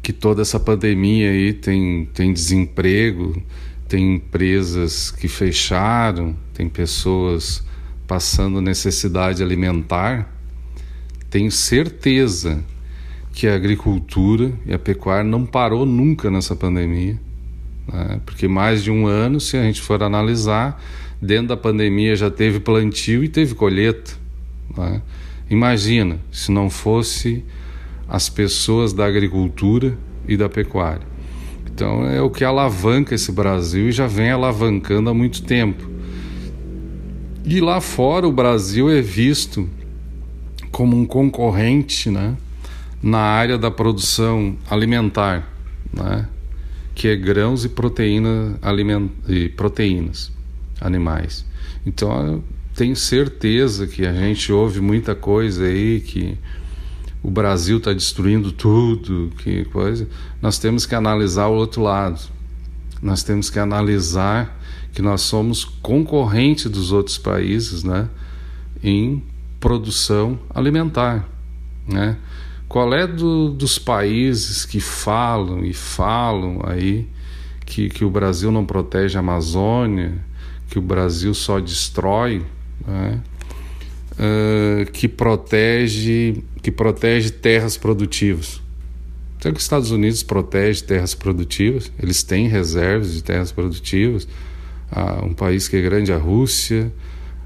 que 0.02 0.12
toda 0.12 0.42
essa 0.42 0.60
pandemia 0.60 1.30
aí 1.30 1.54
tem, 1.54 2.10
tem 2.14 2.34
desemprego, 2.34 3.42
tem 3.88 4.16
empresas 4.16 5.10
que 5.10 5.30
fecharam, 5.30 6.36
tem 6.54 6.68
pessoas 6.68 7.64
passando 8.08 8.62
necessidade 8.62 9.42
alimentar. 9.42 10.30
Tenho 11.30 11.52
certeza 11.52 12.64
que 13.32 13.48
a 13.48 13.56
agricultura 13.56 14.54
e 14.66 14.74
a 14.74 14.80
pecuária 14.80 15.24
não 15.24 15.46
parou 15.46 15.86
nunca 15.86 16.30
nessa 16.30 16.56
pandemia 16.56 17.20
né? 17.88 18.22
porque 18.26 18.48
mais 18.48 18.84
de 18.84 18.92
um 18.92 19.08
ano, 19.08 19.40
se 19.40 19.58
a 19.58 19.64
gente 19.64 19.82
for 19.82 20.02
analisar, 20.04 20.82
dentro 21.22 21.48
da 21.48 21.58
pandemia 21.58 22.16
já 22.16 22.30
teve 22.30 22.60
plantio 22.60 23.24
e 23.24 23.28
teve 23.28 23.56
colheita. 23.56 24.14
Né? 24.76 25.02
Imagina 25.50 26.20
se 26.32 26.52
não 26.52 26.70
fosse 26.70 27.44
as 28.08 28.30
pessoas 28.30 28.94
da 28.94 29.06
agricultura 29.06 29.98
e 30.28 30.38
da 30.38 30.50
pecuária. 30.50 31.06
Então 31.72 32.06
é 32.06 32.22
o 32.22 32.30
que 32.30 32.44
alavanca 32.44 33.16
esse 33.16 33.32
Brasil 33.32 33.90
e 33.90 33.92
já 33.92 34.08
vem 34.08 34.30
alavancando 34.30 35.10
há 35.10 35.14
muito 35.14 35.44
tempo. 35.44 35.90
E 37.46 37.60
lá 37.60 37.82
fora 37.82 38.28
o 38.28 38.32
Brasil 38.32 38.90
é 38.90 39.02
visto 39.02 39.70
como 40.72 40.98
um 40.98 41.06
concorrente 41.06 42.10
né, 42.10 42.36
na 43.02 43.20
área 43.20 43.58
da 43.58 43.70
produção 43.70 44.56
alimentar. 44.70 45.50
Né? 45.92 46.28
que 46.96 47.08
é 47.08 47.16
grãos 47.16 47.66
e, 47.66 47.70
proteína, 47.70 48.58
aliment... 48.62 49.10
e 49.28 49.50
proteínas 49.50 50.32
animais. 50.80 51.46
Então, 51.86 52.44
tenho 52.76 52.96
certeza 52.96 53.88
que 53.88 54.06
a 54.06 54.14
gente 54.14 54.52
ouve 54.52 54.80
muita 54.80 55.16
coisa 55.16 55.66
aí 55.66 56.00
que 56.00 56.38
o 57.22 57.32
Brasil 57.32 57.78
está 57.78 57.94
destruindo 57.94 58.52
tudo, 58.52 59.32
que 59.38 59.66
coisa. 59.66 60.08
Nós 60.42 60.60
temos 60.60 60.86
que 60.86 60.94
analisar 60.94 61.48
o 61.48 61.54
outro 61.54 61.82
lado. 61.82 62.20
Nós 63.02 63.24
temos 63.24 63.50
que 63.50 63.60
analisar 63.60 64.60
que 64.94 65.02
nós 65.02 65.22
somos 65.22 65.66
concorrentes 65.66 66.70
dos 66.70 66.92
outros 66.92 67.18
países, 67.18 67.84
né, 67.84 68.08
em 68.84 69.22
produção 69.60 70.40
alimentar, 70.54 71.28
né? 71.88 72.18
Qual 72.68 72.94
é 72.94 73.06
do, 73.06 73.50
dos 73.50 73.78
países 73.78 74.66
que 74.66 74.80
falam 74.80 75.64
e 75.64 75.74
falam 75.74 76.62
aí 76.66 77.08
que, 77.66 77.88
que 77.88 78.04
o 78.04 78.10
Brasil 78.10 78.52
não 78.52 78.66
protege 78.66 79.16
a 79.16 79.20
Amazônia, 79.20 80.18
que 80.70 80.80
o 80.80 80.82
Brasil 80.82 81.34
só 81.36 81.60
destrói, 81.60 82.44
né? 82.88 83.22
uh, 84.14 84.92
que 84.92 85.08
protege 85.08 86.44
que 86.62 86.72
protege 86.72 87.30
terras 87.30 87.78
produtivas? 87.78 88.62
Será 89.40 89.52
que 89.52 89.58
os 89.58 89.64
Estados 89.64 89.92
Unidos 89.92 90.24
protege 90.24 90.82
terras 90.84 91.14
produtivas? 91.14 91.92
Eles 92.02 92.24
têm 92.24 92.48
reservas 92.48 93.14
de 93.14 93.22
terras 93.22 93.52
produtivas. 93.52 94.28
Ah, 94.96 95.26
um 95.26 95.34
país 95.34 95.68
que 95.68 95.76
é 95.76 95.82
grande, 95.82 96.14
a 96.14 96.18
Rússia, 96.18 96.94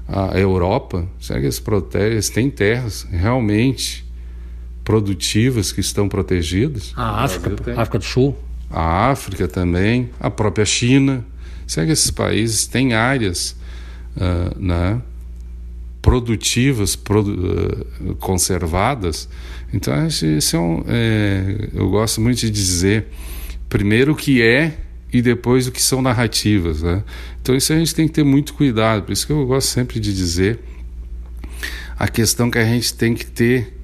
a 0.06 0.38
Europa, 0.38 1.08
será 1.18 1.40
que 1.40 1.46
eles? 1.46 1.62
Eles 1.94 2.28
têm 2.28 2.50
terras 2.50 3.06
realmente 3.10 4.06
produtivas 4.84 5.72
que 5.72 5.80
estão 5.80 6.10
protegidas. 6.10 6.92
A 6.94 7.24
África, 7.24 7.72
a 7.74 7.80
África 7.80 7.98
do 7.98 8.04
Sul. 8.04 8.36
A 8.70 9.10
África 9.10 9.48
também, 9.48 10.10
a 10.20 10.30
própria 10.30 10.66
China. 10.66 11.24
Será 11.66 11.86
que 11.86 11.92
esses 11.92 12.10
países 12.10 12.66
têm 12.66 12.92
áreas 12.92 13.56
uh, 14.16 14.58
né, 14.58 15.00
produtivas, 16.02 16.96
produ 16.96 17.32
uh, 17.32 18.14
conservadas? 18.16 19.26
Então, 19.72 20.06
isso 20.06 20.56
é 20.56 20.58
um, 20.58 20.84
é, 20.86 21.68
eu 21.72 21.88
gosto 21.88 22.20
muito 22.20 22.40
de 22.40 22.50
dizer, 22.50 23.08
primeiro 23.70 24.12
o 24.12 24.16
que 24.16 24.42
é 24.42 24.78
e 25.12 25.22
depois 25.22 25.66
o 25.66 25.72
que 25.72 25.80
são 25.80 26.02
narrativas. 26.02 26.82
Né? 26.82 27.02
Então, 27.40 27.54
isso 27.56 27.72
a 27.72 27.76
gente 27.76 27.94
tem 27.94 28.06
que 28.06 28.14
ter 28.14 28.24
muito 28.24 28.54
cuidado. 28.54 29.04
Por 29.04 29.12
isso 29.12 29.26
que 29.26 29.32
eu 29.32 29.46
gosto 29.46 29.68
sempre 29.68 29.98
de 29.98 30.14
dizer 30.14 30.60
a 31.98 32.06
questão 32.06 32.50
que 32.50 32.58
a 32.58 32.64
gente 32.64 32.94
tem 32.94 33.14
que 33.14 33.26
ter 33.26 33.74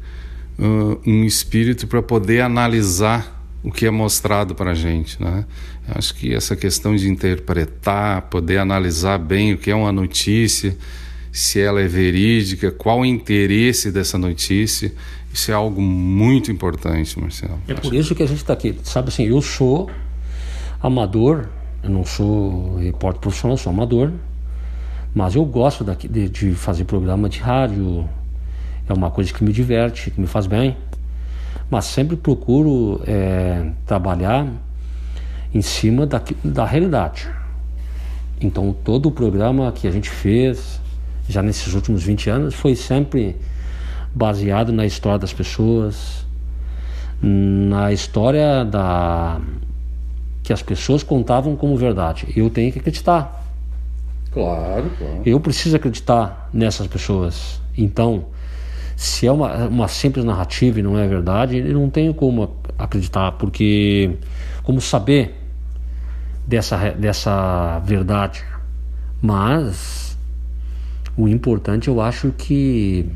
uh, 0.58 1.00
um 1.06 1.24
espírito 1.24 1.86
para 1.86 2.02
poder 2.02 2.40
analisar 2.40 3.42
o 3.62 3.72
que 3.72 3.86
é 3.86 3.90
mostrado 3.90 4.54
para 4.54 4.72
a 4.72 4.74
gente. 4.74 5.20
Né? 5.20 5.44
Acho 5.88 6.14
que 6.14 6.32
essa 6.32 6.54
questão 6.54 6.94
de 6.94 7.08
interpretar, 7.08 8.22
poder 8.22 8.58
analisar 8.58 9.18
bem 9.18 9.54
o 9.54 9.58
que 9.58 9.70
é 9.70 9.74
uma 9.74 9.90
notícia, 9.90 10.76
se 11.32 11.58
ela 11.58 11.80
é 11.80 11.88
verídica, 11.88 12.70
qual 12.70 13.00
o 13.00 13.04
interesse 13.04 13.90
dessa 13.90 14.16
notícia, 14.16 14.92
isso 15.32 15.50
é 15.50 15.54
algo 15.54 15.80
muito 15.80 16.52
importante, 16.52 17.18
Marcelo. 17.18 17.60
É 17.66 17.74
por 17.74 17.92
isso 17.92 18.14
que 18.14 18.22
a 18.22 18.26
gente 18.26 18.38
está 18.38 18.52
aqui. 18.52 18.78
Sabe 18.84 19.08
assim, 19.08 19.26
eu 19.26 19.42
sou 19.42 19.90
amador, 20.86 21.48
eu 21.82 21.88
não 21.88 22.04
sou 22.04 22.76
repórter 22.76 23.20
profissional, 23.20 23.56
sou 23.56 23.72
amador, 23.72 24.12
mas 25.14 25.34
eu 25.34 25.42
gosto 25.44 25.82
daqui, 25.82 26.06
de, 26.06 26.28
de 26.28 26.54
fazer 26.54 26.84
programa 26.84 27.26
de 27.26 27.40
rádio, 27.40 28.06
é 28.86 28.92
uma 28.92 29.10
coisa 29.10 29.32
que 29.32 29.42
me 29.42 29.50
diverte, 29.50 30.10
que 30.10 30.20
me 30.20 30.26
faz 30.26 30.46
bem, 30.46 30.76
mas 31.70 31.86
sempre 31.86 32.16
procuro 32.16 33.00
é, 33.06 33.70
trabalhar 33.86 34.46
em 35.54 35.62
cima 35.62 36.06
da, 36.06 36.20
da 36.44 36.66
realidade. 36.66 37.30
Então, 38.38 38.76
todo 38.84 39.06
o 39.06 39.10
programa 39.10 39.72
que 39.72 39.88
a 39.88 39.90
gente 39.90 40.10
fez, 40.10 40.80
já 41.26 41.40
nesses 41.40 41.72
últimos 41.72 42.02
20 42.02 42.28
anos, 42.28 42.54
foi 42.54 42.76
sempre 42.76 43.36
baseado 44.14 44.70
na 44.70 44.84
história 44.84 45.18
das 45.18 45.32
pessoas, 45.32 46.26
na 47.22 47.90
história 47.90 48.64
da 48.66 49.40
que 50.44 50.52
as 50.52 50.62
pessoas 50.62 51.02
contavam 51.02 51.56
como 51.56 51.74
verdade. 51.74 52.28
Eu 52.36 52.50
tenho 52.50 52.70
que 52.70 52.78
acreditar. 52.78 53.42
Claro, 54.30 54.90
claro. 54.98 55.22
Eu 55.24 55.40
preciso 55.40 55.74
acreditar 55.74 56.50
nessas 56.52 56.86
pessoas. 56.86 57.62
Então, 57.76 58.26
se 58.94 59.26
é 59.26 59.32
uma, 59.32 59.66
uma 59.66 59.88
simples 59.88 60.22
narrativa 60.22 60.78
e 60.78 60.82
não 60.82 60.98
é 60.98 61.08
verdade, 61.08 61.56
eu 61.56 61.72
não 61.72 61.88
tenho 61.88 62.12
como 62.12 62.56
acreditar, 62.78 63.32
porque 63.32 64.18
como 64.62 64.82
saber 64.82 65.34
dessa, 66.46 66.90
dessa 66.90 67.78
verdade. 67.78 68.44
Mas 69.22 70.18
o 71.16 71.26
importante 71.26 71.88
eu 71.88 72.02
acho 72.02 72.32
que 72.36 73.08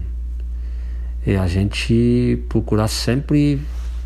é 1.27 1.37
a 1.37 1.47
gente 1.47 2.43
procurar 2.49 2.89
sempre 2.89 3.61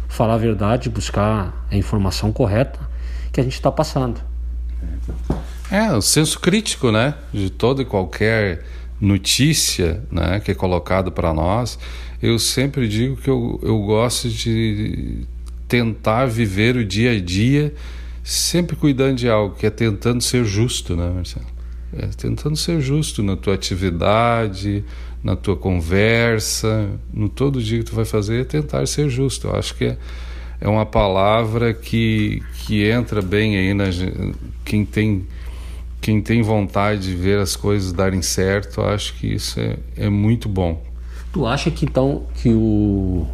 falar 0.08 0.34
a 0.34 0.38
verdade, 0.38 0.90
buscar 0.90 1.66
a 1.70 1.76
informação 1.76 2.32
correta 2.32 2.90
que 3.32 3.40
a 3.40 3.42
gente 3.42 3.54
está 3.54 3.72
passando. 3.72 4.20
É, 5.70 5.90
o 5.92 6.02
senso 6.02 6.38
crítico, 6.38 6.92
né? 6.92 7.14
De 7.32 7.48
todo 7.48 7.80
e 7.80 7.84
qualquer 7.84 8.64
notícia 9.00 10.00
né, 10.12 10.38
que 10.38 10.52
é 10.52 10.54
colocado 10.54 11.10
para 11.10 11.34
nós, 11.34 11.76
eu 12.22 12.38
sempre 12.38 12.86
digo 12.86 13.16
que 13.16 13.28
eu, 13.28 13.58
eu 13.60 13.80
gosto 13.80 14.28
de 14.28 15.26
tentar 15.66 16.26
viver 16.26 16.76
o 16.76 16.84
dia 16.84 17.10
a 17.10 17.20
dia 17.20 17.74
sempre 18.22 18.76
cuidando 18.76 19.16
de 19.16 19.28
algo, 19.28 19.56
que 19.56 19.66
é 19.66 19.70
tentando 19.70 20.22
ser 20.22 20.44
justo, 20.44 20.94
né, 20.94 21.10
Marcelo? 21.10 21.46
É, 21.94 22.06
tentando 22.16 22.56
ser 22.56 22.80
justo 22.80 23.22
na 23.22 23.36
tua 23.36 23.54
atividade, 23.54 24.84
na 25.22 25.34
tua 25.34 25.56
conversa, 25.56 26.90
no 27.12 27.28
todo 27.28 27.60
dia 27.60 27.78
que 27.78 27.84
tu 27.84 27.94
vai 27.94 28.04
fazer, 28.04 28.42
é 28.42 28.44
tentar 28.44 28.86
ser 28.86 29.08
justo. 29.10 29.48
Eu 29.48 29.56
acho 29.56 29.74
que 29.74 29.86
é, 29.86 29.98
é 30.62 30.68
uma 30.68 30.86
palavra 30.86 31.74
que, 31.74 32.40
que 32.64 32.88
entra 32.88 33.20
bem 33.20 33.56
aí 33.56 33.74
na 33.74 33.86
quem 34.64 34.86
tem 34.86 35.26
quem 36.00 36.20
tem 36.20 36.42
vontade 36.42 37.02
de 37.02 37.14
ver 37.14 37.38
as 37.38 37.54
coisas 37.54 37.92
darem 37.92 38.22
certo, 38.22 38.80
acho 38.80 39.14
que 39.14 39.34
isso 39.34 39.60
é, 39.60 39.76
é 39.96 40.08
muito 40.08 40.48
bom. 40.48 40.82
Tu 41.32 41.46
acha 41.46 41.70
que 41.70 41.84
então 41.84 42.24
que 42.34 42.48
o, 42.48 43.24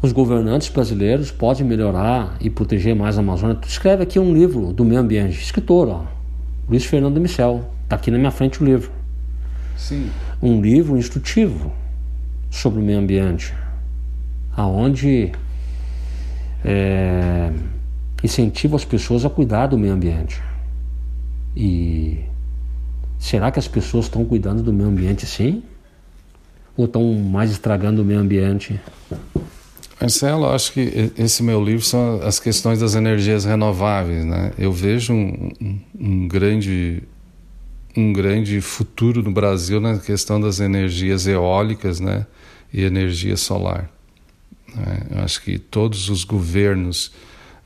os 0.00 0.12
governantes 0.12 0.68
brasileiros 0.68 1.32
podem 1.32 1.64
melhorar 1.64 2.36
e 2.40 2.48
proteger 2.48 2.94
mais 2.94 3.16
a 3.16 3.20
Amazônia? 3.20 3.56
Tu 3.56 3.68
escreve 3.68 4.04
aqui 4.04 4.18
um 4.18 4.32
livro 4.32 4.72
do 4.72 4.84
meio 4.84 5.00
ambiente, 5.00 5.40
escritor, 5.40 5.88
ó, 5.88 6.04
Luiz 6.68 6.84
Fernando 6.84 7.20
Michel, 7.20 7.68
está 7.82 7.96
aqui 7.96 8.12
na 8.12 8.18
minha 8.18 8.30
frente 8.30 8.62
o 8.62 8.64
livro. 8.64 8.90
Sim. 9.76 10.08
Um 10.40 10.60
livro 10.60 10.96
instrutivo 10.96 11.72
sobre 12.48 12.80
o 12.80 12.82
meio 12.82 13.00
ambiente, 13.00 13.52
aonde 14.56 15.32
é, 16.64 17.52
incentiva 18.22 18.76
as 18.76 18.84
pessoas 18.84 19.24
a 19.24 19.30
cuidar 19.30 19.66
do 19.66 19.78
meio 19.78 19.92
ambiente. 19.92 20.40
E 21.56 22.20
será 23.18 23.50
que 23.50 23.58
as 23.58 23.68
pessoas 23.68 24.06
estão 24.06 24.24
cuidando 24.24 24.62
do 24.62 24.72
meio 24.72 24.88
ambiente 24.88 25.26
sim? 25.26 25.62
Ou 26.76 26.84
estão 26.84 27.12
mais 27.14 27.50
estragando 27.50 28.02
o 28.02 28.04
meio 28.04 28.20
ambiente? 28.20 28.80
Marcelo, 30.00 30.46
acho 30.46 30.72
que 30.72 31.12
esse 31.18 31.42
meu 31.42 31.62
livro 31.62 31.84
são 31.84 32.20
as 32.22 32.40
questões 32.40 32.80
das 32.80 32.94
energias 32.94 33.44
renováveis, 33.44 34.24
né? 34.24 34.52
Eu 34.56 34.72
vejo 34.72 35.12
um, 35.12 35.50
um, 35.60 35.80
um 35.98 36.28
grande 36.28 37.02
um 37.96 38.12
grande 38.12 38.60
futuro 38.60 39.22
no 39.22 39.32
Brasil 39.32 39.80
na 39.80 39.98
questão 39.98 40.40
das 40.40 40.60
energias 40.60 41.26
eólicas, 41.26 42.00
né, 42.00 42.26
e 42.72 42.82
energia 42.82 43.36
solar. 43.36 43.90
Né? 44.74 45.06
Eu 45.10 45.24
acho 45.24 45.42
que 45.42 45.58
todos 45.58 46.08
os 46.08 46.24
governos 46.24 47.12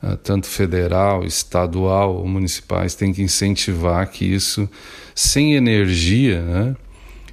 ah, 0.07 0.15
tanto 0.21 0.45
federal, 0.45 1.23
estadual 1.23 2.17
ou 2.17 2.27
municipais, 2.27 2.93
têm 2.93 3.11
que 3.11 3.23
incentivar 3.23 4.07
que 4.07 4.23
isso, 4.23 4.69
sem 5.15 5.55
energia, 5.55 6.43
né, 6.43 6.75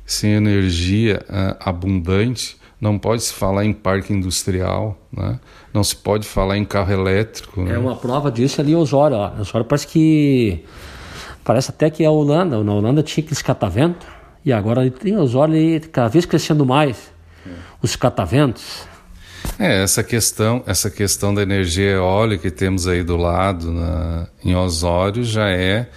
sem 0.07 0.33
energia 0.33 1.23
uh, 1.29 1.57
abundante, 1.61 2.57
não 2.81 2.99
pode 2.99 3.23
se 3.25 3.33
falar 3.35 3.67
em 3.67 3.75
parque 3.75 4.13
industrial, 4.13 4.99
né? 5.13 5.39
não 5.73 5.85
se 5.85 5.95
pode 5.95 6.27
falar 6.27 6.57
em 6.57 6.65
carro 6.65 6.93
elétrico. 6.93 7.63
Né? 7.63 7.75
É 7.75 7.79
uma 7.79 7.95
prova 7.95 8.31
disso 8.31 8.61
ali 8.61 8.73
em 8.73 8.75
Osório. 8.75 9.19
Ó. 9.19 9.41
Osório 9.41 9.67
parece 9.67 9.87
que. 9.87 10.65
Parece 11.45 11.71
até 11.71 11.91
que 11.91 12.03
é 12.03 12.07
a 12.07 12.11
Holanda. 12.11 12.63
Na 12.65 12.73
Holanda 12.73 13.03
tinha 13.03 13.23
aqueles 13.23 13.43
catavento, 13.43 14.07
e 14.45 14.53
agora 14.53 14.91
tem 14.91 15.17
Osório 15.17 15.55
cada 15.93 16.09
vez 16.09 16.25
crescendo 16.25 16.65
mais. 16.65 17.13
Os 17.83 17.97
cataventos. 17.97 18.87
É, 19.59 19.83
essa 19.83 20.03
questão, 20.03 20.63
essa 20.67 20.91
questão 20.91 21.35
da 21.35 21.43
energia 21.43 21.93
eólica 21.93 22.51
que 22.51 22.51
temos 22.51 22.87
aí 22.87 23.03
do 23.03 23.17
lado 23.17 23.71
na, 23.71 24.27
em 24.45 24.55
Osório 24.55 25.25
já 25.25 25.49
é 25.49 25.89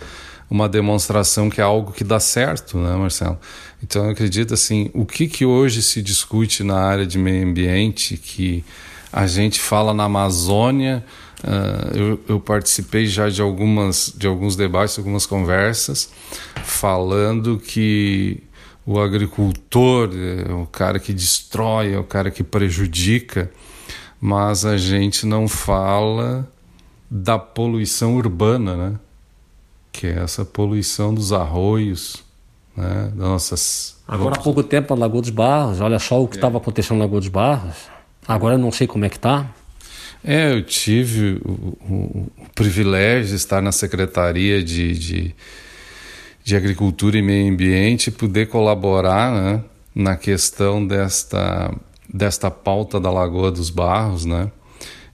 uma 0.50 0.70
demonstração 0.70 1.50
que 1.50 1.60
é 1.60 1.64
algo 1.64 1.91
que 1.91 2.04
dá 2.04 2.20
certo, 2.20 2.78
né, 2.78 2.96
Marcelo? 2.96 3.38
Então 3.84 4.06
eu 4.06 4.12
acredito 4.12 4.54
assim, 4.54 4.89
o 4.93 5.06
que 5.06 5.28
que 5.28 5.46
hoje 5.46 5.82
se 5.82 6.02
discute 6.02 6.64
na 6.64 6.78
área 6.80 7.06
de 7.06 7.18
meio 7.18 7.48
ambiente 7.48 8.18
que 8.18 8.64
a 9.12 9.28
gente 9.28 9.60
fala 9.60 9.93
na 9.93 10.06
Amazônia, 10.06 11.04
uh, 11.43 11.98
eu, 11.98 12.20
eu, 12.28 12.39
participei 12.39 13.06
já 13.06 13.30
de 13.30 13.41
algumas 13.41 14.14
de 14.16 14.28
alguns 14.28 14.56
debates, 14.56 14.98
algumas 14.98 15.26
conversas, 15.26 16.10
falando 16.64 17.58
que 17.58 18.43
o 18.86 18.99
agricultor 18.99 20.11
é 20.13 20.53
o 20.53 20.67
cara 20.67 20.99
que 20.99 21.13
destrói, 21.13 21.93
é 21.93 21.97
o 21.97 22.03
cara 22.03 22.29
que 22.29 22.43
prejudica, 22.43 23.51
mas 24.21 24.65
a 24.65 24.77
gente 24.77 25.25
não 25.25 25.47
fala 25.47 26.47
da 27.09 27.39
poluição 27.39 28.15
urbana, 28.15 28.75
né? 28.75 28.99
Que 29.91 30.07
é 30.07 30.19
essa 30.19 30.45
poluição 30.45 31.13
dos 31.13 31.33
arroios, 31.33 32.23
né? 32.75 33.11
Das 33.15 33.27
nossas. 33.27 33.97
Agora 34.07 34.36
há 34.36 34.39
pouco 34.39 34.61
tempo 34.61 34.95
na 34.95 35.01
Lagoa 35.01 35.21
dos 35.21 35.31
Barros, 35.31 35.81
olha 35.81 35.97
só 35.97 36.21
o 36.21 36.27
que 36.27 36.36
estava 36.36 36.57
é. 36.57 36.61
acontecendo 36.61 36.97
na 36.97 37.05
Lagoa 37.05 37.19
dos 37.19 37.29
Barros. 37.29 37.75
Agora 38.27 38.55
eu 38.55 38.59
não 38.59 38.71
sei 38.71 38.86
como 38.86 39.05
é 39.05 39.09
que 39.09 39.17
está. 39.17 39.49
É, 40.23 40.51
eu 40.51 40.63
tive 40.63 41.39
o, 41.45 41.51
o, 41.51 42.31
o, 42.38 42.49
privilégio 42.55 43.29
de 43.29 43.36
estar 43.36 43.61
na 43.61 43.71
Secretaria 43.71 44.63
de, 44.63 44.97
de 44.97 45.36
de 46.46 46.56
Agricultura 46.56 47.18
e 47.18 47.24
Meio 47.24 47.52
Ambiente 47.52 48.12
poder 48.12 48.50
colaborar 48.50 49.32
né, 49.34 49.64
na 49.96 50.16
questão 50.16 50.86
desta, 50.86 51.74
desta 52.08 52.52
pauta 52.52 53.00
da 53.00 53.10
Lagoa 53.10 53.52
dos 53.52 53.72
Barros, 53.72 54.26
né? 54.26 54.52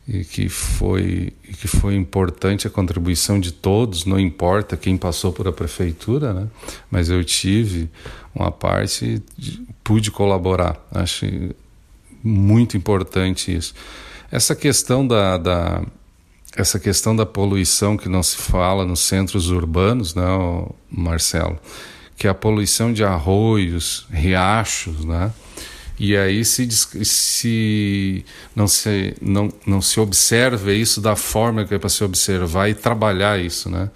E 0.06 0.26
que 0.26 0.50
foi, 0.50 1.32
que 1.58 1.70
foi 1.70 1.96
importante 1.96 2.68
a 2.68 2.70
contribuição 2.70 3.40
de 3.40 3.54
todos, 3.54 4.04
não 4.04 4.20
importa 4.20 4.76
quem 4.76 4.98
passou 4.98 5.32
por 5.32 5.48
a 5.48 5.54
prefeitura, 5.54 6.34
né? 6.34 6.48
mas 6.90 7.08
eu 7.08 7.24
tive 7.24 7.88
uma 8.36 8.52
parte, 8.52 9.24
de, 9.38 9.62
pude 9.84 10.12
colaborar. 10.12 10.86
Acho 10.92 11.26
muito 12.22 12.76
importante 12.76 13.56
isso. 13.56 13.74
Essa 14.30 14.54
questão 14.54 15.08
da, 15.08 15.38
da 15.38 15.84
essa 16.56 16.80
questão 16.80 17.16
da 17.16 17.26
poluição 17.26 17.96
que 17.96 18.10
não 18.10 18.22
se 18.22 18.38
fala 18.38 18.86
nos 18.86 19.00
centros 19.02 19.50
urbanos, 19.50 20.14
né, 20.14 20.24
Marcelo, 20.90 21.58
que 22.18 22.28
é 22.28 22.30
a 22.30 22.36
poluição 22.36 22.92
de 22.92 23.04
arroios, 23.04 24.06
riachos, 24.12 25.06
né? 25.06 25.32
E 25.98 26.18
aí 26.18 26.44
se, 26.44 26.68
se 27.06 28.26
não 28.56 28.68
se 28.68 29.16
não, 29.22 29.54
não 29.68 29.82
se 29.82 30.00
observa 30.00 30.74
isso 30.74 31.00
da 31.00 31.16
forma 31.16 31.64
que 31.64 31.76
é 31.76 31.80
para 31.80 31.90
se 31.90 32.04
observar 32.04 32.70
e 32.70 32.74
trabalhar 32.74 33.40
isso, 33.40 33.70
né? 33.70 33.90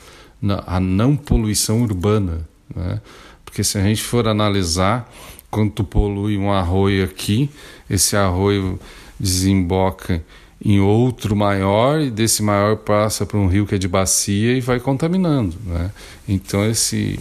A 0.67 0.79
não 0.79 1.15
poluição 1.15 1.81
urbana, 1.81 2.47
né? 2.75 3.01
Porque 3.43 3.63
se 3.63 3.77
a 3.77 3.81
gente 3.81 4.03
for 4.03 4.27
analisar 4.27 5.11
quanto 5.49 5.83
polui 5.83 6.37
um 6.37 6.51
arroio 6.51 7.03
aqui, 7.03 7.49
esse 7.89 8.15
arroio 8.15 8.79
desemboca 9.19 10.23
em 10.63 10.79
outro 10.79 11.35
maior 11.35 11.99
e 12.01 12.09
desse 12.09 12.41
maior 12.41 12.77
passa 12.77 13.25
para 13.25 13.37
um 13.37 13.47
rio 13.47 13.65
que 13.65 13.75
é 13.75 13.77
de 13.77 13.87
bacia 13.87 14.57
e 14.57 14.61
vai 14.61 14.79
contaminando, 14.79 15.55
né? 15.65 15.91
Então 16.27 16.65
esse 16.69 17.19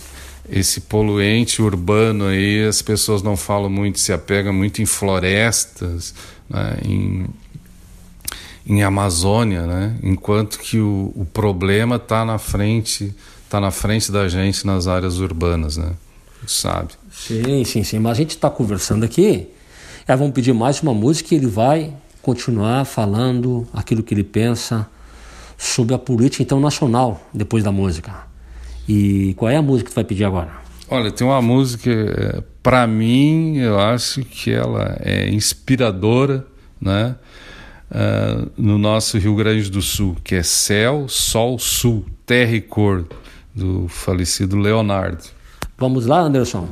esse 0.49 0.82
poluente 0.82 1.62
urbano 1.62 2.26
aí 2.26 2.64
as 2.64 2.82
pessoas 2.82 3.22
não 3.22 3.37
falam 3.37 3.70
muito, 3.70 3.99
se 3.99 4.12
apegam 4.12 4.53
muito 4.53 4.82
em 4.82 4.87
florestas, 4.87 6.14
né? 6.49 6.76
em, 6.85 7.26
em 8.66 8.82
Amazônia, 8.82 9.66
né? 9.66 9.97
Enquanto 10.03 10.59
que 10.59 10.78
o, 10.78 11.12
o 11.14 11.26
problema 11.32 11.97
está 11.97 12.24
na 12.24 12.39
frente, 12.39 13.14
está 13.45 13.59
na 13.59 13.70
frente 13.70 14.12
da 14.12 14.28
gente 14.28 14.66
nas 14.66 14.87
áreas 14.87 15.18
urbanas, 15.18 15.76
né? 15.78 15.93
Sabe? 16.47 16.93
Sim, 17.11 17.64
sim, 17.64 17.82
sim. 17.82 17.99
Mas 17.99 18.12
a 18.12 18.14
gente 18.14 18.30
está 18.30 18.51
conversando 18.51 19.05
aqui. 19.05 19.49
É, 20.07 20.14
vamos 20.14 20.35
pedir 20.35 20.53
mais 20.53 20.82
uma 20.82 20.93
música 20.93 21.35
e 21.35 21.39
ele 21.39 21.47
vai 21.47 21.91
continuar 22.25 22.85
falando 22.87 23.66
aquilo 23.72 24.03
que 24.03 24.14
ele 24.14 24.25
pensa 24.25 24.89
sobre 25.59 25.95
a 25.95 25.99
política 25.99 26.43
internacional 26.43 27.20
depois 27.33 27.62
da 27.62 27.70
música. 27.70 28.12
E 28.89 29.35
qual 29.35 29.51
é 29.51 29.57
a 29.57 29.62
música 29.62 29.89
que 29.89 29.93
tu 29.93 29.95
vai 29.95 30.05
pedir 30.05 30.25
agora? 30.25 30.51
Olha, 30.89 31.11
tem 31.12 31.27
uma 31.27 31.41
música, 31.41 31.91
é, 31.91 32.43
para 32.62 32.87
mim, 32.87 33.59
eu 33.59 33.79
acho 33.79 34.22
que 34.25 34.51
ela 34.51 34.97
é 35.01 35.29
inspiradora, 35.31 36.47
né? 36.81 37.16
Uh, 37.91 38.51
no 38.57 38.77
nosso 38.77 39.18
Rio 39.18 39.37
Grande 39.37 39.70
do 39.70 39.81
Sul, 39.81 40.16
que 40.25 40.35
é 40.35 40.43
Céu, 40.43 41.07
Sol, 41.07 41.59
Sul, 41.59 42.05
Terra 42.27 42.53
e 42.53 42.61
Cor, 42.61 43.07
do 43.55 43.87
falecido 43.87 44.57
Leonardo. 44.57 45.22
Vamos 45.79 46.07
lá, 46.07 46.20
Anderson? 46.20 46.68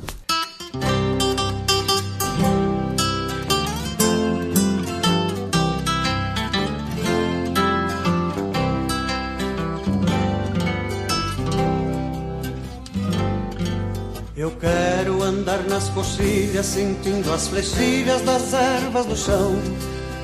Sentindo 16.62 17.32
as 17.32 17.48
flechilhas 17.48 18.22
das 18.22 18.53
ervas 18.53 19.07
do 19.07 19.16
chão. 19.16 19.55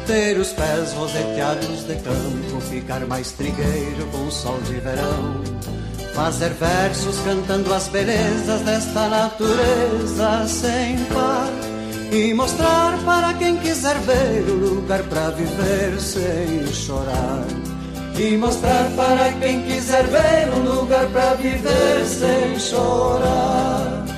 Ter 0.06 0.38
os 0.38 0.52
pés 0.52 0.92
roseteados 0.92 1.86
de 1.86 1.94
campo, 1.96 2.60
ficar 2.70 3.00
mais 3.06 3.32
trigueiro 3.32 4.06
com 4.10 4.26
o 4.26 4.30
sol 4.30 4.58
de 4.62 4.74
verão. 4.74 5.42
Fazer 6.14 6.50
versos 6.50 7.18
cantando 7.20 7.72
as 7.74 7.88
belezas 7.88 8.60
desta 8.62 9.08
natureza 9.08 10.46
sem 10.46 10.96
par. 11.12 11.50
E 12.10 12.32
mostrar 12.32 12.98
para 13.04 13.34
quem 13.34 13.56
quiser 13.58 13.96
ver 13.98 14.50
o 14.50 14.54
lugar 14.54 15.02
para 15.04 15.30
viver 15.30 16.00
sem 16.00 16.66
chorar. 16.72 17.44
E 18.18 18.36
mostrar 18.36 18.90
para 18.96 19.32
quem 19.32 19.62
quiser 19.62 20.04
ver 20.04 20.48
um 20.54 20.80
lugar 20.80 21.06
para 21.08 21.34
viver 21.34 22.04
sem 22.06 22.58
chorar. 22.58 24.17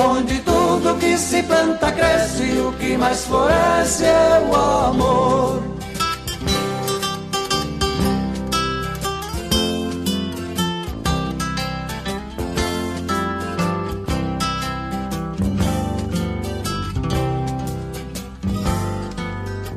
Onde 0.00 0.38
tudo 0.42 0.96
que 1.00 1.18
se 1.18 1.42
planta 1.42 1.90
cresce, 1.90 2.44
o 2.60 2.72
que 2.74 2.96
mais 2.96 3.24
floresce 3.24 4.04
é 4.04 4.48
o 4.48 4.54
amor. 4.54 5.60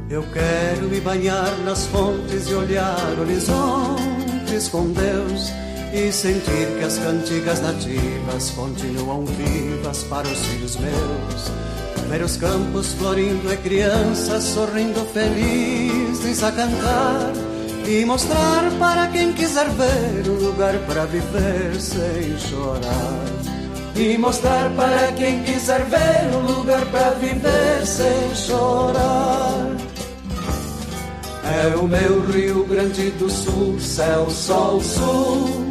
Eu 0.07 0.23
quero 0.31 0.87
me 0.87 1.01
banhar 1.01 1.57
nas 1.65 1.87
fontes 1.87 2.47
e 2.47 2.53
olhar 2.53 3.19
horizontes 3.19 4.67
com 4.69 4.91
Deus 4.91 5.51
e 5.93 6.11
sentir 6.11 6.67
que 6.77 6.85
as 6.85 6.97
cantigas 6.97 7.61
nativas 7.61 8.49
continuam 8.51 9.25
vivas 9.25 10.03
para 10.03 10.27
os 10.27 10.39
filhos 10.45 10.77
meus. 10.77 11.51
Ver 12.09 12.23
os 12.23 12.37
campos 12.37 12.93
florindo 12.93 13.51
e 13.51 13.57
crianças 13.57 14.43
sorrindo 14.43 15.05
felizes 15.13 16.43
a 16.43 16.51
cantar 16.51 17.31
e 17.87 18.05
mostrar 18.05 18.71
para 18.79 19.07
quem 19.07 19.33
quiser 19.33 19.67
ver 19.69 20.29
um 20.29 20.35
lugar 20.35 20.77
para 20.87 21.05
viver 21.05 21.79
sem 21.79 22.37
chorar. 22.37 23.25
E 23.95 24.17
mostrar 24.17 24.69
para 24.71 25.11
quem 25.13 25.43
quiser 25.43 25.83
ver 25.85 26.35
um 26.35 26.57
lugar 26.57 26.85
para 26.87 27.11
viver 27.11 27.85
sem 27.85 28.35
chorar. 28.35 29.75
É 31.43 31.75
o 31.75 31.87
meu 31.87 32.21
Rio 32.31 32.65
Grande 32.65 33.11
do 33.11 33.29
Sul, 33.29 33.77
céu, 33.79 34.29
sol, 34.29 34.79
sul, 34.81 35.70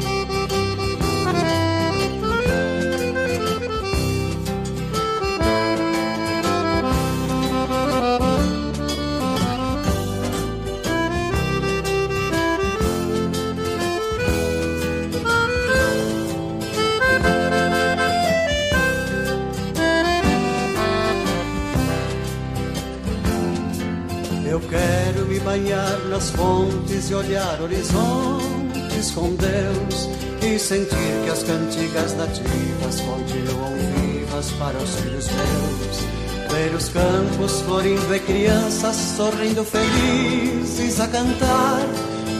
Quero 24.69 25.25
me 25.27 25.39
banhar 25.39 25.99
nas 26.09 26.29
fontes 26.31 27.09
e 27.09 27.13
olhar 27.13 27.61
horizontes 27.61 29.11
com 29.11 29.35
Deus 29.35 30.09
e 30.41 30.57
sentir 30.57 31.23
que 31.23 31.29
as 31.29 31.43
cantigas 31.43 32.13
nativas 32.15 33.01
continuam 33.01 33.75
vivas 33.95 34.51
para 34.51 34.77
os 34.77 34.95
filhos 34.95 35.27
meus. 35.27 36.51
Ver 36.51 36.75
os 36.75 36.89
campos 36.89 37.61
florindo 37.61 38.15
e 38.15 38.19
crianças 38.19 38.95
sorrindo 38.95 39.63
felizes 39.63 40.99
a 40.99 41.07
cantar 41.07 41.85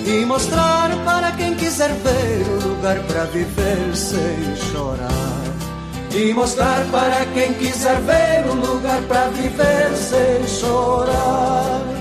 e 0.06 0.26
mostrar 0.26 0.90
para 1.06 1.32
quem 1.32 1.56
quiser 1.56 1.92
ver 1.94 2.46
um 2.50 2.70
lugar 2.70 3.00
para 3.04 3.26
viver 3.26 3.96
sem 3.96 4.56
chorar. 4.72 5.42
E 6.14 6.34
mostrar 6.34 6.84
para 6.92 7.26
quem 7.28 7.54
quiser 7.54 7.96
ver 8.02 8.50
um 8.52 8.56
lugar 8.56 9.02
para 9.04 9.30
viver 9.30 9.96
sem 9.96 10.46
chorar. 10.48 12.01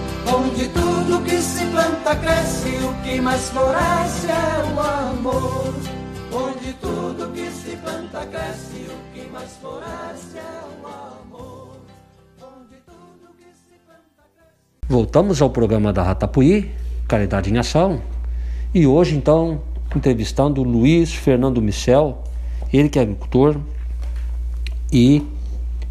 Onde 0.27 0.67
tudo 0.69 1.23
que 1.23 1.37
se 1.37 1.65
planta 1.65 2.15
cresce, 2.15 2.69
o 2.83 2.93
que 3.03 3.21
mais 3.21 3.49
floresce 3.49 4.27
é 4.27 4.73
o 4.73 4.79
amor. 4.79 5.73
Onde 6.33 6.73
tudo 6.73 7.31
que 7.33 7.49
se 7.51 7.75
planta 7.77 8.25
cresce, 8.25 8.87
o 8.89 9.13
que 9.13 9.29
mais 9.31 9.51
floresce 9.61 10.37
é 10.37 10.63
o 10.81 10.87
amor. 10.87 11.77
Voltamos 14.87 15.41
ao 15.41 15.49
programa 15.49 15.93
da 15.93 16.03
Ratapuí, 16.03 16.69
Caridade 17.07 17.49
em 17.49 17.57
Ação, 17.57 18.01
e 18.73 18.85
hoje 18.85 19.15
então 19.15 19.61
entrevistando 19.95 20.63
Luiz 20.63 21.13
Fernando 21.13 21.61
Michel, 21.61 22.23
ele 22.71 22.89
que 22.89 22.99
é 22.99 23.01
agricultor 23.01 23.57
e 24.91 25.23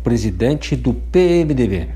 presidente 0.03 0.77
do 0.77 0.95
PMDB, 0.95 1.89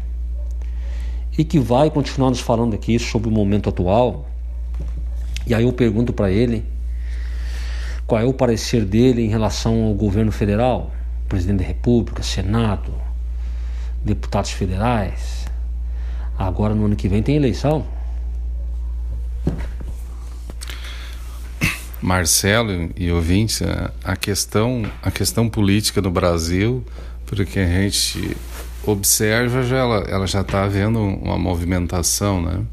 e 1.37 1.45
que 1.45 1.59
vai 1.59 1.91
continuar 1.91 2.31
nos 2.31 2.41
falando 2.41 2.75
aqui 2.75 2.99
sobre 2.99 3.29
o 3.29 3.33
momento 3.33 3.69
atual. 3.69 4.29
E 5.47 5.55
aí 5.55 5.65
eu 5.65 5.73
pergunto 5.73 6.13
para 6.13 6.31
ele 6.31 6.65
qual 8.07 8.21
é 8.21 8.25
o 8.25 8.33
parecer 8.33 8.85
dele 8.85 9.23
em 9.23 9.29
relação 9.29 9.85
ao 9.85 9.95
governo 9.95 10.31
federal, 10.31 10.93
presidente 11.29 11.59
da 11.59 11.65
República, 11.65 12.23
Senado, 12.23 12.95
deputados 14.05 14.51
federais. 14.51 15.45
Agora 16.39 16.75
no 16.75 16.87
ano 16.87 16.97
que 16.97 17.09
vem 17.09 17.23
tem 17.23 17.37
eleição. 17.37 17.87
Marcelo 22.01 22.91
e 22.97 23.11
ouvintes, 23.11 23.63
a 24.05 24.15
questão, 24.15 24.83
a 25.03 25.11
questão 25.11 25.49
política 25.49 26.03
no 26.03 26.11
Brasil, 26.11 26.85
porque 27.25 27.59
a 27.59 27.67
gente 27.67 28.37
observa, 28.87 29.63
já 29.63 29.77
ela, 29.77 29.97
ela 30.09 30.27
já 30.27 30.41
está 30.41 30.65
havendo 30.65 30.99
uma 30.99 31.39
movimentação, 31.39 32.43
né? 32.43 32.65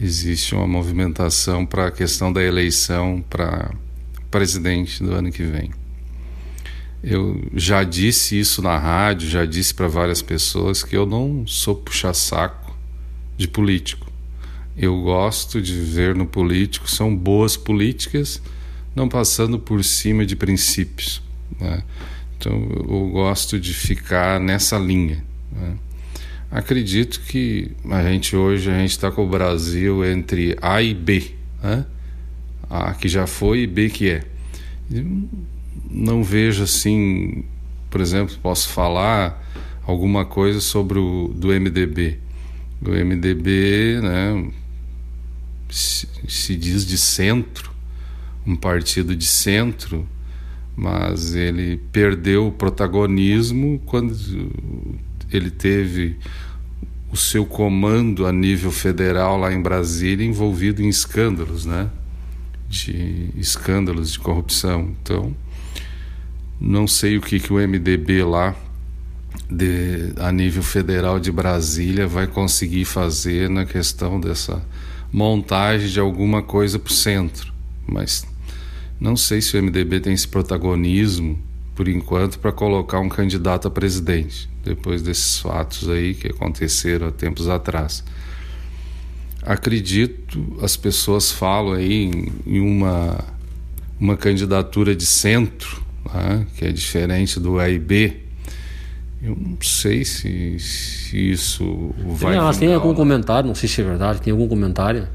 Existe 0.00 0.54
uma 0.54 0.66
movimentação 0.66 1.64
para 1.64 1.86
a 1.86 1.90
questão 1.90 2.32
da 2.32 2.42
eleição 2.42 3.24
para 3.30 3.72
presidente 4.30 5.02
do 5.02 5.12
ano 5.12 5.30
que 5.30 5.44
vem. 5.44 5.70
Eu 7.02 7.40
já 7.54 7.84
disse 7.84 8.38
isso 8.38 8.62
na 8.62 8.78
rádio, 8.78 9.28
já 9.28 9.44
disse 9.44 9.74
para 9.74 9.86
várias 9.86 10.22
pessoas 10.22 10.82
que 10.82 10.96
eu 10.96 11.06
não 11.06 11.46
sou 11.46 11.76
puxa-saco 11.76 12.74
de 13.36 13.46
político. 13.46 14.10
Eu 14.76 15.00
gosto 15.02 15.62
de 15.62 15.78
ver 15.78 16.16
no 16.16 16.26
político 16.26 16.90
são 16.90 17.14
boas 17.14 17.56
políticas, 17.56 18.42
não 18.96 19.08
passando 19.08 19.58
por 19.58 19.84
cima 19.84 20.26
de 20.26 20.34
princípios. 20.34 21.22
Né? 21.60 21.84
Então 22.44 22.68
eu 22.86 23.08
gosto 23.08 23.58
de 23.58 23.72
ficar 23.72 24.38
nessa 24.38 24.76
linha. 24.76 25.24
Né? 25.50 25.78
Acredito 26.50 27.22
que 27.22 27.70
a 27.90 28.02
gente 28.02 28.36
hoje 28.36 28.70
a 28.70 28.74
gente 28.74 28.90
está 28.90 29.10
com 29.10 29.24
o 29.24 29.28
Brasil 29.28 30.04
entre 30.04 30.54
A 30.60 30.82
e 30.82 30.92
B, 30.92 31.32
né? 31.62 31.86
A 32.68 32.92
que 32.92 33.08
já 33.08 33.26
foi 33.26 33.60
e 33.60 33.66
B 33.66 33.88
que 33.88 34.10
é. 34.10 34.24
não 35.90 36.22
vejo 36.22 36.64
assim, 36.64 37.44
por 37.88 38.02
exemplo, 38.02 38.36
posso 38.42 38.68
falar 38.68 39.42
alguma 39.86 40.26
coisa 40.26 40.60
sobre 40.60 40.98
o 40.98 41.28
do 41.34 41.48
MDB. 41.48 42.18
O 42.82 42.90
MDB, 42.90 44.00
né? 44.02 44.50
Se, 45.70 46.06
se 46.28 46.54
diz 46.54 46.86
de 46.86 46.98
centro, 46.98 47.70
um 48.46 48.54
partido 48.54 49.16
de 49.16 49.24
centro, 49.24 50.06
mas 50.76 51.34
ele 51.34 51.80
perdeu 51.92 52.48
o 52.48 52.52
protagonismo 52.52 53.80
quando 53.86 54.14
ele 55.30 55.50
teve 55.50 56.16
o 57.10 57.16
seu 57.16 57.46
comando 57.46 58.26
a 58.26 58.32
nível 58.32 58.72
federal 58.72 59.36
lá 59.36 59.52
em 59.52 59.60
Brasília 59.60 60.26
envolvido 60.26 60.82
em 60.82 60.88
escândalos, 60.88 61.64
né? 61.64 61.88
De 62.68 63.30
escândalos 63.36 64.12
de 64.12 64.18
corrupção. 64.18 64.92
Então, 65.00 65.34
não 66.60 66.88
sei 66.88 67.16
o 67.16 67.20
que, 67.20 67.38
que 67.38 67.52
o 67.52 67.56
MDB 67.56 68.24
lá 68.24 68.54
de, 69.48 70.12
a 70.16 70.32
nível 70.32 70.62
federal 70.62 71.20
de 71.20 71.30
Brasília 71.30 72.06
vai 72.06 72.26
conseguir 72.26 72.84
fazer 72.84 73.48
na 73.48 73.64
questão 73.64 74.18
dessa 74.18 74.60
montagem 75.12 75.88
de 75.88 76.00
alguma 76.00 76.42
coisa 76.42 76.78
para 76.78 76.90
o 76.90 76.94
centro. 76.94 77.52
Mas 77.86 78.26
não 79.00 79.16
sei 79.16 79.40
se 79.40 79.56
o 79.56 79.62
MDB 79.62 80.00
tem 80.00 80.12
esse 80.12 80.26
protagonismo, 80.26 81.38
por 81.74 81.88
enquanto, 81.88 82.38
para 82.38 82.52
colocar 82.52 83.00
um 83.00 83.08
candidato 83.08 83.66
a 83.66 83.70
presidente, 83.70 84.48
depois 84.64 85.02
desses 85.02 85.38
fatos 85.38 85.88
aí 85.88 86.14
que 86.14 86.28
aconteceram 86.28 87.08
há 87.08 87.12
tempos 87.12 87.48
atrás. 87.48 88.04
Acredito, 89.42 90.56
as 90.62 90.76
pessoas 90.76 91.30
falam 91.30 91.74
aí 91.74 92.04
em, 92.04 92.32
em 92.46 92.60
uma, 92.60 93.18
uma 94.00 94.16
candidatura 94.16 94.94
de 94.94 95.04
centro, 95.04 95.82
né, 96.12 96.46
que 96.56 96.64
é 96.64 96.72
diferente 96.72 97.40
do 97.40 97.58
A 97.58 97.68
e 97.68 97.78
B. 97.78 98.20
Eu 99.20 99.36
não 99.36 99.58
sei 99.60 100.04
se, 100.04 100.58
se 100.58 101.30
isso 101.32 101.94
vai. 101.98 102.38
Tem, 102.52 102.60
tem 102.60 102.74
algum 102.74 102.94
comentário, 102.94 103.48
não 103.48 103.54
sei 103.54 103.68
se 103.68 103.80
é 103.80 103.84
verdade, 103.84 104.20
tem 104.20 104.30
algum 104.30 104.46
comentário 104.46 105.08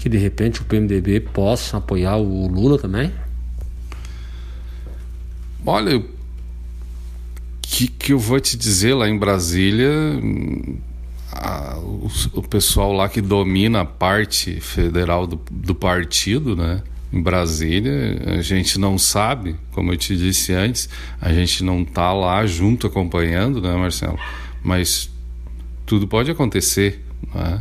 que 0.00 0.08
de 0.08 0.16
repente 0.16 0.62
o 0.62 0.64
PMDB 0.64 1.20
possa 1.20 1.76
apoiar 1.76 2.16
o 2.16 2.48
Lula 2.48 2.78
também? 2.78 3.12
Olha, 5.64 6.02
que 7.60 7.86
que 7.86 8.14
eu 8.14 8.18
vou 8.18 8.40
te 8.40 8.56
dizer 8.56 8.94
lá 8.94 9.06
em 9.06 9.18
Brasília, 9.18 9.92
a, 11.30 11.76
o, 11.78 12.10
o, 12.32 12.42
pessoal 12.42 12.94
lá 12.94 13.10
que 13.10 13.20
domina 13.20 13.82
a 13.82 13.84
parte 13.84 14.58
federal 14.58 15.26
do, 15.26 15.38
do 15.50 15.74
partido, 15.74 16.56
né? 16.56 16.82
Em 17.12 17.20
Brasília, 17.20 18.22
a 18.38 18.40
gente 18.40 18.78
não 18.78 18.96
sabe, 18.96 19.56
como 19.72 19.92
eu 19.92 19.98
te 19.98 20.16
disse 20.16 20.54
antes, 20.54 20.88
a 21.20 21.30
gente 21.30 21.62
não 21.62 21.82
está 21.82 22.10
lá 22.12 22.46
junto 22.46 22.86
acompanhando, 22.86 23.60
né, 23.60 23.74
Marcelo? 23.76 24.18
Mas 24.62 25.10
tudo 25.84 26.08
pode 26.08 26.30
acontecer, 26.30 27.04
né? 27.34 27.60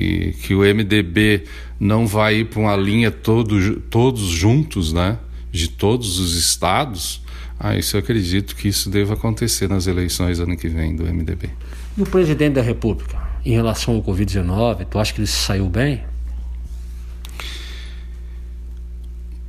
Que, 0.00 0.32
que 0.42 0.54
o 0.54 0.60
MDB 0.60 1.44
não 1.78 2.06
vai 2.06 2.36
ir 2.36 2.46
para 2.46 2.60
uma 2.60 2.76
linha 2.76 3.10
todo, 3.10 3.76
todos 3.90 4.22
juntos, 4.22 4.92
né? 4.92 5.18
De 5.52 5.68
todos 5.68 6.18
os 6.18 6.34
estados. 6.36 7.22
Ah, 7.58 7.76
isso 7.76 7.96
eu 7.96 8.00
acredito 8.00 8.56
que 8.56 8.68
isso 8.68 8.88
deva 8.88 9.14
acontecer 9.14 9.68
nas 9.68 9.86
eleições 9.86 10.40
ano 10.40 10.56
que 10.56 10.68
vem 10.68 10.96
do 10.96 11.04
MDB. 11.04 11.50
E 11.96 12.02
o 12.02 12.06
presidente 12.06 12.54
da 12.54 12.62
República, 12.62 13.18
em 13.44 13.52
relação 13.52 13.96
ao 13.96 14.02
Covid-19, 14.02 14.86
tu 14.88 14.98
acha 14.98 15.12
que 15.12 15.20
ele 15.20 15.26
saiu 15.26 15.68
bem? 15.68 16.02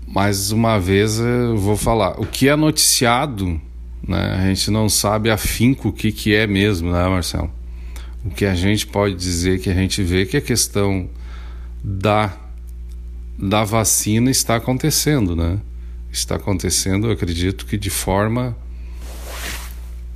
Mais 0.05 0.51
uma 0.51 0.77
vez 0.77 1.19
eu 1.19 1.57
vou 1.57 1.77
falar. 1.77 2.19
O 2.19 2.25
que 2.25 2.49
é 2.49 2.55
noticiado, 2.57 3.61
né, 4.05 4.35
a 4.37 4.47
gente 4.47 4.69
não 4.69 4.89
sabe 4.89 5.29
afinco 5.29 5.87
o 5.87 5.93
que, 5.93 6.11
que 6.11 6.35
é 6.35 6.45
mesmo, 6.45 6.91
né, 6.91 7.07
Marcelo? 7.07 7.49
O 8.23 8.29
que 8.29 8.45
a 8.45 8.53
gente 8.53 8.85
pode 8.85 9.15
dizer 9.15 9.59
que 9.59 9.69
a 9.69 9.73
gente 9.73 10.03
vê 10.03 10.25
que 10.25 10.37
a 10.37 10.41
questão 10.41 11.09
da, 11.83 12.37
da 13.37 13.63
vacina 13.63 14.29
está 14.29 14.55
acontecendo, 14.55 15.35
né? 15.35 15.59
Está 16.11 16.35
acontecendo, 16.35 17.07
eu 17.07 17.11
acredito 17.11 17.65
que 17.65 17.77
de 17.77 17.89
forma. 17.89 18.55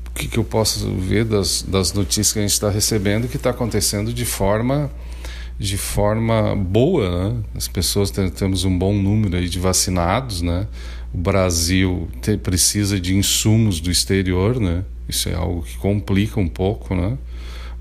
O 0.10 0.18
que, 0.18 0.28
que 0.28 0.38
eu 0.38 0.44
posso 0.44 0.90
ver 0.94 1.26
das, 1.26 1.62
das 1.64 1.92
notícias 1.92 2.32
que 2.32 2.40
a 2.40 2.42
gente 2.42 2.52
está 2.52 2.70
recebendo 2.70 3.28
que 3.28 3.36
está 3.36 3.50
acontecendo 3.50 4.14
de 4.14 4.26
forma 4.26 4.90
de 5.58 5.78
forma 5.78 6.56
boa, 6.56 7.30
né? 7.30 7.44
As 7.56 7.68
pessoas 7.68 8.12
temos 8.12 8.66
um 8.66 8.78
bom 8.78 8.94
número 8.94 9.38
aí 9.38 9.48
de 9.48 9.60
vacinados, 9.60 10.42
né? 10.42 10.68
O 11.14 11.18
Brasil 11.18 12.10
te, 12.22 12.38
precisa 12.38 13.00
de 13.00 13.16
insumos 13.16 13.80
do 13.80 13.90
exterior, 13.90 14.60
né? 14.60 14.84
Isso 15.08 15.30
é 15.30 15.34
algo 15.34 15.64
que 15.64 15.78
complica 15.78 16.40
um 16.40 16.48
pouco, 16.48 16.94
né? 16.94 17.18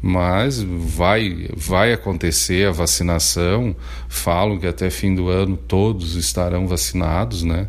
Mas 0.07 0.62
vai, 0.62 1.48
vai 1.57 1.94
acontecer 1.94 2.68
a 2.68 2.70
vacinação. 2.70 3.74
Falam 4.07 4.59
que 4.59 4.66
até 4.66 4.90
fim 4.90 5.14
do 5.14 5.30
ano 5.30 5.57
todos 5.57 6.14
estarão 6.14 6.68
vacinados, 6.68 7.42
né? 7.42 7.68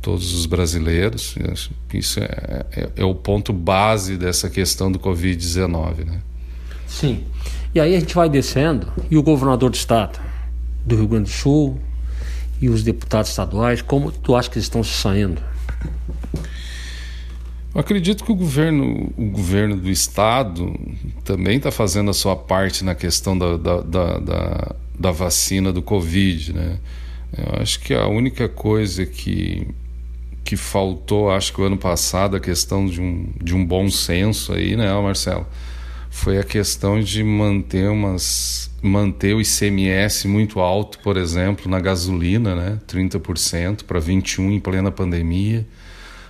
Todos 0.00 0.32
os 0.32 0.46
brasileiros. 0.46 1.36
Isso 1.92 2.18
é, 2.20 2.64
é, 2.72 2.88
é 2.96 3.04
o 3.04 3.14
ponto 3.14 3.52
base 3.52 4.16
dessa 4.16 4.48
questão 4.48 4.90
do 4.90 4.98
Covid-19, 4.98 6.06
né? 6.06 6.22
Sim. 6.86 7.24
E 7.74 7.78
aí 7.78 7.94
a 7.94 8.00
gente 8.00 8.14
vai 8.14 8.30
descendo 8.30 8.90
e 9.10 9.18
o 9.18 9.22
governador 9.22 9.68
do 9.68 9.74
estado 9.74 10.18
do 10.82 10.96
Rio 10.96 11.08
Grande 11.08 11.24
do 11.24 11.36
Sul 11.36 11.78
e 12.58 12.70
os 12.70 12.82
deputados 12.82 13.28
estaduais, 13.28 13.82
como 13.82 14.10
tu 14.10 14.34
acha 14.34 14.48
que 14.48 14.56
eles 14.56 14.64
estão 14.64 14.82
saindo? 14.82 15.42
Eu 17.76 17.80
acredito 17.80 18.24
que 18.24 18.32
o 18.32 18.34
governo, 18.34 19.12
o 19.18 19.26
governo 19.26 19.76
do 19.76 19.90
estado 19.90 20.74
também 21.22 21.58
está 21.58 21.70
fazendo 21.70 22.10
a 22.10 22.14
sua 22.14 22.34
parte 22.34 22.82
na 22.82 22.94
questão 22.94 23.36
da, 23.36 23.58
da, 23.58 23.80
da, 23.82 24.18
da, 24.18 24.76
da 24.98 25.10
vacina 25.10 25.70
do 25.70 25.82
Covid, 25.82 26.54
né? 26.54 26.78
Eu 27.36 27.60
acho 27.60 27.78
que 27.80 27.92
a 27.92 28.06
única 28.06 28.48
coisa 28.48 29.04
que, 29.04 29.68
que 30.42 30.56
faltou, 30.56 31.30
acho 31.30 31.52
que 31.52 31.60
o 31.60 31.64
ano 31.64 31.76
passado, 31.76 32.34
a 32.34 32.40
questão 32.40 32.86
de 32.86 32.98
um, 32.98 33.28
de 33.44 33.54
um 33.54 33.62
bom 33.62 33.90
senso 33.90 34.54
aí, 34.54 34.74
né, 34.74 34.90
Marcelo? 34.94 35.46
Foi 36.08 36.38
a 36.38 36.44
questão 36.44 36.98
de 36.98 37.22
manter 37.22 37.90
umas 37.90 38.70
manter 38.82 39.34
o 39.34 39.40
ICMS 39.42 40.26
muito 40.28 40.60
alto, 40.60 40.98
por 41.00 41.18
exemplo, 41.18 41.70
na 41.70 41.78
gasolina, 41.78 42.54
né? 42.54 42.78
30% 42.88 43.84
para 43.84 44.00
21 44.00 44.52
em 44.52 44.60
plena 44.60 44.90
pandemia 44.90 45.66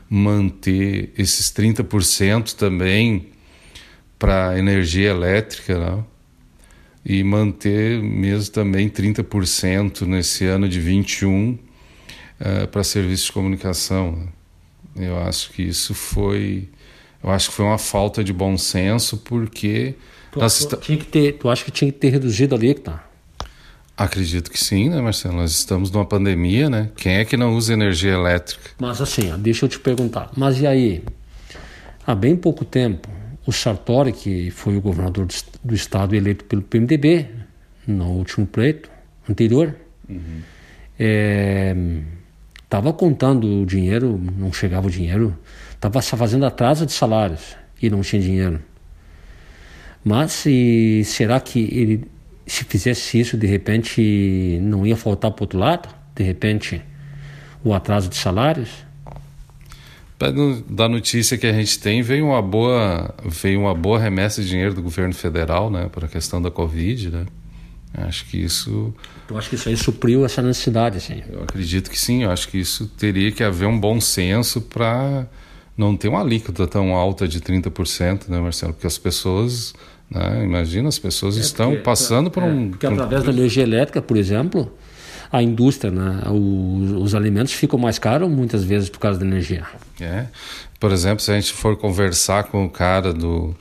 manter 0.09 1.13
esses 1.19 1.51
30% 1.51 2.55
também 2.55 3.29
para 4.19 4.59
energia 4.59 5.11
elétrica, 5.11 5.79
né? 5.79 6.05
e 7.09 7.23
manter 7.23 8.03
mesmo 8.03 8.53
também 8.53 8.89
30% 8.89 10.03
nesse 10.03 10.45
ano 10.45 10.69
de 10.69 10.81
21 10.81 11.51
uh, 11.53 12.67
para 12.69 12.83
serviços 12.83 13.27
de 13.27 13.33
comunicação. 13.33 14.13
Né? 14.95 15.09
Eu 15.09 15.19
acho 15.19 15.53
que 15.53 15.63
isso 15.63 15.95
foi, 15.95 16.69
eu 17.23 17.31
acho 17.31 17.51
que 17.51 17.55
foi 17.55 17.65
uma 17.65 17.79
falta 17.79 18.25
de 18.25 18.33
bom 18.33 18.59
senso 18.59 19.19
porque 19.19 19.95
tu, 20.33 20.41
nós 20.41 20.65
tu, 20.65 20.77
tinha 20.79 20.99
que 20.99 21.05
ter, 21.05 21.35
tu 21.35 21.49
acha 21.49 21.65
que 21.65 21.71
tinha 21.71 21.93
que 21.93 21.99
ter 21.99 22.09
reduzido 22.09 22.57
ali, 22.57 22.75
tá? 22.75 23.07
Acredito 23.97 24.51
que 24.51 24.63
sim, 24.63 24.91
né, 24.91 25.01
Marcelo? 25.01 25.37
Nós 25.37 25.53
estamos 25.53 25.91
numa 25.91 26.05
pandemia, 26.05 26.69
né? 26.69 26.91
Quem 26.97 27.15
é 27.15 27.25
que 27.25 27.35
não 27.35 27.57
usa 27.57 27.73
energia 27.73 28.13
elétrica? 28.13 28.71
Mas 28.79 29.01
assim, 29.01 29.33
deixa 29.39 29.65
eu 29.65 29.69
te 29.71 29.79
perguntar. 29.81 30.31
Mas 30.37 30.61
e 30.61 30.67
aí? 30.67 31.03
Há 32.07 32.15
bem 32.15 32.37
pouco 32.37 32.65
tempo, 32.65 33.09
o 33.47 33.53
Sartori, 33.53 34.13
que 34.13 34.51
foi 34.51 34.77
o 34.77 34.81
governador 34.83 35.27
do 35.65 35.75
estado 35.75 36.15
eleito 36.15 36.45
pelo 36.45 36.61
PMDB, 36.61 37.27
no 37.87 38.11
último 38.11 38.47
pleito 38.47 38.91
anterior, 39.29 39.75
estava 40.99 42.89
uhum. 42.89 42.95
é, 42.95 42.99
contando 42.99 43.63
o 43.63 43.67
dinheiro, 43.67 44.21
não 44.37 44.53
chegava 44.53 44.89
o 44.89 44.91
dinheiro, 44.91 45.37
estava 45.73 46.03
fazendo 46.03 46.45
atraso 46.45 46.85
de 46.85 46.93
salários 46.93 47.57
e 47.81 47.89
não 47.89 48.03
tinha 48.03 48.21
dinheiro. 48.21 48.61
Mas 50.05 50.45
e, 50.47 51.03
será 51.05 51.41
que 51.41 51.61
ele 51.73 52.05
se 52.47 52.65
fizesse 52.65 53.19
isso, 53.19 53.37
de 53.37 53.47
repente 53.47 54.59
não 54.63 54.87
ia 54.87 54.97
faltar 54.97 55.31
para 55.31 55.41
o 55.41 55.45
outro 55.45 55.59
lado? 55.59 55.89
De 56.15 56.23
repente, 56.23 56.81
o 57.65 57.75
atraso 57.75 58.09
de 58.09 58.17
salários? 58.17 58.71
Da 60.69 60.89
notícia 60.89 61.37
que 61.37 61.47
a 61.47 61.53
gente 61.53 61.79
tem, 61.79 62.01
veio 62.01 62.27
uma 62.27 62.41
boa, 62.41 63.15
veio 63.25 63.61
uma 63.61 63.75
boa 63.75 63.99
remessa 63.99 64.41
de 64.41 64.49
dinheiro 64.49 64.73
do 64.73 64.83
governo 64.83 65.13
federal, 65.13 65.71
né, 65.71 65.91
para 65.93 66.07
a 66.07 66.09
questão 66.09 66.41
da 66.41 66.51
Covid, 66.51 67.11
né? 67.11 67.27
Acho 67.93 68.27
que 68.27 68.43
isso. 68.43 68.95
Eu 69.29 69.39
acho 69.39 69.49
que 69.49 69.55
isso 69.55 69.69
aí 69.69 69.77
supriu 69.77 70.25
essa 70.25 70.43
necessidade, 70.43 71.01
sim. 71.01 71.23
Eu 71.31 71.43
acredito 71.43 71.91
que 71.91 71.99
sim. 71.99 72.25
Eu 72.25 72.31
acho 72.31 72.49
que 72.49 72.59
isso 72.59 72.87
teria 72.89 73.33
que 73.33 73.43
haver 73.43 73.67
um 73.67 73.79
bom 73.79 74.01
senso 74.01 74.61
para 74.61 75.27
não 75.77 75.97
ter 75.97 76.09
uma 76.09 76.21
alíquota 76.21 76.67
tão 76.67 76.95
alta 76.95 77.27
de 77.27 77.41
30%, 77.41 78.29
né, 78.29 78.39
Marcelo? 78.39 78.75
Porque 78.75 78.87
as 78.87 78.99
pessoas 78.99 79.75
né? 80.11 80.45
Imagina, 80.45 80.89
as 80.89 80.99
pessoas 80.99 81.37
é 81.37 81.41
estão 81.41 81.71
porque, 81.71 81.83
passando 81.83 82.31
por 82.31 82.43
é, 82.43 82.47
um. 82.47 82.71
Porque 82.71 82.87
através 82.87 83.25
da 83.25 83.33
energia 83.33 83.63
elétrica, 83.63 84.01
por 84.01 84.17
exemplo, 84.17 84.73
a 85.31 85.43
indústria, 85.43 85.91
né? 85.91 86.23
os, 86.31 86.93
os 86.93 87.15
alimentos 87.15 87.53
ficam 87.53 87.79
mais 87.79 87.99
caros 87.99 88.31
muitas 88.31 88.65
vezes 88.65 88.89
por 88.89 88.99
causa 88.99 89.19
da 89.19 89.27
energia. 89.27 89.65
É. 90.01 90.27
Por 90.79 90.93
exemplo, 90.93 91.21
se 91.21 91.31
a 91.31 91.35
gente 91.35 91.53
for 91.53 91.77
conversar 91.77 92.45
com 92.45 92.65
o 92.65 92.71
cara 92.71 93.13
do, 93.13 93.55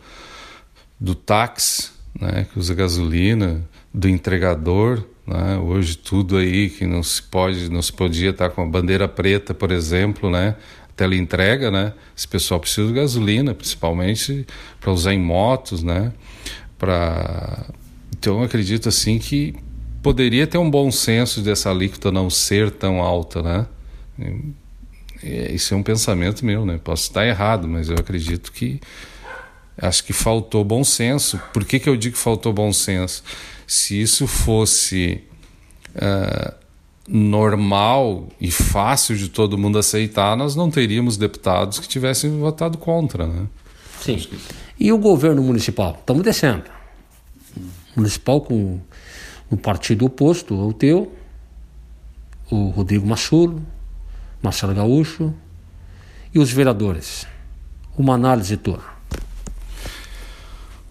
do 0.99 1.15
táxi, 1.15 1.89
né? 2.19 2.45
que 2.51 2.59
usa 2.59 2.73
gasolina, 2.73 3.61
do 3.93 4.07
entregador, 4.07 5.03
né? 5.25 5.57
hoje 5.57 5.97
tudo 5.97 6.37
aí 6.37 6.69
que 6.69 6.85
não 6.85 7.01
se 7.01 7.21
pode, 7.21 7.69
não 7.71 7.81
se 7.81 7.91
podia 7.91 8.29
estar 8.29 8.49
com 8.49 8.61
a 8.61 8.65
bandeira 8.65 9.07
preta, 9.07 9.53
por 9.53 9.71
exemplo, 9.71 10.29
né? 10.29 10.55
teleentrega, 10.95 11.69
né? 11.69 11.93
Esse 12.15 12.27
pessoal 12.27 12.59
precisa 12.59 12.87
de 12.87 12.93
gasolina, 12.93 13.53
principalmente 13.53 14.47
para 14.79 14.91
usar 14.91 15.13
em 15.13 15.19
motos, 15.19 15.83
né? 15.83 16.13
Para 16.85 17.65
então 18.17 18.39
eu 18.39 18.43
acredito 18.43 18.87
assim 18.89 19.17
que 19.17 19.55
poderia 20.03 20.45
ter 20.45 20.59
um 20.59 20.69
bom 20.69 20.91
senso 20.91 21.41
dessa 21.41 21.71
alíquota 21.71 22.11
não 22.11 22.29
ser 22.29 22.69
tão 22.69 23.01
alta, 23.01 23.41
né? 23.41 23.67
Isso 25.23 25.73
é 25.73 25.77
um 25.77 25.81
pensamento 25.81 26.45
meu, 26.45 26.63
né? 26.63 26.79
Posso 26.83 27.03
estar 27.03 27.25
errado, 27.25 27.67
mas 27.67 27.89
eu 27.89 27.95
acredito 27.95 28.51
que 28.51 28.79
acho 29.75 30.03
que 30.03 30.13
faltou 30.13 30.63
bom 30.63 30.83
senso. 30.83 31.41
Por 31.51 31.65
que, 31.65 31.79
que 31.79 31.89
eu 31.89 31.97
digo 31.97 32.15
que 32.15 32.21
faltou 32.21 32.53
bom 32.53 32.71
senso? 32.71 33.23
Se 33.65 33.99
isso 33.99 34.27
fosse 34.27 35.23
uh, 35.95 36.53
normal 37.07 38.29
e 38.39 38.51
fácil 38.51 39.15
de 39.15 39.27
todo 39.29 39.57
mundo 39.57 39.79
aceitar, 39.79 40.37
nós 40.37 40.55
não 40.55 40.69
teríamos 40.69 41.17
deputados 41.17 41.79
que 41.79 41.87
tivessem 41.87 42.37
votado 42.39 42.77
contra, 42.77 43.25
né? 43.25 43.47
Sim. 43.99 44.23
E 44.79 44.91
o 44.91 44.97
governo 44.97 45.41
municipal? 45.41 45.97
Estamos 45.99 46.23
descendo. 46.23 46.74
Municipal 47.95 48.41
com 48.41 48.79
um 49.51 49.57
partido 49.57 50.05
oposto 50.05 50.53
ao 50.59 50.73
teu, 50.73 51.11
o 52.49 52.69
Rodrigo 52.69 53.07
Massulo, 53.07 53.61
Marcelo 54.41 54.73
Gaúcho 54.73 55.33
e 56.33 56.39
os 56.39 56.51
vereadores. 56.51 57.27
Uma 57.97 58.15
análise 58.15 58.57
tua. 58.57 58.95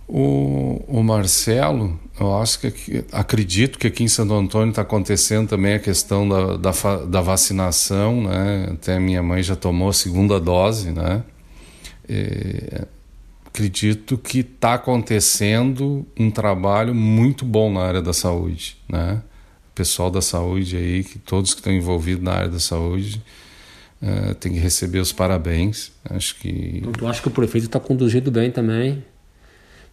O, 0.06 0.84
o 0.86 1.02
Marcelo, 1.02 1.98
eu 2.20 2.36
acho 2.38 2.60
que 2.60 3.04
acredito 3.10 3.78
que 3.78 3.86
aqui 3.86 4.04
em 4.04 4.08
Santo 4.08 4.34
Antônio 4.34 4.70
está 4.70 4.82
acontecendo 4.82 5.48
também 5.48 5.74
a 5.74 5.78
questão 5.78 6.28
da, 6.28 6.56
da, 6.56 6.72
da, 7.06 7.20
vacinação, 7.20 8.22
né? 8.22 8.68
Até 8.72 8.98
minha 8.98 9.22
mãe 9.22 9.42
já 9.42 9.56
tomou 9.56 9.88
a 9.88 9.92
segunda 9.92 10.38
dose, 10.38 10.90
né? 10.90 11.22
Acredito 13.54 14.18
que 14.18 14.40
está 14.40 14.74
acontecendo 14.74 16.04
um 16.18 16.28
trabalho 16.28 16.92
muito 16.92 17.44
bom 17.44 17.72
na 17.72 17.82
área 17.82 18.02
da 18.02 18.12
saúde, 18.12 18.76
né? 18.88 19.22
Pessoal 19.72 20.10
da 20.10 20.20
saúde 20.20 20.76
aí, 20.76 21.04
que 21.04 21.20
todos 21.20 21.54
que 21.54 21.60
estão 21.60 21.72
envolvidos 21.72 22.24
na 22.24 22.32
área 22.32 22.48
da 22.48 22.58
saúde, 22.58 23.22
uh, 24.02 24.34
tem 24.34 24.52
que 24.52 24.58
receber 24.58 24.98
os 24.98 25.12
parabéns. 25.12 25.92
Acho 26.10 26.34
que. 26.34 26.82
Eu 27.00 27.06
acho 27.06 27.22
que 27.22 27.28
o 27.28 27.30
prefeito 27.30 27.66
está 27.66 27.78
conduzindo 27.78 28.28
bem 28.28 28.50
também 28.50 29.04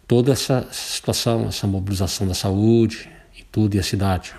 toda 0.08 0.32
essa 0.32 0.66
situação, 0.72 1.46
essa 1.46 1.66
mobilização 1.66 2.26
da 2.26 2.34
saúde 2.34 3.08
e 3.38 3.44
tudo 3.44 3.76
e 3.76 3.78
a 3.78 3.82
cidade. 3.82 4.34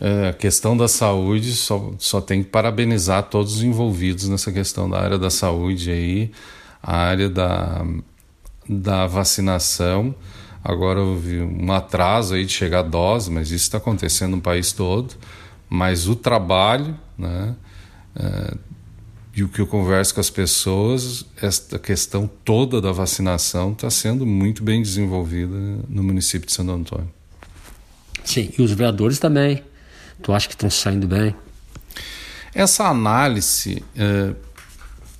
É, 0.00 0.28
a 0.28 0.32
questão 0.32 0.76
da 0.76 0.86
saúde 0.86 1.52
só, 1.54 1.92
só 1.98 2.20
tem 2.20 2.44
que 2.44 2.50
parabenizar 2.50 3.24
todos 3.24 3.56
os 3.56 3.62
envolvidos 3.64 4.28
nessa 4.28 4.52
questão 4.52 4.88
da 4.88 5.00
área 5.00 5.18
da 5.18 5.28
saúde 5.28 5.90
aí, 5.90 6.30
a 6.80 6.96
área 6.96 7.28
da 7.28 7.84
da 8.68 9.06
vacinação. 9.06 10.14
Agora 10.62 11.00
houve 11.00 11.40
um 11.40 11.72
atraso 11.72 12.34
aí 12.34 12.44
de 12.44 12.52
chegar 12.52 12.80
a 12.80 12.82
dose, 12.82 13.30
mas 13.30 13.50
isso 13.50 13.64
está 13.64 13.78
acontecendo 13.78 14.36
no 14.36 14.42
país 14.42 14.72
todo. 14.72 15.14
Mas 15.68 16.08
o 16.08 16.16
trabalho, 16.16 16.98
né, 17.16 17.54
é, 18.16 18.54
e 19.34 19.42
o 19.44 19.48
que 19.48 19.60
eu 19.60 19.66
converso 19.66 20.14
com 20.14 20.20
as 20.20 20.30
pessoas, 20.30 21.24
esta 21.40 21.78
questão 21.78 22.28
toda 22.44 22.80
da 22.80 22.90
vacinação 22.90 23.72
está 23.72 23.88
sendo 23.88 24.26
muito 24.26 24.62
bem 24.62 24.82
desenvolvida 24.82 25.54
no 25.88 26.02
município 26.02 26.46
de 26.46 26.52
Santo 26.52 26.72
Antônio. 26.72 27.10
Sim, 28.24 28.50
e 28.58 28.62
os 28.62 28.72
vereadores 28.72 29.18
também. 29.18 29.62
Tu 30.22 30.32
acha 30.32 30.48
que 30.48 30.54
estão 30.54 30.68
saindo 30.68 31.06
bem? 31.06 31.34
Essa 32.52 32.88
análise, 32.88 33.84
é, 33.96 34.34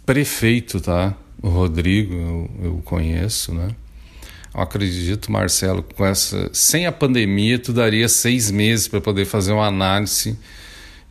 prefeito, 0.05 0.81
tá? 0.81 1.15
O 1.43 1.49
Rodrigo 1.49 2.15
eu, 2.15 2.51
eu 2.63 2.83
conheço, 2.85 3.55
né? 3.55 3.69
Eu 4.55 4.63
acredito, 4.63 5.31
Marcelo, 5.31 5.83
com 5.83 6.05
essa, 6.05 6.51
sem 6.53 6.87
a 6.87 6.93
pandemia, 6.93 7.59
tu 7.59 7.73
daria 7.73 8.09
seis 8.09 8.51
meses 8.51 8.89
para 8.89 9.01
poder 9.01 9.25
fazer 9.25 9.53
uma 9.53 9.67
análise 9.67 10.39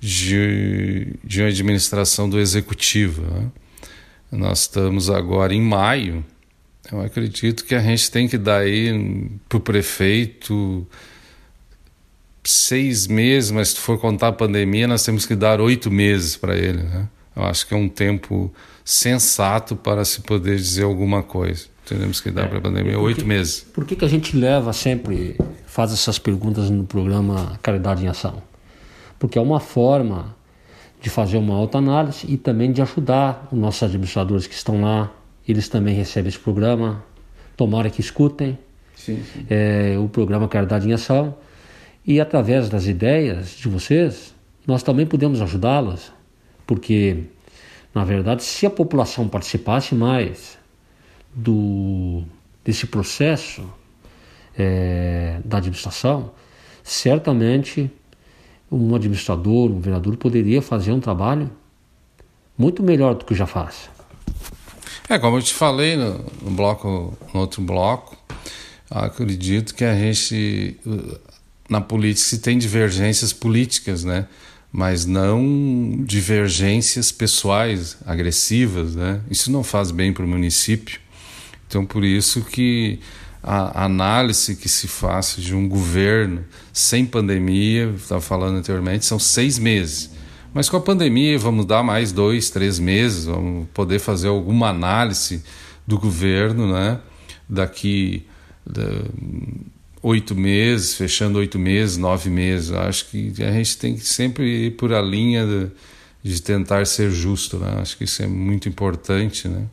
de, 0.01 1.13
de 1.23 1.41
uma 1.41 1.49
administração 1.49 2.30
do 2.30 2.39
executivo. 2.39 3.21
Né? 3.21 3.51
Nós 4.32 4.61
estamos 4.61 5.09
agora 5.09 5.53
em 5.53 5.61
maio. 5.61 6.25
Eu 6.91 7.01
acredito 7.01 7.63
que 7.63 7.75
a 7.75 7.80
gente 7.80 8.09
tem 8.09 8.28
que 8.28 8.38
dar 8.38 8.59
aí 8.59 9.30
para 9.47 9.57
o 9.57 9.61
prefeito 9.61 10.86
seis 12.43 13.07
meses, 13.07 13.51
mas 13.51 13.69
se 13.69 13.78
for 13.78 13.99
contar 13.99 14.30
a 14.30 14.34
pandemia, 14.34 14.88
nós 14.88 15.03
temos 15.03 15.25
que 15.25 15.36
dar 15.36 15.59
oito 15.59 15.91
meses 15.91 16.38
para 16.38 16.57
ele. 16.57 16.84
Né? 16.84 17.07
Eu 17.36 17.43
acho 17.43 17.67
que 17.67 17.73
é 17.73 17.78
um 17.78 17.89
tempo 17.89 18.53
sensato 18.88 19.75
para 19.75 20.05
se 20.05 20.21
poder 20.21 20.55
dizer 20.55 20.83
alguma 20.83 21.21
coisa. 21.21 21.65
Teremos 21.85 22.21
que 22.21 22.31
dar 22.31 22.43
é, 22.43 22.47
para 22.47 22.59
a 22.59 22.61
pandemia 22.61 22.97
oito 22.97 23.25
meses. 23.25 23.67
Por 23.73 23.83
que, 23.83 23.97
que 23.97 24.05
a 24.05 24.07
gente 24.07 24.38
leva 24.38 24.71
sempre, 24.71 25.35
faz 25.65 25.91
essas 25.91 26.17
perguntas 26.17 26.69
no 26.69 26.85
programa 26.85 27.59
Caridade 27.61 28.05
em 28.05 28.07
Ação? 28.07 28.41
Porque 29.19 29.38
é 29.38 29.41
uma 29.41 29.59
forma 29.59 30.33
de 31.01 31.09
fazer 31.09 31.35
uma 31.35 31.53
autoanálise 31.53 32.25
e 32.29 32.38
também 32.38 32.71
de 32.71 32.81
ajudar 32.81 33.49
os 33.51 33.59
nossos 33.59 33.83
administradores 33.83 34.47
que 34.47 34.55
estão 34.55 34.81
lá. 34.81 35.11
Eles 35.45 35.67
também 35.67 35.93
recebem 35.93 36.29
esse 36.29 36.39
programa. 36.39 37.03
Tomara 37.57 37.89
que 37.89 37.99
escutem 37.99 38.57
sim, 38.95 39.21
sim. 39.33 39.45
É, 39.49 39.97
o 39.99 40.07
programa 40.07 40.47
Caridade 40.47 40.88
em 40.88 40.93
Ação. 40.93 41.35
E 42.05 42.21
através 42.21 42.69
das 42.69 42.85
ideias 42.85 43.49
de 43.49 43.67
vocês, 43.67 44.33
nós 44.65 44.81
também 44.81 45.05
podemos 45.05 45.41
ajudá-los. 45.41 46.09
Porque 46.65 47.25
na 47.97 48.03
verdade, 48.03 48.43
se 48.43 48.63
a 48.63 48.69
população 48.69 49.27
participasse 49.27 49.95
mais 49.95 50.55
do, 51.33 52.21
desse 52.63 52.85
processo 52.85 53.67
é, 54.55 55.39
da 55.43 55.57
administração, 55.57 56.31
certamente 56.83 57.91
um 58.71 58.93
administrador, 58.93 59.71
um 59.71 59.79
vereador 59.79 60.15
poderia 60.15 60.61
fazer 60.61 60.91
um 60.91 60.99
trabalho 60.99 61.49
muito 62.55 62.83
melhor 62.83 63.15
do 63.15 63.25
que 63.25 63.33
já 63.33 63.47
faz. 63.47 63.89
É, 65.09 65.17
como 65.17 65.37
eu 65.37 65.41
te 65.41 65.55
falei 65.55 65.97
no, 65.97 66.23
no 66.43 66.51
bloco, 66.51 67.17
no 67.33 67.39
outro 67.39 67.63
bloco, 67.63 68.15
acredito 68.91 69.73
que 69.73 69.83
a 69.83 69.95
gente 69.95 70.79
na 71.67 71.81
política 71.81 72.29
se 72.29 72.37
tem 72.41 72.59
divergências 72.59 73.33
políticas, 73.33 74.03
né? 74.03 74.27
Mas 74.72 75.05
não 75.05 76.03
divergências 76.05 77.11
pessoais 77.11 77.97
agressivas, 78.05 78.95
né? 78.95 79.22
Isso 79.30 79.51
não 79.51 79.63
faz 79.63 79.91
bem 79.91 80.13
para 80.13 80.26
o 80.26 80.28
município. 80.28 80.99
Então, 81.68 81.86
por 81.86 82.03
isso 82.03 82.41
que 82.41 82.99
a 83.41 83.86
análise 83.86 84.55
que 84.55 84.68
se 84.68 84.88
faz 84.88 85.36
de 85.38 85.55
um 85.55 85.68
governo 85.70 86.43
sem 86.74 87.05
pandemia, 87.05 87.93
estava 87.95 88.22
falando 88.22 88.57
anteriormente, 88.57 89.05
são 89.05 89.18
seis 89.18 89.57
meses. 89.57 90.11
Mas 90.53 90.70
com 90.70 90.78
a 90.78 90.82
pandemia 90.82 91.38
vamos 91.38 91.65
dar 91.65 91.84
mais 91.84 92.11
dois, 92.11 92.49
três 92.49 92.80
meses, 92.80 93.26
vamos 93.26 93.68
poder 93.74 93.99
fazer 93.99 94.28
alguma 94.28 94.70
análise 94.70 95.43
do 95.86 95.97
governo, 95.97 96.72
né? 96.72 96.99
Daqui 97.47 98.26
oito 100.08 100.34
meses, 100.34 100.93
fechando 100.93 101.38
oito 101.39 101.60
meses, 101.60 101.97
nove 101.97 102.30
meses. 102.30 102.72
Acho 102.72 103.08
que 103.08 103.34
a 103.43 103.51
gente 103.51 103.78
tem 103.78 103.95
que 103.95 104.05
sempre 104.05 104.68
ir 104.68 104.72
por 104.72 104.93
a 104.93 105.01
linha 105.01 105.45
de, 105.45 106.32
de 106.32 106.41
tentar 106.41 106.86
ser 106.88 107.12
justo. 107.12 107.58
Né? 107.58 107.80
Acho 107.82 107.97
que 107.97 108.05
isso 108.05 108.24
é 108.24 108.28
muito 108.28 108.70
importante. 108.70 109.49
Né? 109.49 109.66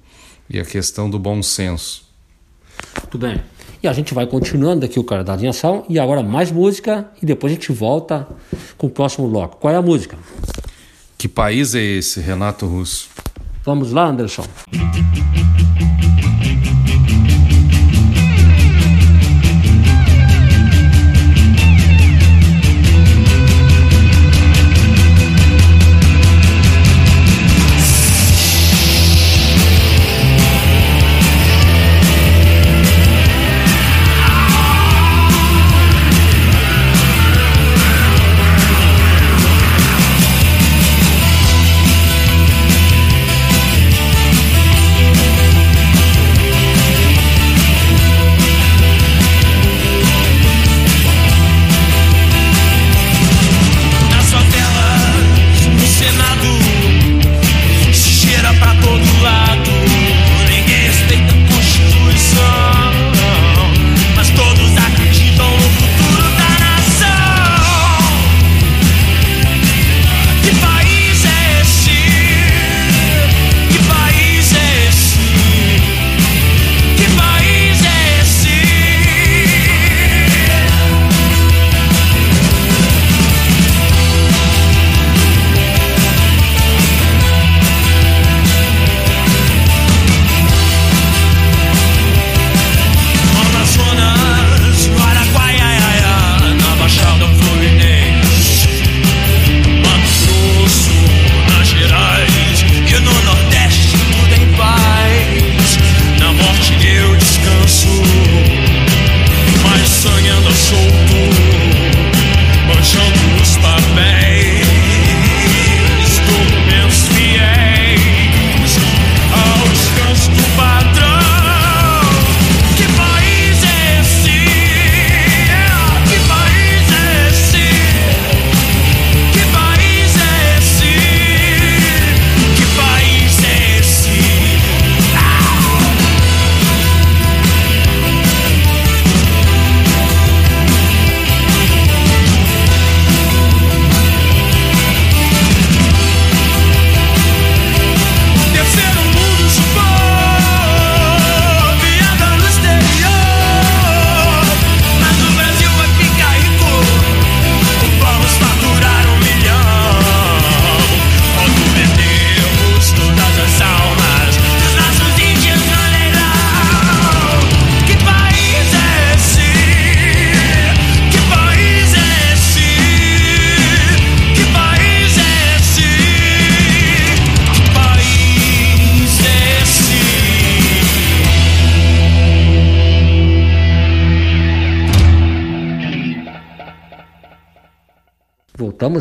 E 0.51 0.59
a 0.59 0.65
questão 0.65 1.09
do 1.09 1.19
bom 1.19 1.41
senso. 1.41 2.05
Muito 3.01 3.19
bem. 3.19 3.41
E 3.81 3.87
a 3.87 3.93
gente 3.93 4.13
vai 4.13 4.27
continuando 4.27 4.85
aqui 4.85 4.99
o 4.99 5.05
Caridade 5.05 5.45
em 5.45 5.49
Ação. 5.49 5.85
E 5.89 6.01
agora 6.01 6.23
mais 6.23 6.51
música. 6.51 7.09
E 7.23 7.27
depois 7.27 7.53
a 7.53 7.55
gente 7.55 7.71
volta 7.71 8.27
com 8.77 8.89
o 8.89 8.91
próximo 8.91 9.29
bloco. 9.29 9.59
Qual 9.59 9.73
é 9.73 9.77
a 9.77 9.83
música? 9.83 10.19
Que 11.17 11.29
país 11.29 11.75
é 11.77 11.83
esse, 11.83 12.21
Renato 12.21 12.67
Russo? 12.67 13.09
Vamos 13.65 13.93
lá, 13.93 14.09
Anderson. 14.09 14.45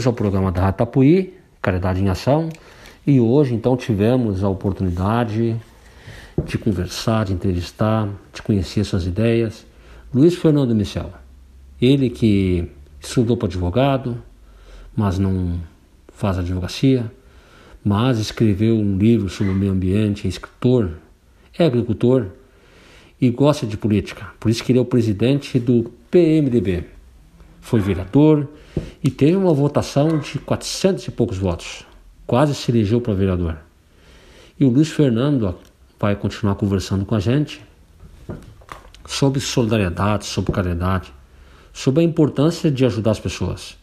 Voltamos 0.04 0.08
ao 0.08 0.14
programa 0.14 0.52
da 0.52 0.62
Ratapuí, 0.64 1.34
Caridade 1.62 2.02
em 2.02 2.10
Ação, 2.10 2.50
e 3.08 3.22
hoje 3.22 3.54
então 3.54 3.78
tivemos 3.78 4.44
a 4.44 4.50
oportunidade 4.50 5.56
de 6.46 6.58
conversar, 6.58 7.26
de 7.26 7.34
entrevistar, 7.34 8.10
de 8.34 8.42
conhecer 8.42 8.84
suas 8.84 9.06
ideias. 9.06 9.66
Luiz 10.14 10.36
Fernando 10.36 10.76
Michel, 10.76 11.10
ele 11.82 12.10
que 12.10 12.70
estudou 13.00 13.38
para 13.38 13.48
advogado, 13.48 14.22
mas 14.94 15.18
não 15.18 15.58
faz 16.14 16.38
advocacia, 16.38 17.10
mas 17.84 18.20
escreveu 18.20 18.76
um 18.76 18.98
livro 18.98 19.30
sobre 19.30 19.54
o 19.54 19.56
meio 19.56 19.72
ambiente, 19.72 20.28
é 20.28 20.30
escritor, 20.30 20.92
é 21.58 21.66
agricultor 21.66 22.28
e 23.22 23.30
gosta 23.30 23.66
de 23.66 23.78
política. 23.78 24.28
Por 24.38 24.52
isso 24.52 24.64
que 24.64 24.74
ele 24.74 24.80
é 24.80 24.82
o 24.82 24.86
presidente 24.86 25.60
do 25.60 25.94
PMDB. 26.12 26.84
Foi 27.62 27.80
vereador 27.80 28.50
e 29.04 29.10
teve 29.10 29.36
uma 29.36 29.54
votação 29.54 30.20
de 30.20 30.40
400 30.40 31.08
e 31.08 31.12
poucos 31.12 31.38
votos. 31.38 31.86
Quase 32.26 32.56
se 32.56 32.72
elegeu 32.72 33.02
para 33.02 33.14
vereador. 33.14 33.58
E 34.60 34.66
o 34.66 34.70
Luiz 34.70 34.90
Fernando 34.90 35.56
vai 36.00 36.16
continuar 36.16 36.56
conversando 36.56 37.06
com 37.06 37.16
a 37.16 37.20
gente 37.20 37.62
sobre 39.06 39.40
solidariedade, 39.40 40.26
sobre 40.26 40.52
caridade, 40.52 41.14
sobre 41.72 42.02
a 42.02 42.04
importância 42.04 42.72
de 42.72 42.86
ajudar 42.86 43.12
as 43.12 43.20
pessoas. 43.20 43.78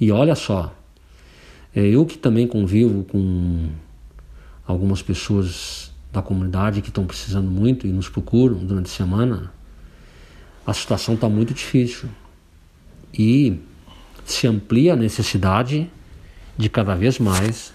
E 0.00 0.10
olha 0.10 0.34
só, 0.34 0.74
é, 1.74 1.80
eu 1.80 2.04
que 2.04 2.18
também 2.18 2.46
convivo 2.46 3.04
com 3.04 3.68
algumas 4.66 5.02
pessoas 5.02 5.92
da 6.12 6.20
comunidade 6.20 6.82
que 6.82 6.88
estão 6.88 7.06
precisando 7.06 7.50
muito 7.50 7.86
e 7.86 7.92
nos 7.92 8.08
procuram 8.08 8.56
durante 8.56 8.86
a 8.86 8.94
semana, 8.94 9.52
a 10.66 10.72
situação 10.72 11.14
está 11.14 11.28
muito 11.28 11.54
difícil. 11.54 12.08
E 13.12 13.58
se 14.24 14.46
amplia 14.46 14.92
a 14.94 14.96
necessidade 14.96 15.90
de 16.56 16.68
cada 16.68 16.94
vez 16.94 17.18
mais 17.18 17.72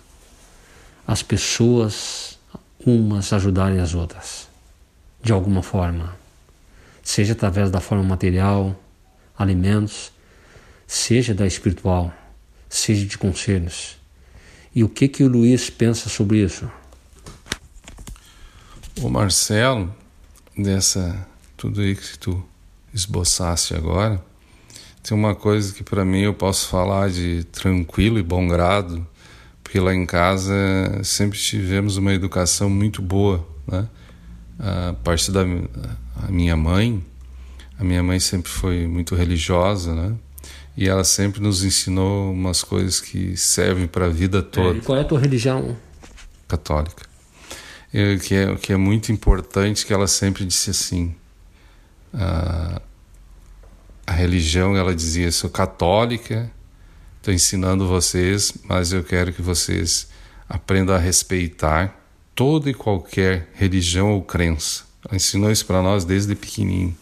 as 1.06 1.24
pessoas 1.24 2.38
umas 2.86 3.34
ajudarem 3.34 3.80
as 3.80 3.94
outras, 3.94 4.48
de 5.22 5.32
alguma 5.32 5.64
forma, 5.64 6.16
seja 7.04 7.34
através 7.34 7.70
da 7.70 7.82
forma 7.82 8.04
material, 8.04 8.76
alimentos, 9.38 10.12
seja 10.86 11.34
da 11.34 11.46
espiritual 11.46 12.14
seja 12.70 13.06
de 13.06 13.18
conselhos. 13.18 13.98
E 14.74 14.84
o 14.84 14.90
que 14.90 15.08
que 15.08 15.24
o 15.24 15.28
Luiz 15.28 15.70
pensa 15.70 16.10
sobre 16.10 16.44
isso? 16.44 16.70
O 19.02 19.10
Marcelo, 19.10 19.94
dessa 20.58 21.28
tudo 21.56 21.82
aí 21.82 21.96
que 21.96 22.18
tu 22.18 22.44
esboçaste 22.94 23.74
agora, 23.76 24.24
tem 25.08 25.18
uma 25.18 25.34
coisa 25.34 25.74
que 25.74 25.84
para 25.84 26.04
mim 26.04 26.22
eu 26.22 26.34
posso 26.34 26.68
falar 26.68 27.10
de 27.10 27.46
tranquilo 27.46 28.20
e 28.20 28.24
bom 28.24 28.48
grado, 28.48 29.08
porque 29.64 29.80
lá 29.80 29.94
em 29.94 30.06
casa 30.06 30.54
sempre 31.04 31.40
tivemos 31.40 31.96
uma 31.96 32.14
educação 32.14 32.70
muito 32.70 33.02
boa, 33.02 33.48
né? 33.66 33.88
A 34.60 34.94
parte 35.04 35.32
da 35.32 35.46
minha 36.30 36.58
mãe, 36.58 37.02
a 37.80 37.84
minha 37.84 38.04
mãe 38.04 38.20
sempre 38.20 38.52
foi 38.52 38.86
muito 38.88 39.16
religiosa, 39.16 39.94
né? 39.94 40.16
e 40.78 40.88
ela 40.88 41.04
sempre 41.04 41.42
nos 41.42 41.64
ensinou 41.64 42.32
umas 42.32 42.64
coisas 42.64 43.02
que 43.02 43.36
servem 43.36 43.88
para 43.88 44.06
a 44.06 44.10
vida 44.10 44.44
toda. 44.44 44.76
É, 44.76 44.78
e 44.78 44.82
qual 44.82 44.98
é 44.98 45.02
a 45.02 45.04
tua 45.04 45.20
religião? 45.20 45.76
Católica. 46.48 47.04
E, 47.92 48.20
que, 48.20 48.36
é, 48.36 48.56
que 48.56 48.72
é 48.72 48.78
muito 48.78 49.12
importante 49.12 49.88
que 49.88 49.92
ela 49.92 50.06
sempre 50.06 50.46
disse 50.46 50.70
assim. 50.70 51.16
A, 52.14 52.80
a 54.08 54.14
religião, 54.14 54.76
ela 54.78 54.96
dizia, 54.96 55.30
sou 55.34 55.50
católica, 55.50 56.50
estou 57.18 57.34
ensinando 57.34 57.86
vocês, 57.86 58.54
mas 58.64 58.94
eu 58.94 59.04
quero 59.04 59.34
que 59.34 59.42
vocês 59.42 60.08
aprendam 60.48 60.96
a 60.96 60.98
respeitar 60.98 61.94
toda 62.34 62.70
e 62.70 62.74
qualquer 62.74 63.50
religião 63.54 64.12
ou 64.12 64.22
crença. 64.24 64.86
Ela 65.06 65.18
ensinou 65.18 65.52
isso 65.52 65.66
para 65.66 65.82
nós 65.82 66.06
desde 66.06 66.34
pequenininho. 66.36 66.96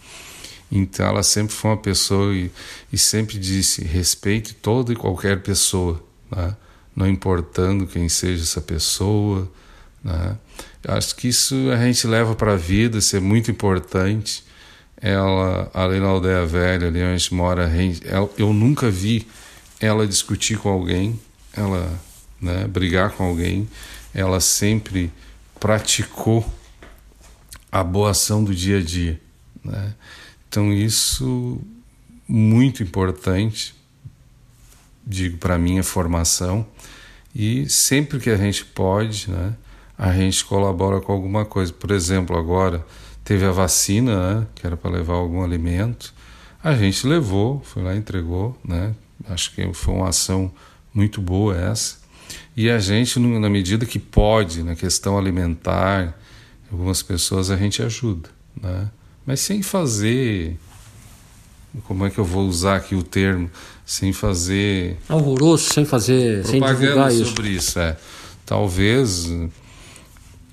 Então 0.72 1.06
ela 1.06 1.22
sempre 1.22 1.54
foi 1.54 1.72
uma 1.72 1.78
pessoa 1.78 2.34
e, 2.34 2.52
e 2.92 2.98
sempre 2.98 3.38
disse: 3.38 3.84
respeite 3.84 4.56
toda 4.56 4.92
e 4.92 4.96
qualquer 4.96 5.44
pessoa, 5.44 6.04
né? 6.32 6.56
não 6.96 7.08
importando 7.08 7.86
quem 7.86 8.10
seja 8.10 8.42
essa 8.42 8.62
pessoa. 8.62 9.50
Né? 10.04 10.38
Acho 10.88 11.16
que 11.16 11.28
isso 11.28 11.70
a 11.72 11.78
gente 11.78 12.08
leva 12.08 12.34
para 12.34 12.54
a 12.54 12.58
vida, 12.58 12.98
isso 12.98 13.16
é 13.16 13.20
muito 13.20 13.52
importante. 13.52 14.44
Ela, 15.08 15.70
ali 15.72 16.00
na 16.00 16.08
aldeia 16.08 16.48
velha, 16.48 16.88
ali 16.88 17.04
onde 17.04 17.32
mora, 17.32 17.72
eu 18.40 18.52
nunca 18.52 18.90
vi 18.90 19.28
ela 19.80 20.08
discutir 20.08 20.58
com 20.58 20.68
alguém, 20.68 21.20
ela 21.56 22.02
né, 22.42 22.66
brigar 22.68 23.12
com 23.12 23.24
alguém. 23.24 23.70
Ela 24.16 24.40
sempre 24.40 25.14
praticou 25.60 26.44
a 27.72 27.84
boa 27.84 28.10
ação 28.10 28.44
do 28.44 28.56
dia 28.56 28.80
a 28.80 28.82
dia. 28.82 29.22
Né? 29.64 29.94
Então, 30.50 30.74
isso 30.74 31.62
muito 32.28 32.82
importante, 32.82 33.76
digo, 35.06 35.38
para 35.38 35.54
a 35.54 35.60
minha 35.60 35.84
formação. 35.84 36.66
E 37.36 37.70
sempre 37.70 38.20
que 38.20 38.32
a 38.32 38.38
gente 38.38 38.66
pode, 38.66 39.30
né, 39.30 39.54
a 39.96 40.12
gente 40.14 40.44
colabora 40.46 41.00
com 41.00 41.14
alguma 41.14 41.46
coisa. 41.46 41.72
Por 41.72 41.92
exemplo, 41.92 42.36
agora 42.36 42.84
teve 43.26 43.44
a 43.44 43.52
vacina, 43.52 44.40
né, 44.40 44.48
que 44.56 44.66
era 44.66 44.78
para 44.78 44.92
levar 44.92 45.16
algum 45.16 45.44
alimento. 45.44 46.14
A 46.64 46.76
gente 46.76 47.06
levou, 47.06 47.62
foi 47.66 47.84
lá 47.84 47.96
entregou, 47.96 48.58
né? 48.64 48.96
Acho 49.28 49.54
que 49.54 49.74
foi 49.74 49.94
uma 49.94 50.10
ação 50.10 50.52
muito 50.94 51.20
boa 51.20 51.58
essa. 51.58 51.98
E 52.56 52.70
a 52.70 52.80
gente, 52.80 53.20
na 53.20 53.50
medida 53.50 53.86
que 53.86 54.00
pode, 54.00 54.64
na 54.64 54.76
questão 54.76 55.18
alimentar, 55.18 56.18
algumas 56.72 57.02
pessoas 57.02 57.50
a 57.50 57.58
gente 57.58 57.84
ajuda, 57.84 58.30
né? 58.62 58.90
mas 59.26 59.40
sem 59.40 59.62
fazer. 59.62 60.58
Como 61.84 62.06
é 62.06 62.10
que 62.10 62.18
eu 62.18 62.24
vou 62.24 62.48
usar 62.48 62.78
aqui 62.78 62.96
o 62.96 63.04
termo? 63.04 63.50
Sem 63.86 64.14
fazer. 64.14 64.98
Alvoroço, 65.10 65.74
sem 65.74 65.84
fazer. 65.84 66.46
sem 66.46 66.62
divulgar 66.62 67.12
isso. 67.12 67.26
sobre 67.26 67.50
isso, 67.50 67.78
é. 67.80 67.98
Talvez. 68.46 69.30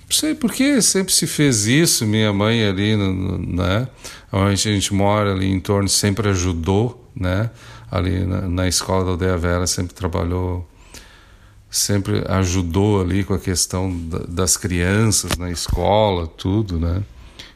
Não 0.05 0.11
sei 0.11 0.35
por 0.35 0.51
que 0.51 0.81
sempre 0.81 1.13
se 1.13 1.25
fez 1.25 1.65
isso. 1.65 2.05
Minha 2.05 2.31
mãe 2.33 2.65
ali, 2.65 2.95
né? 2.95 3.87
Onde 4.31 4.53
a 4.69 4.73
gente 4.73 4.93
mora 4.93 5.33
ali 5.33 5.47
em 5.47 5.59
torno, 5.59 5.87
sempre 5.89 6.29
ajudou, 6.29 7.09
né? 7.15 7.49
Ali 7.89 8.25
na, 8.25 8.41
na 8.41 8.67
escola 8.67 9.05
da 9.05 9.11
Aldeia 9.11 9.37
Vera, 9.37 9.67
sempre 9.67 9.93
trabalhou 9.93 10.69
sempre 11.69 12.23
ajudou 12.27 13.01
ali 13.01 13.23
com 13.23 13.33
a 13.33 13.39
questão 13.39 13.91
das 14.29 14.55
crianças 14.55 15.35
na 15.39 15.49
escola, 15.49 16.27
tudo, 16.27 16.79
né? 16.79 17.01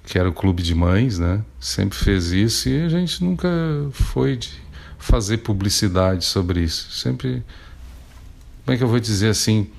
que 0.07 0.17
era 0.17 0.29
o 0.29 0.33
clube 0.33 0.63
de 0.63 0.73
mães, 0.73 1.19
né? 1.19 1.43
Sempre 1.59 1.97
fez 1.97 2.31
isso 2.31 2.69
e 2.69 2.81
a 2.81 2.87
gente 2.87 3.21
nunca 3.21 3.49
foi 3.91 4.37
de 4.37 4.49
fazer 4.97 5.39
publicidade 5.39 6.23
sobre 6.23 6.61
isso. 6.61 6.89
Sempre, 6.91 7.43
como 8.63 8.73
é 8.73 8.77
que 8.77 8.83
eu 8.83 8.87
vou 8.87 9.01
dizer 9.01 9.27
assim, 9.27 9.69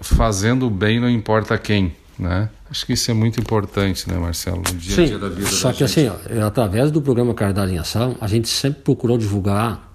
fazendo 0.00 0.66
o 0.66 0.70
bem 0.70 1.00
não 1.00 1.08
importa 1.08 1.56
quem, 1.58 1.94
né? 2.18 2.48
Acho 2.70 2.84
que 2.84 2.92
isso 2.92 3.10
é 3.10 3.14
muito 3.14 3.40
importante, 3.40 4.08
né, 4.10 4.18
Marcelo, 4.18 4.58
no 4.58 4.78
dia 4.78 5.04
a 5.04 5.06
dia 5.06 5.18
da 5.18 5.28
vida. 5.28 5.48
Só 5.48 5.68
da 5.68 5.74
que 5.74 5.86
gente. 5.86 6.08
assim, 6.08 6.38
ó, 6.40 6.46
através 6.46 6.90
do 6.90 7.00
programa 7.00 7.32
Caridade 7.32 7.72
em 7.72 7.78
Ação, 7.78 8.16
a 8.20 8.26
gente 8.26 8.48
sempre 8.48 8.82
procurou 8.82 9.16
divulgar 9.16 9.88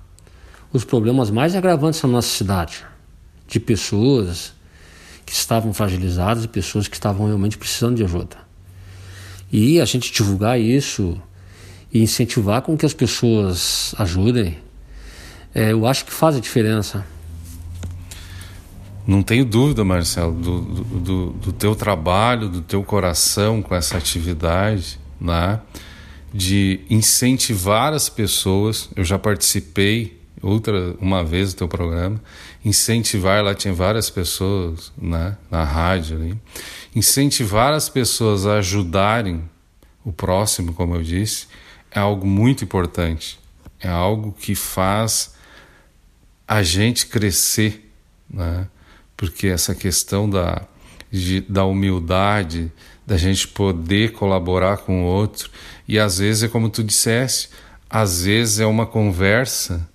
os 0.72 0.84
problemas 0.84 1.30
mais 1.30 1.56
agravantes 1.56 2.02
da 2.02 2.08
nossa 2.08 2.30
cidade, 2.30 2.84
de 3.48 3.60
pessoas 3.60 4.54
que 5.24 5.34
estavam 5.34 5.72
fragilizadas 5.72 6.44
e 6.44 6.48
pessoas 6.48 6.88
que 6.88 6.96
estavam 6.96 7.28
realmente 7.28 7.58
precisando 7.58 7.96
de 7.96 8.04
ajuda. 8.04 8.38
E 9.52 9.80
a 9.80 9.86
gente 9.86 10.12
divulgar 10.12 10.60
isso 10.60 11.22
e 11.94 12.02
incentivar 12.02 12.64
com 12.64 12.76
que 12.76 12.88
as 12.88 12.94
pessoas 12.94 13.94
ajudem, 14.00 14.58
é, 15.54 15.72
eu 15.72 15.86
acho 15.86 16.06
que 16.06 16.12
faz 16.12 16.36
a 16.36 16.40
diferença. 16.40 17.06
Não 19.06 19.22
tenho 19.22 19.44
dúvida, 19.44 19.84
Marcelo, 19.84 20.34
do, 20.34 20.62
do, 20.62 21.30
do, 21.32 21.54
teu 21.54 21.76
trabalho, 21.76 22.48
do 22.48 22.62
teu 22.62 22.84
coração 22.84 23.62
com 23.62 23.76
essa 23.76 23.98
atividade, 23.98 25.00
né? 25.20 25.60
de 26.34 26.82
incentivar 26.90 27.94
as 27.94 28.10
pessoas. 28.10 28.90
Eu 28.96 29.04
já 29.04 29.20
participei 29.20 30.22
outra 30.42 30.96
uma 31.00 31.24
vez 31.24 31.54
do 31.54 31.58
teu 31.58 31.68
programa, 31.68 32.22
incentivar 32.64 33.44
lá 33.44 33.54
tinha 33.54 33.74
várias 33.74 34.10
pessoas, 34.10 34.92
né, 34.98 35.38
na 35.50 35.64
rádio 35.64 36.18
ali 36.18 36.38
incentivar 36.96 37.74
as 37.74 37.90
pessoas 37.90 38.46
a 38.46 38.58
ajudarem 38.58 39.50
o 40.04 40.12
próximo, 40.12 40.74
como 40.74 40.96
eu 40.96 41.04
disse, 41.04 41.48
é 41.90 42.00
algo 42.00 42.26
muito 42.26 42.64
importante. 42.64 43.40
É 43.80 43.90
algo 43.90 44.32
que 44.32 44.56
faz 44.56 45.36
a 46.48 46.62
gente 46.62 47.08
crescer, 47.08 47.92
né? 48.30 48.68
Porque 49.26 49.48
essa 49.48 49.74
questão 49.74 50.30
da, 50.30 50.64
de, 51.12 51.42
da 51.42 51.66
humildade, 51.66 52.72
da 53.06 53.18
gente 53.18 53.48
poder 53.48 54.12
colaborar 54.12 54.78
com 54.78 55.04
o 55.04 55.06
outro, 55.06 55.50
e 55.88 55.98
às 55.98 56.18
vezes 56.18 56.44
é 56.44 56.48
como 56.48 56.70
tu 56.70 56.84
disseste, 56.84 57.50
às 57.90 58.24
vezes 58.24 58.60
é 58.60 58.66
uma 58.66 58.86
conversa 58.86 59.88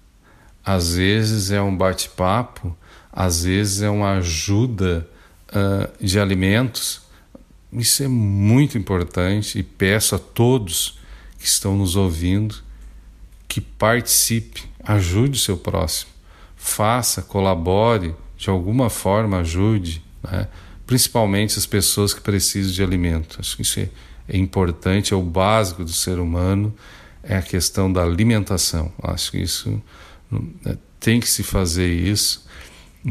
às 0.69 0.97
vezes 0.97 1.51
é 1.51 1.63
um 1.63 1.75
bate-papo, 1.75 2.77
às 3.11 3.45
vezes 3.45 3.81
é 3.81 3.89
uma 3.89 4.19
ajuda 4.19 5.09
uh, 5.49 6.05
de 6.05 6.21
alimentos. 6.21 7.01
Isso 7.73 8.03
é 8.03 8.09
muito 8.09 8.77
importante 8.77 9.59
e 9.59 9.63
peço 9.63 10.15
a 10.15 10.19
todos 10.19 10.99
que 11.39 11.47
estão 11.47 11.75
nos 11.75 11.97
ouvindo 11.97 12.57
que 13.49 13.63
participe, 13.63 14.65
ajude 14.85 15.39
o 15.39 15.41
seu 15.41 15.57
próximo, 15.57 16.11
faça, 16.55 17.23
colabore, 17.23 18.15
de 18.39 18.48
alguma 18.48 18.89
forma 18.89 19.40
ajude, 19.40 20.02
né? 20.23 20.47
principalmente 20.86 21.59
as 21.59 21.66
pessoas 21.66 22.15
que 22.15 22.20
precisam 22.20 22.73
de 22.73 22.82
alimento. 22.82 23.36
Acho 23.40 23.56
que 23.56 23.62
isso 23.62 23.81
é, 23.81 23.89
é 24.28 24.39
importante, 24.39 25.12
é 25.12 25.16
o 25.16 25.23
básico 25.23 25.85
do 25.85 25.93
ser 25.93 26.20
humano, 26.20 26.73
é 27.23 27.36
a 27.36 27.43
questão 27.43 27.93
da 27.93 28.02
alimentação. 28.02 28.93
Acho 29.02 29.32
que 29.32 29.39
isso 29.39 29.82
é, 30.65 30.77
tem 31.01 31.19
que 31.19 31.28
se 31.28 31.43
fazer 31.43 31.93
isso, 31.93 32.47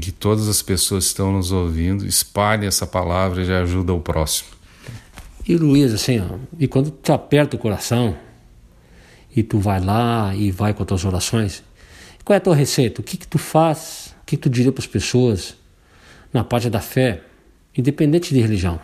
que 0.02 0.12
todas 0.12 0.48
as 0.48 0.62
pessoas 0.62 1.04
que 1.04 1.10
estão 1.10 1.34
nos 1.34 1.52
ouvindo 1.52 2.06
espalhem 2.06 2.68
essa 2.68 2.88
palavra 2.88 3.44
e 3.44 3.52
ajuda 3.52 3.94
o 3.94 4.00
próximo. 4.00 4.50
E 5.46 5.56
Luiz, 5.56 5.94
assim, 5.94 6.20
ó, 6.20 6.38
e 6.58 6.68
quando 6.68 6.90
tu 6.90 7.12
aperta 7.12 7.56
o 7.56 7.60
coração 7.60 8.18
e 9.36 9.44
tu 9.44 9.60
vai 9.60 9.80
lá 9.80 10.34
e 10.36 10.52
vai 10.52 10.74
com 10.74 10.84
as 10.84 10.88
tuas 10.88 11.06
orações, 11.06 11.64
qual 12.24 12.36
é 12.36 12.38
a 12.38 12.42
tua 12.42 12.56
receita? 12.56 13.02
O 13.02 13.04
que 13.04 13.18
que 13.18 13.28
tu 13.28 13.38
faz? 13.38 14.07
O 14.28 14.30
que, 14.30 14.36
tu 14.36 14.50
diria 14.50 14.74
para 14.74 14.82
as 14.82 14.88
pessoas 14.88 15.56
na 16.34 16.44
parte 16.44 16.70
da 16.70 16.82
fé, 16.82 17.22
independente 17.78 18.34
de 18.34 18.42
religião? 18.42 18.78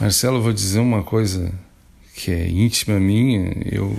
Marcelo, 0.00 0.38
eu 0.38 0.42
vou 0.42 0.52
dizer 0.52 0.80
uma 0.80 1.04
coisa 1.04 1.54
que 2.12 2.32
é 2.32 2.48
íntima 2.48 2.98
minha. 2.98 3.52
Eu 3.64 3.96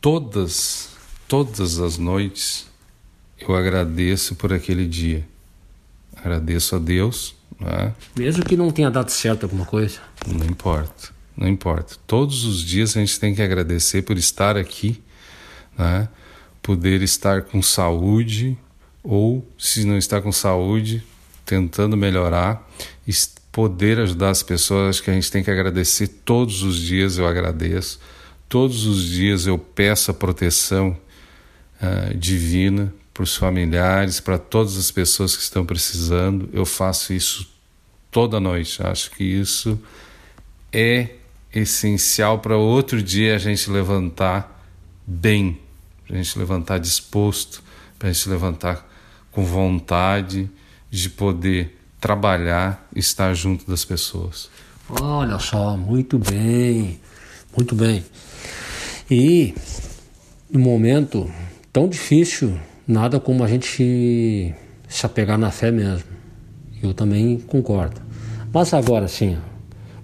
todas, 0.00 0.88
todas 1.28 1.78
as 1.78 1.98
noites 1.98 2.66
eu 3.38 3.54
agradeço 3.54 4.34
por 4.34 4.52
aquele 4.52 4.88
dia. 4.88 5.24
Agradeço 6.16 6.74
a 6.74 6.80
Deus. 6.80 7.36
Né? 7.60 7.94
Mesmo 8.16 8.44
que 8.44 8.56
não 8.56 8.72
tenha 8.72 8.90
dado 8.90 9.10
certo 9.10 9.44
alguma 9.44 9.64
coisa. 9.64 10.00
Não 10.26 10.46
importa, 10.46 11.10
não 11.36 11.46
importa. 11.46 11.94
Todos 12.08 12.44
os 12.44 12.60
dias 12.60 12.96
a 12.96 13.00
gente 13.00 13.20
tem 13.20 13.36
que 13.36 13.40
agradecer 13.40 14.02
por 14.02 14.18
estar 14.18 14.56
aqui, 14.56 15.00
né? 15.78 16.08
poder 16.60 17.02
estar 17.02 17.42
com 17.42 17.62
saúde, 17.62 18.58
ou 19.04 19.46
se 19.58 19.84
não 19.84 19.98
está 19.98 20.20
com 20.20 20.32
saúde, 20.32 21.04
tentando 21.44 21.94
melhorar, 21.96 22.66
poder 23.54 24.00
ajudar 24.00 24.30
as 24.30 24.42
pessoas. 24.42 24.96
Acho 24.96 25.02
que 25.04 25.10
a 25.10 25.14
gente 25.14 25.30
tem 25.30 25.44
que 25.44 25.50
agradecer 25.50 26.08
todos 26.08 26.64
os 26.64 26.76
dias. 26.76 27.18
Eu 27.18 27.26
agradeço. 27.26 28.00
Todos 28.48 28.84
os 28.84 29.04
dias 29.04 29.46
eu 29.46 29.56
peço 29.56 30.10
a 30.10 30.14
proteção 30.14 30.96
uh, 31.80 32.16
divina 32.16 32.92
para 33.12 33.22
os 33.22 33.36
familiares, 33.36 34.18
para 34.18 34.38
todas 34.38 34.76
as 34.76 34.90
pessoas 34.90 35.36
que 35.36 35.42
estão 35.42 35.64
precisando. 35.64 36.48
Eu 36.52 36.66
faço 36.66 37.12
isso 37.12 37.48
toda 38.10 38.40
noite. 38.40 38.84
Acho 38.84 39.12
que 39.12 39.22
isso 39.22 39.78
é 40.72 41.10
essencial 41.54 42.40
para 42.40 42.56
outro 42.56 43.00
dia 43.00 43.36
a 43.36 43.38
gente 43.38 43.70
levantar 43.70 44.66
bem, 45.06 45.60
para 46.04 46.16
a 46.16 46.22
gente 46.22 46.36
levantar 46.36 46.78
disposto, 46.78 47.62
para 47.98 48.08
a 48.08 48.12
gente 48.12 48.28
levantar 48.28 48.93
com 49.34 49.44
vontade 49.44 50.48
de 50.88 51.10
poder 51.10 51.76
trabalhar 52.00 52.86
estar 52.94 53.34
junto 53.34 53.68
das 53.68 53.84
pessoas. 53.84 54.48
Olha 55.00 55.38
só, 55.38 55.76
muito 55.76 56.18
bem, 56.18 57.00
muito 57.56 57.74
bem. 57.74 58.04
E 59.10 59.54
no 60.50 60.60
momento 60.60 61.28
tão 61.72 61.88
difícil 61.88 62.58
nada 62.86 63.18
como 63.18 63.42
a 63.42 63.48
gente 63.48 64.54
se 64.88 65.06
apegar 65.06 65.36
na 65.36 65.50
fé 65.50 65.70
mesmo. 65.70 66.08
Eu 66.82 66.94
também 66.94 67.38
concordo. 67.40 68.00
Mas 68.52 68.72
agora 68.72 69.08
sim, 69.08 69.36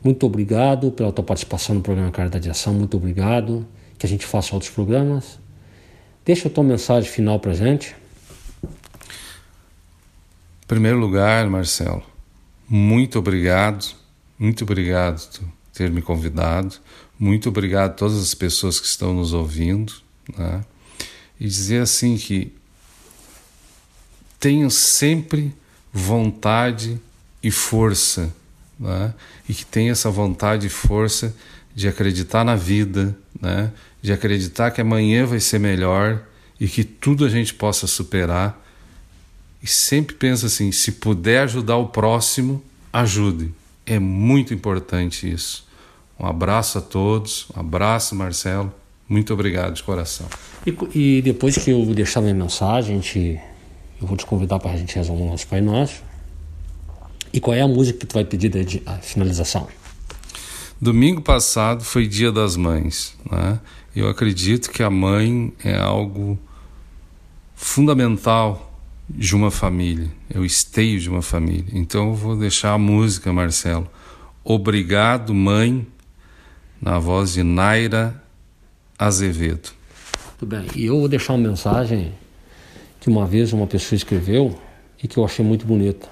muito 0.02 0.26
obrigado 0.26 0.90
pela 0.90 1.12
tua 1.12 1.22
participação 1.22 1.76
no 1.76 1.82
programa 1.82 2.10
Caridade 2.10 2.44
de 2.44 2.50
Ação, 2.50 2.74
muito 2.74 2.96
obrigado. 2.96 3.66
Que 3.96 4.06
a 4.06 4.08
gente 4.08 4.24
faça 4.24 4.54
outros 4.54 4.70
programas. 4.70 5.38
Deixa 6.24 6.48
a 6.48 6.50
tua 6.50 6.64
mensagem 6.64 7.08
final 7.08 7.38
para 7.38 7.52
gente. 7.52 7.94
Primeiro 10.70 11.00
lugar, 11.00 11.50
Marcelo, 11.50 12.00
muito 12.68 13.18
obrigado, 13.18 13.92
muito 14.38 14.62
obrigado 14.62 15.20
por 15.36 15.48
ter 15.74 15.90
me 15.90 16.00
convidado, 16.00 16.76
muito 17.18 17.48
obrigado 17.48 17.90
a 17.90 17.94
todas 17.94 18.16
as 18.16 18.34
pessoas 18.34 18.78
que 18.78 18.86
estão 18.86 19.12
nos 19.12 19.32
ouvindo, 19.32 19.92
né? 20.38 20.64
e 21.40 21.48
dizer 21.48 21.82
assim 21.82 22.16
que 22.16 22.52
tenham 24.38 24.70
sempre 24.70 25.52
vontade 25.92 27.00
e 27.42 27.50
força, 27.50 28.32
né? 28.78 29.12
e 29.48 29.54
que 29.54 29.66
tenha 29.66 29.90
essa 29.90 30.08
vontade 30.08 30.68
e 30.68 30.70
força 30.70 31.34
de 31.74 31.88
acreditar 31.88 32.44
na 32.44 32.54
vida, 32.54 33.18
né? 33.40 33.72
de 34.00 34.12
acreditar 34.12 34.70
que 34.70 34.80
amanhã 34.80 35.26
vai 35.26 35.40
ser 35.40 35.58
melhor 35.58 36.22
e 36.60 36.68
que 36.68 36.84
tudo 36.84 37.24
a 37.24 37.28
gente 37.28 37.54
possa 37.54 37.88
superar. 37.88 38.69
E 39.62 39.66
sempre 39.66 40.14
pensa 40.14 40.46
assim: 40.46 40.72
se 40.72 40.92
puder 40.92 41.42
ajudar 41.42 41.76
o 41.76 41.88
próximo, 41.88 42.62
ajude. 42.92 43.52
É 43.86 43.98
muito 43.98 44.54
importante 44.54 45.30
isso. 45.30 45.66
Um 46.18 46.26
abraço 46.26 46.78
a 46.78 46.80
todos, 46.80 47.46
um 47.56 47.60
abraço, 47.60 48.14
Marcelo. 48.14 48.72
Muito 49.08 49.32
obrigado 49.32 49.74
de 49.74 49.82
coração. 49.82 50.26
E, 50.66 50.76
e 50.94 51.22
depois 51.22 51.56
que 51.56 51.70
eu 51.70 51.84
deixar 51.86 52.20
minha 52.20 52.34
mensagem, 52.34 52.96
gente 52.96 53.40
eu 54.00 54.06
vou 54.06 54.16
te 54.16 54.24
convidar 54.24 54.58
para 54.58 54.70
a 54.70 54.76
gente 54.76 54.94
rezar 54.94 55.12
o 55.12 55.26
nosso 55.26 55.46
Pai 55.46 55.60
Nosso. 55.60 56.02
E 57.32 57.40
qual 57.40 57.54
é 57.54 57.60
a 57.60 57.68
música 57.68 57.98
que 57.98 58.06
tu 58.06 58.14
vai 58.14 58.24
pedir 58.24 58.48
de 58.48 58.82
a 58.86 58.96
finalização? 58.96 59.68
Domingo 60.80 61.20
passado 61.20 61.84
foi 61.84 62.08
Dia 62.08 62.32
das 62.32 62.56
Mães. 62.56 63.14
Né? 63.30 63.60
Eu 63.94 64.08
acredito 64.08 64.70
que 64.70 64.82
a 64.82 64.88
mãe 64.88 65.52
é 65.62 65.76
algo 65.76 66.38
fundamental 67.54 68.69
de 69.14 69.34
uma 69.34 69.50
família, 69.50 70.08
é 70.32 70.38
o 70.38 70.44
esteio 70.44 71.00
de 71.00 71.10
uma 71.10 71.22
família. 71.22 71.66
Então 71.72 72.08
eu 72.08 72.14
vou 72.14 72.36
deixar 72.36 72.72
a 72.72 72.78
música, 72.78 73.32
Marcelo. 73.32 73.88
Obrigado, 74.44 75.34
mãe, 75.34 75.86
na 76.80 76.98
voz 76.98 77.34
de 77.34 77.42
Naira 77.42 78.22
Azevedo. 78.98 79.70
Tudo 80.38 80.56
bem. 80.56 80.66
E 80.74 80.86
eu 80.86 80.98
vou 80.98 81.08
deixar 81.08 81.34
uma 81.34 81.48
mensagem 81.48 82.12
que 83.00 83.08
uma 83.08 83.26
vez 83.26 83.52
uma 83.52 83.66
pessoa 83.66 83.96
escreveu 83.96 84.58
e 85.02 85.08
que 85.08 85.18
eu 85.18 85.24
achei 85.24 85.44
muito 85.44 85.66
bonita. 85.66 86.08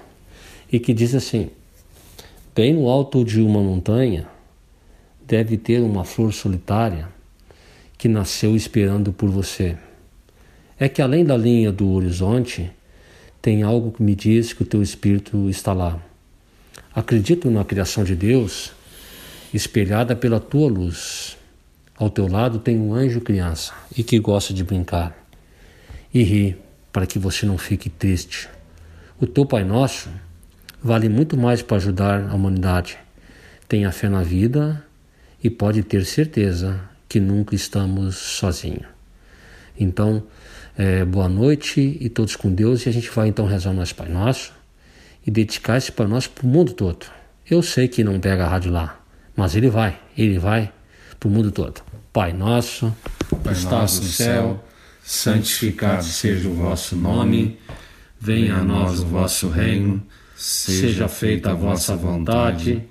E 0.70 0.79
que 0.79 0.93
diz 0.93 1.15
assim: 1.15 1.51
Bem 2.55 2.75
no 2.75 2.89
alto 2.89 3.25
de 3.25 3.41
uma 3.41 3.62
montanha 3.62 4.27
deve 5.27 5.57
ter 5.57 5.81
uma 5.81 6.05
flor 6.05 6.33
solitária 6.33 7.09
que 7.97 8.09
nasceu 8.09 8.57
esperando 8.57 9.12
por 9.12 9.31
você. 9.31 9.77
É 10.79 10.89
que 10.89 11.03
além 11.03 11.25
da 11.25 11.37
linha 11.37 11.73
do 11.73 11.91
horizonte, 11.91 12.70
tem 13.40 13.62
algo 13.62 13.93
que 13.93 14.02
me 14.02 14.15
diz 14.15 14.52
que 14.52 14.62
o 14.62 14.66
teu 14.66 14.82
espírito 14.82 15.48
está 15.48 15.73
lá. 15.73 15.98
Acredito 16.94 17.51
na 17.51 17.65
criação 17.65 18.05
de 18.05 18.16
Deus, 18.16 18.73
espelhada 19.52 20.16
pela 20.16 20.40
tua 20.40 20.69
luz. 20.69 21.36
Ao 21.97 22.10
teu 22.10 22.28
lado 22.28 22.59
tem 22.59 22.78
um 22.78 22.94
anjo 22.94 23.20
criança 23.20 23.73
e 23.97 24.02
que 24.02 24.19
gosta 24.19 24.55
de 24.55 24.62
brincar 24.62 25.16
e 26.12 26.23
ri 26.23 26.56
para 26.93 27.06
que 27.06 27.19
você 27.19 27.44
não 27.47 27.59
fique 27.59 27.89
triste. 27.89 28.48
O 29.20 29.27
teu 29.27 29.44
Pai 29.44 29.65
Nosso 29.65 30.09
vale 30.82 31.09
muito 31.09 31.36
mais 31.36 31.62
para 31.62 31.77
ajudar 31.77 32.28
a 32.28 32.35
humanidade. 32.35 32.98
Tenha 33.69 33.93
fé 33.93 34.09
na 34.09 34.23
vida 34.23 34.85
e 35.43 35.51
pode 35.51 35.82
ter 35.82 36.05
certeza 36.05 36.81
que 37.09 37.20
nunca 37.20 37.55
estamos 37.55 38.16
sozinhos. 38.16 38.86
Então, 39.78 40.23
é, 40.78 41.05
boa 41.05 41.28
noite 41.28 41.98
e 42.00 42.09
todos 42.09 42.36
com 42.36 42.55
Deus. 42.55 42.86
E 42.86 42.88
a 42.88 42.92
gente 42.92 43.10
vai 43.10 43.26
então 43.26 43.44
rezar 43.44 43.70
o 43.70 43.74
nosso 43.74 43.96
Pai 43.96 44.09
Nosso 44.09 44.52
e 45.26 45.30
dedicar 45.30 45.76
esse 45.76 45.90
Pai 45.90 46.06
Nosso 46.06 46.30
para 46.30 46.46
o 46.46 46.48
mundo 46.48 46.72
todo. 46.72 47.05
Eu 47.50 47.60
sei 47.62 47.88
que 47.88 48.05
não 48.05 48.20
pega 48.20 48.44
a 48.44 48.48
rádio 48.48 48.70
lá, 48.70 49.00
mas 49.36 49.56
ele 49.56 49.68
vai, 49.68 49.98
ele 50.16 50.38
vai 50.38 50.72
para 51.18 51.28
o 51.28 51.32
mundo 51.32 51.50
todo. 51.50 51.82
Pai 52.12 52.32
Nosso, 52.32 52.94
Pai 53.42 53.55
nosso 53.64 54.02
no 54.02 54.09
céu 54.09 54.64
santificado 55.02 56.05
seja 56.05 56.48
o 56.48 56.55
vosso 56.55 56.94
nome, 56.94 57.59
venha 58.20 58.56
a 58.56 58.62
nós 58.62 59.00
o 59.00 59.06
vosso 59.06 59.48
reino, 59.48 60.02
seja 60.36 61.09
feita 61.09 61.52
a 61.52 61.55
vossa 61.55 61.96
vontade, 61.96 62.84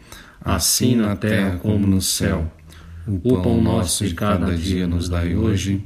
assim 0.43 0.95
na 0.95 1.15
terra 1.15 1.57
como 1.57 1.85
no 1.85 2.01
céu. 2.01 2.51
O 3.05 3.41
pão 3.41 3.61
nosso 3.61 4.05
de 4.05 4.15
cada 4.15 4.53
dia 4.55 4.87
nos 4.87 5.07
dai 5.07 5.35
hoje, 5.35 5.85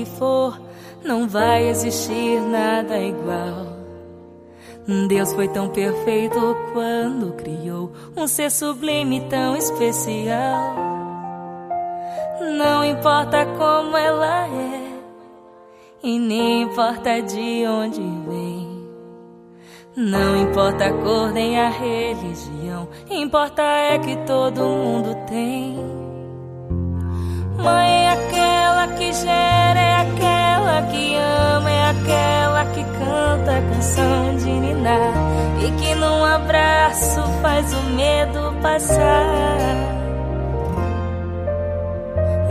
que 0.00 0.06
for, 0.18 0.58
não 1.04 1.28
vai 1.28 1.68
existir 1.68 2.40
nada 2.40 2.98
igual. 2.98 3.80
Deus 5.08 5.32
foi 5.34 5.46
tão 5.48 5.68
perfeito 5.68 6.56
quando 6.72 7.34
criou 7.34 7.92
um 8.16 8.26
ser 8.26 8.50
sublime 8.50 9.20
tão 9.28 9.56
especial. 9.56 10.74
Não 12.56 12.84
importa 12.84 13.44
como 13.58 13.96
ela 13.96 14.46
é, 14.48 14.92
e 16.02 16.18
nem 16.18 16.62
importa 16.62 17.20
de 17.20 17.66
onde 17.66 18.00
vem. 18.00 18.70
Não 19.96 20.36
importa 20.36 20.86
a 20.86 20.92
cor 20.92 21.30
nem 21.30 21.60
a 21.60 21.68
religião, 21.68 22.88
importa 23.10 23.62
é 23.62 23.98
que 23.98 24.16
todo 24.24 24.60
mundo 24.62 25.14
tem. 25.28 25.76
Mãe 27.62 28.06
é 28.06 28.08
aquela 28.12 28.88
que 28.96 29.12
gera, 29.12 29.89
aquela 30.00 30.82
que 30.90 31.16
ama, 31.16 31.70
é 31.70 31.90
aquela 31.90 32.64
que 32.66 32.84
canta 32.84 33.58
a 33.58 33.74
canção 33.74 34.36
de 34.36 34.50
ninar 34.50 35.12
e 35.60 35.70
que 35.72 35.94
num 35.94 36.24
abraço 36.24 37.22
faz 37.42 37.72
o 37.72 37.82
medo 37.94 38.54
passar. 38.62 39.58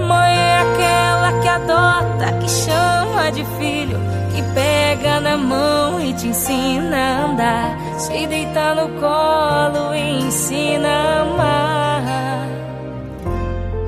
Mãe 0.08 0.38
é 0.38 0.60
aquela 0.60 1.42
que 1.42 1.48
adota, 1.48 2.34
que 2.40 2.50
chama 2.50 3.32
de 3.32 3.44
filho, 3.58 4.00
que 4.34 4.42
pega 4.54 5.20
na 5.20 5.38
mão 5.38 6.00
e 6.00 6.14
te 6.14 6.28
ensina 6.28 6.98
a 6.98 7.26
andar, 7.26 7.78
te 7.98 8.28
deita 8.28 8.76
no 8.76 8.90
colo 9.00 9.94
e 9.94 10.22
ensina 10.22 10.88
a 10.88 11.22
amar. 11.22 12.50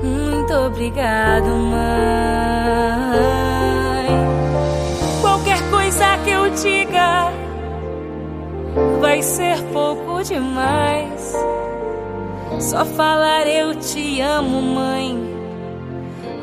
Muito 0.02 0.52
obrigado, 0.54 1.46
mãe. 1.46 3.41
Vai 9.02 9.20
ser 9.20 9.60
pouco 9.72 10.22
demais. 10.22 11.34
Só 12.60 12.84
falar 12.84 13.48
eu 13.48 13.74
te 13.74 14.20
amo, 14.20 14.62
mãe. 14.62 15.18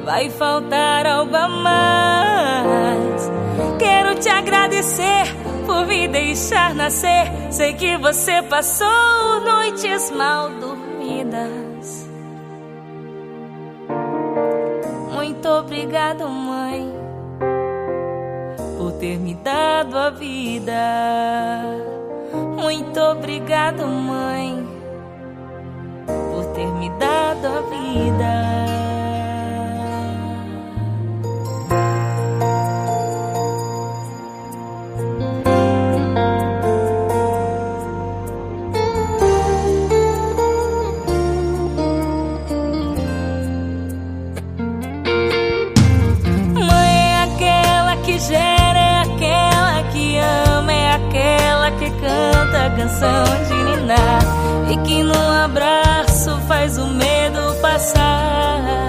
Vai 0.03 0.30
faltar 0.30 1.07
algo 1.07 1.36
a 1.36 1.48
mais. 1.48 3.31
Quero 3.80 4.15
te 4.15 4.27
agradecer 4.27 5.34
por 5.65 5.88
me 5.88 6.10
deixar 6.10 6.76
nascer. 6.76 7.31
Sei 7.49 7.73
que 7.73 7.98
você 7.98 8.41
passou 8.41 9.40
noites 9.45 10.11
mal 10.11 10.49
dormidas. 10.49 12.10
Muito 15.14 15.48
obrigado, 15.48 16.27
mãe, 16.27 16.94
por 18.77 18.91
ter 18.94 19.18
me 19.18 19.34
dado 19.36 19.98
a 19.98 20.10
vida. 20.10 21.99
Muito 22.61 22.99
obrigado, 22.99 23.88
mãe, 23.88 24.68
por 26.06 26.45
ter 26.53 26.68
me 26.68 26.90
dado 26.99 27.48
a 27.48 27.61
vida. 27.61 28.89
Canção 52.80 53.23
de 53.49 53.56
ninar 53.56 54.22
e 54.72 54.77
que 54.88 55.03
num 55.03 55.31
abraço 55.43 56.39
faz 56.47 56.77
o 56.77 56.88
medo 56.88 57.53
passar. 57.61 58.88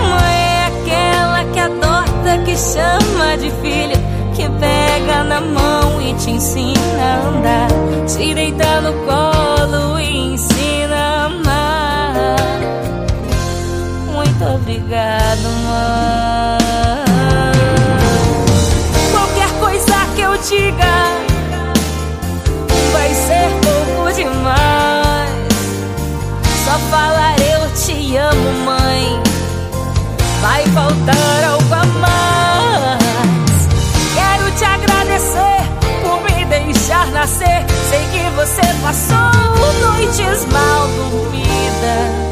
Mãe 0.00 0.34
é 0.34 0.66
aquela 0.68 1.44
que 1.52 1.60
adota, 1.60 2.38
que 2.46 2.56
chama 2.56 3.36
de 3.36 3.50
filha, 3.60 3.98
que 4.34 4.48
pega 4.58 5.22
na 5.24 5.40
mão 5.42 6.00
e 6.00 6.14
te 6.14 6.30
ensina 6.30 6.78
a 7.02 7.28
andar, 7.28 7.68
te 8.06 8.32
deita 8.34 8.80
no 8.80 8.92
colo 9.04 10.00
e 10.00 10.32
ensina 10.32 10.96
a 10.96 11.24
amar. 11.26 12.36
Muito 14.14 14.44
obrigado, 14.46 15.42
mãe. 15.66 16.58
Qualquer 19.12 19.50
coisa 19.60 20.06
que 20.16 20.22
eu 20.22 20.34
diga 20.38 20.97
amo, 28.30 28.52
mãe. 28.64 29.22
Vai 30.40 30.64
faltar 30.66 31.44
algo 31.44 31.74
a 31.74 31.84
mais. 32.00 33.68
Quero 34.14 34.50
te 34.56 34.64
agradecer 34.64 35.62
por 36.02 36.20
me 36.22 36.44
deixar 36.44 37.06
nascer. 37.08 37.64
Sei 37.88 38.04
que 38.12 38.30
você 38.36 38.62
passou 38.82 39.80
noites 39.80 40.46
mal 40.52 40.88
dormidas. 41.10 42.27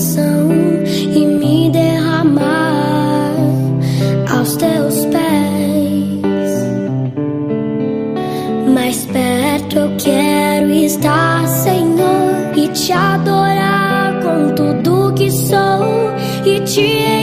E 0.00 1.26
me 1.26 1.70
derramar 1.70 3.34
aos 4.30 4.56
teus 4.56 5.04
pés. 5.06 6.50
Mais 8.74 9.04
perto 9.04 9.78
eu 9.78 9.90
quero 9.98 10.70
estar, 10.70 11.46
Senhor, 11.46 12.56
e 12.56 12.68
te 12.68 12.92
adorar 12.92 14.20
com 14.22 14.54
tudo 14.54 15.12
que 15.12 15.30
sou 15.30 16.14
e 16.46 16.60
te 16.60 17.19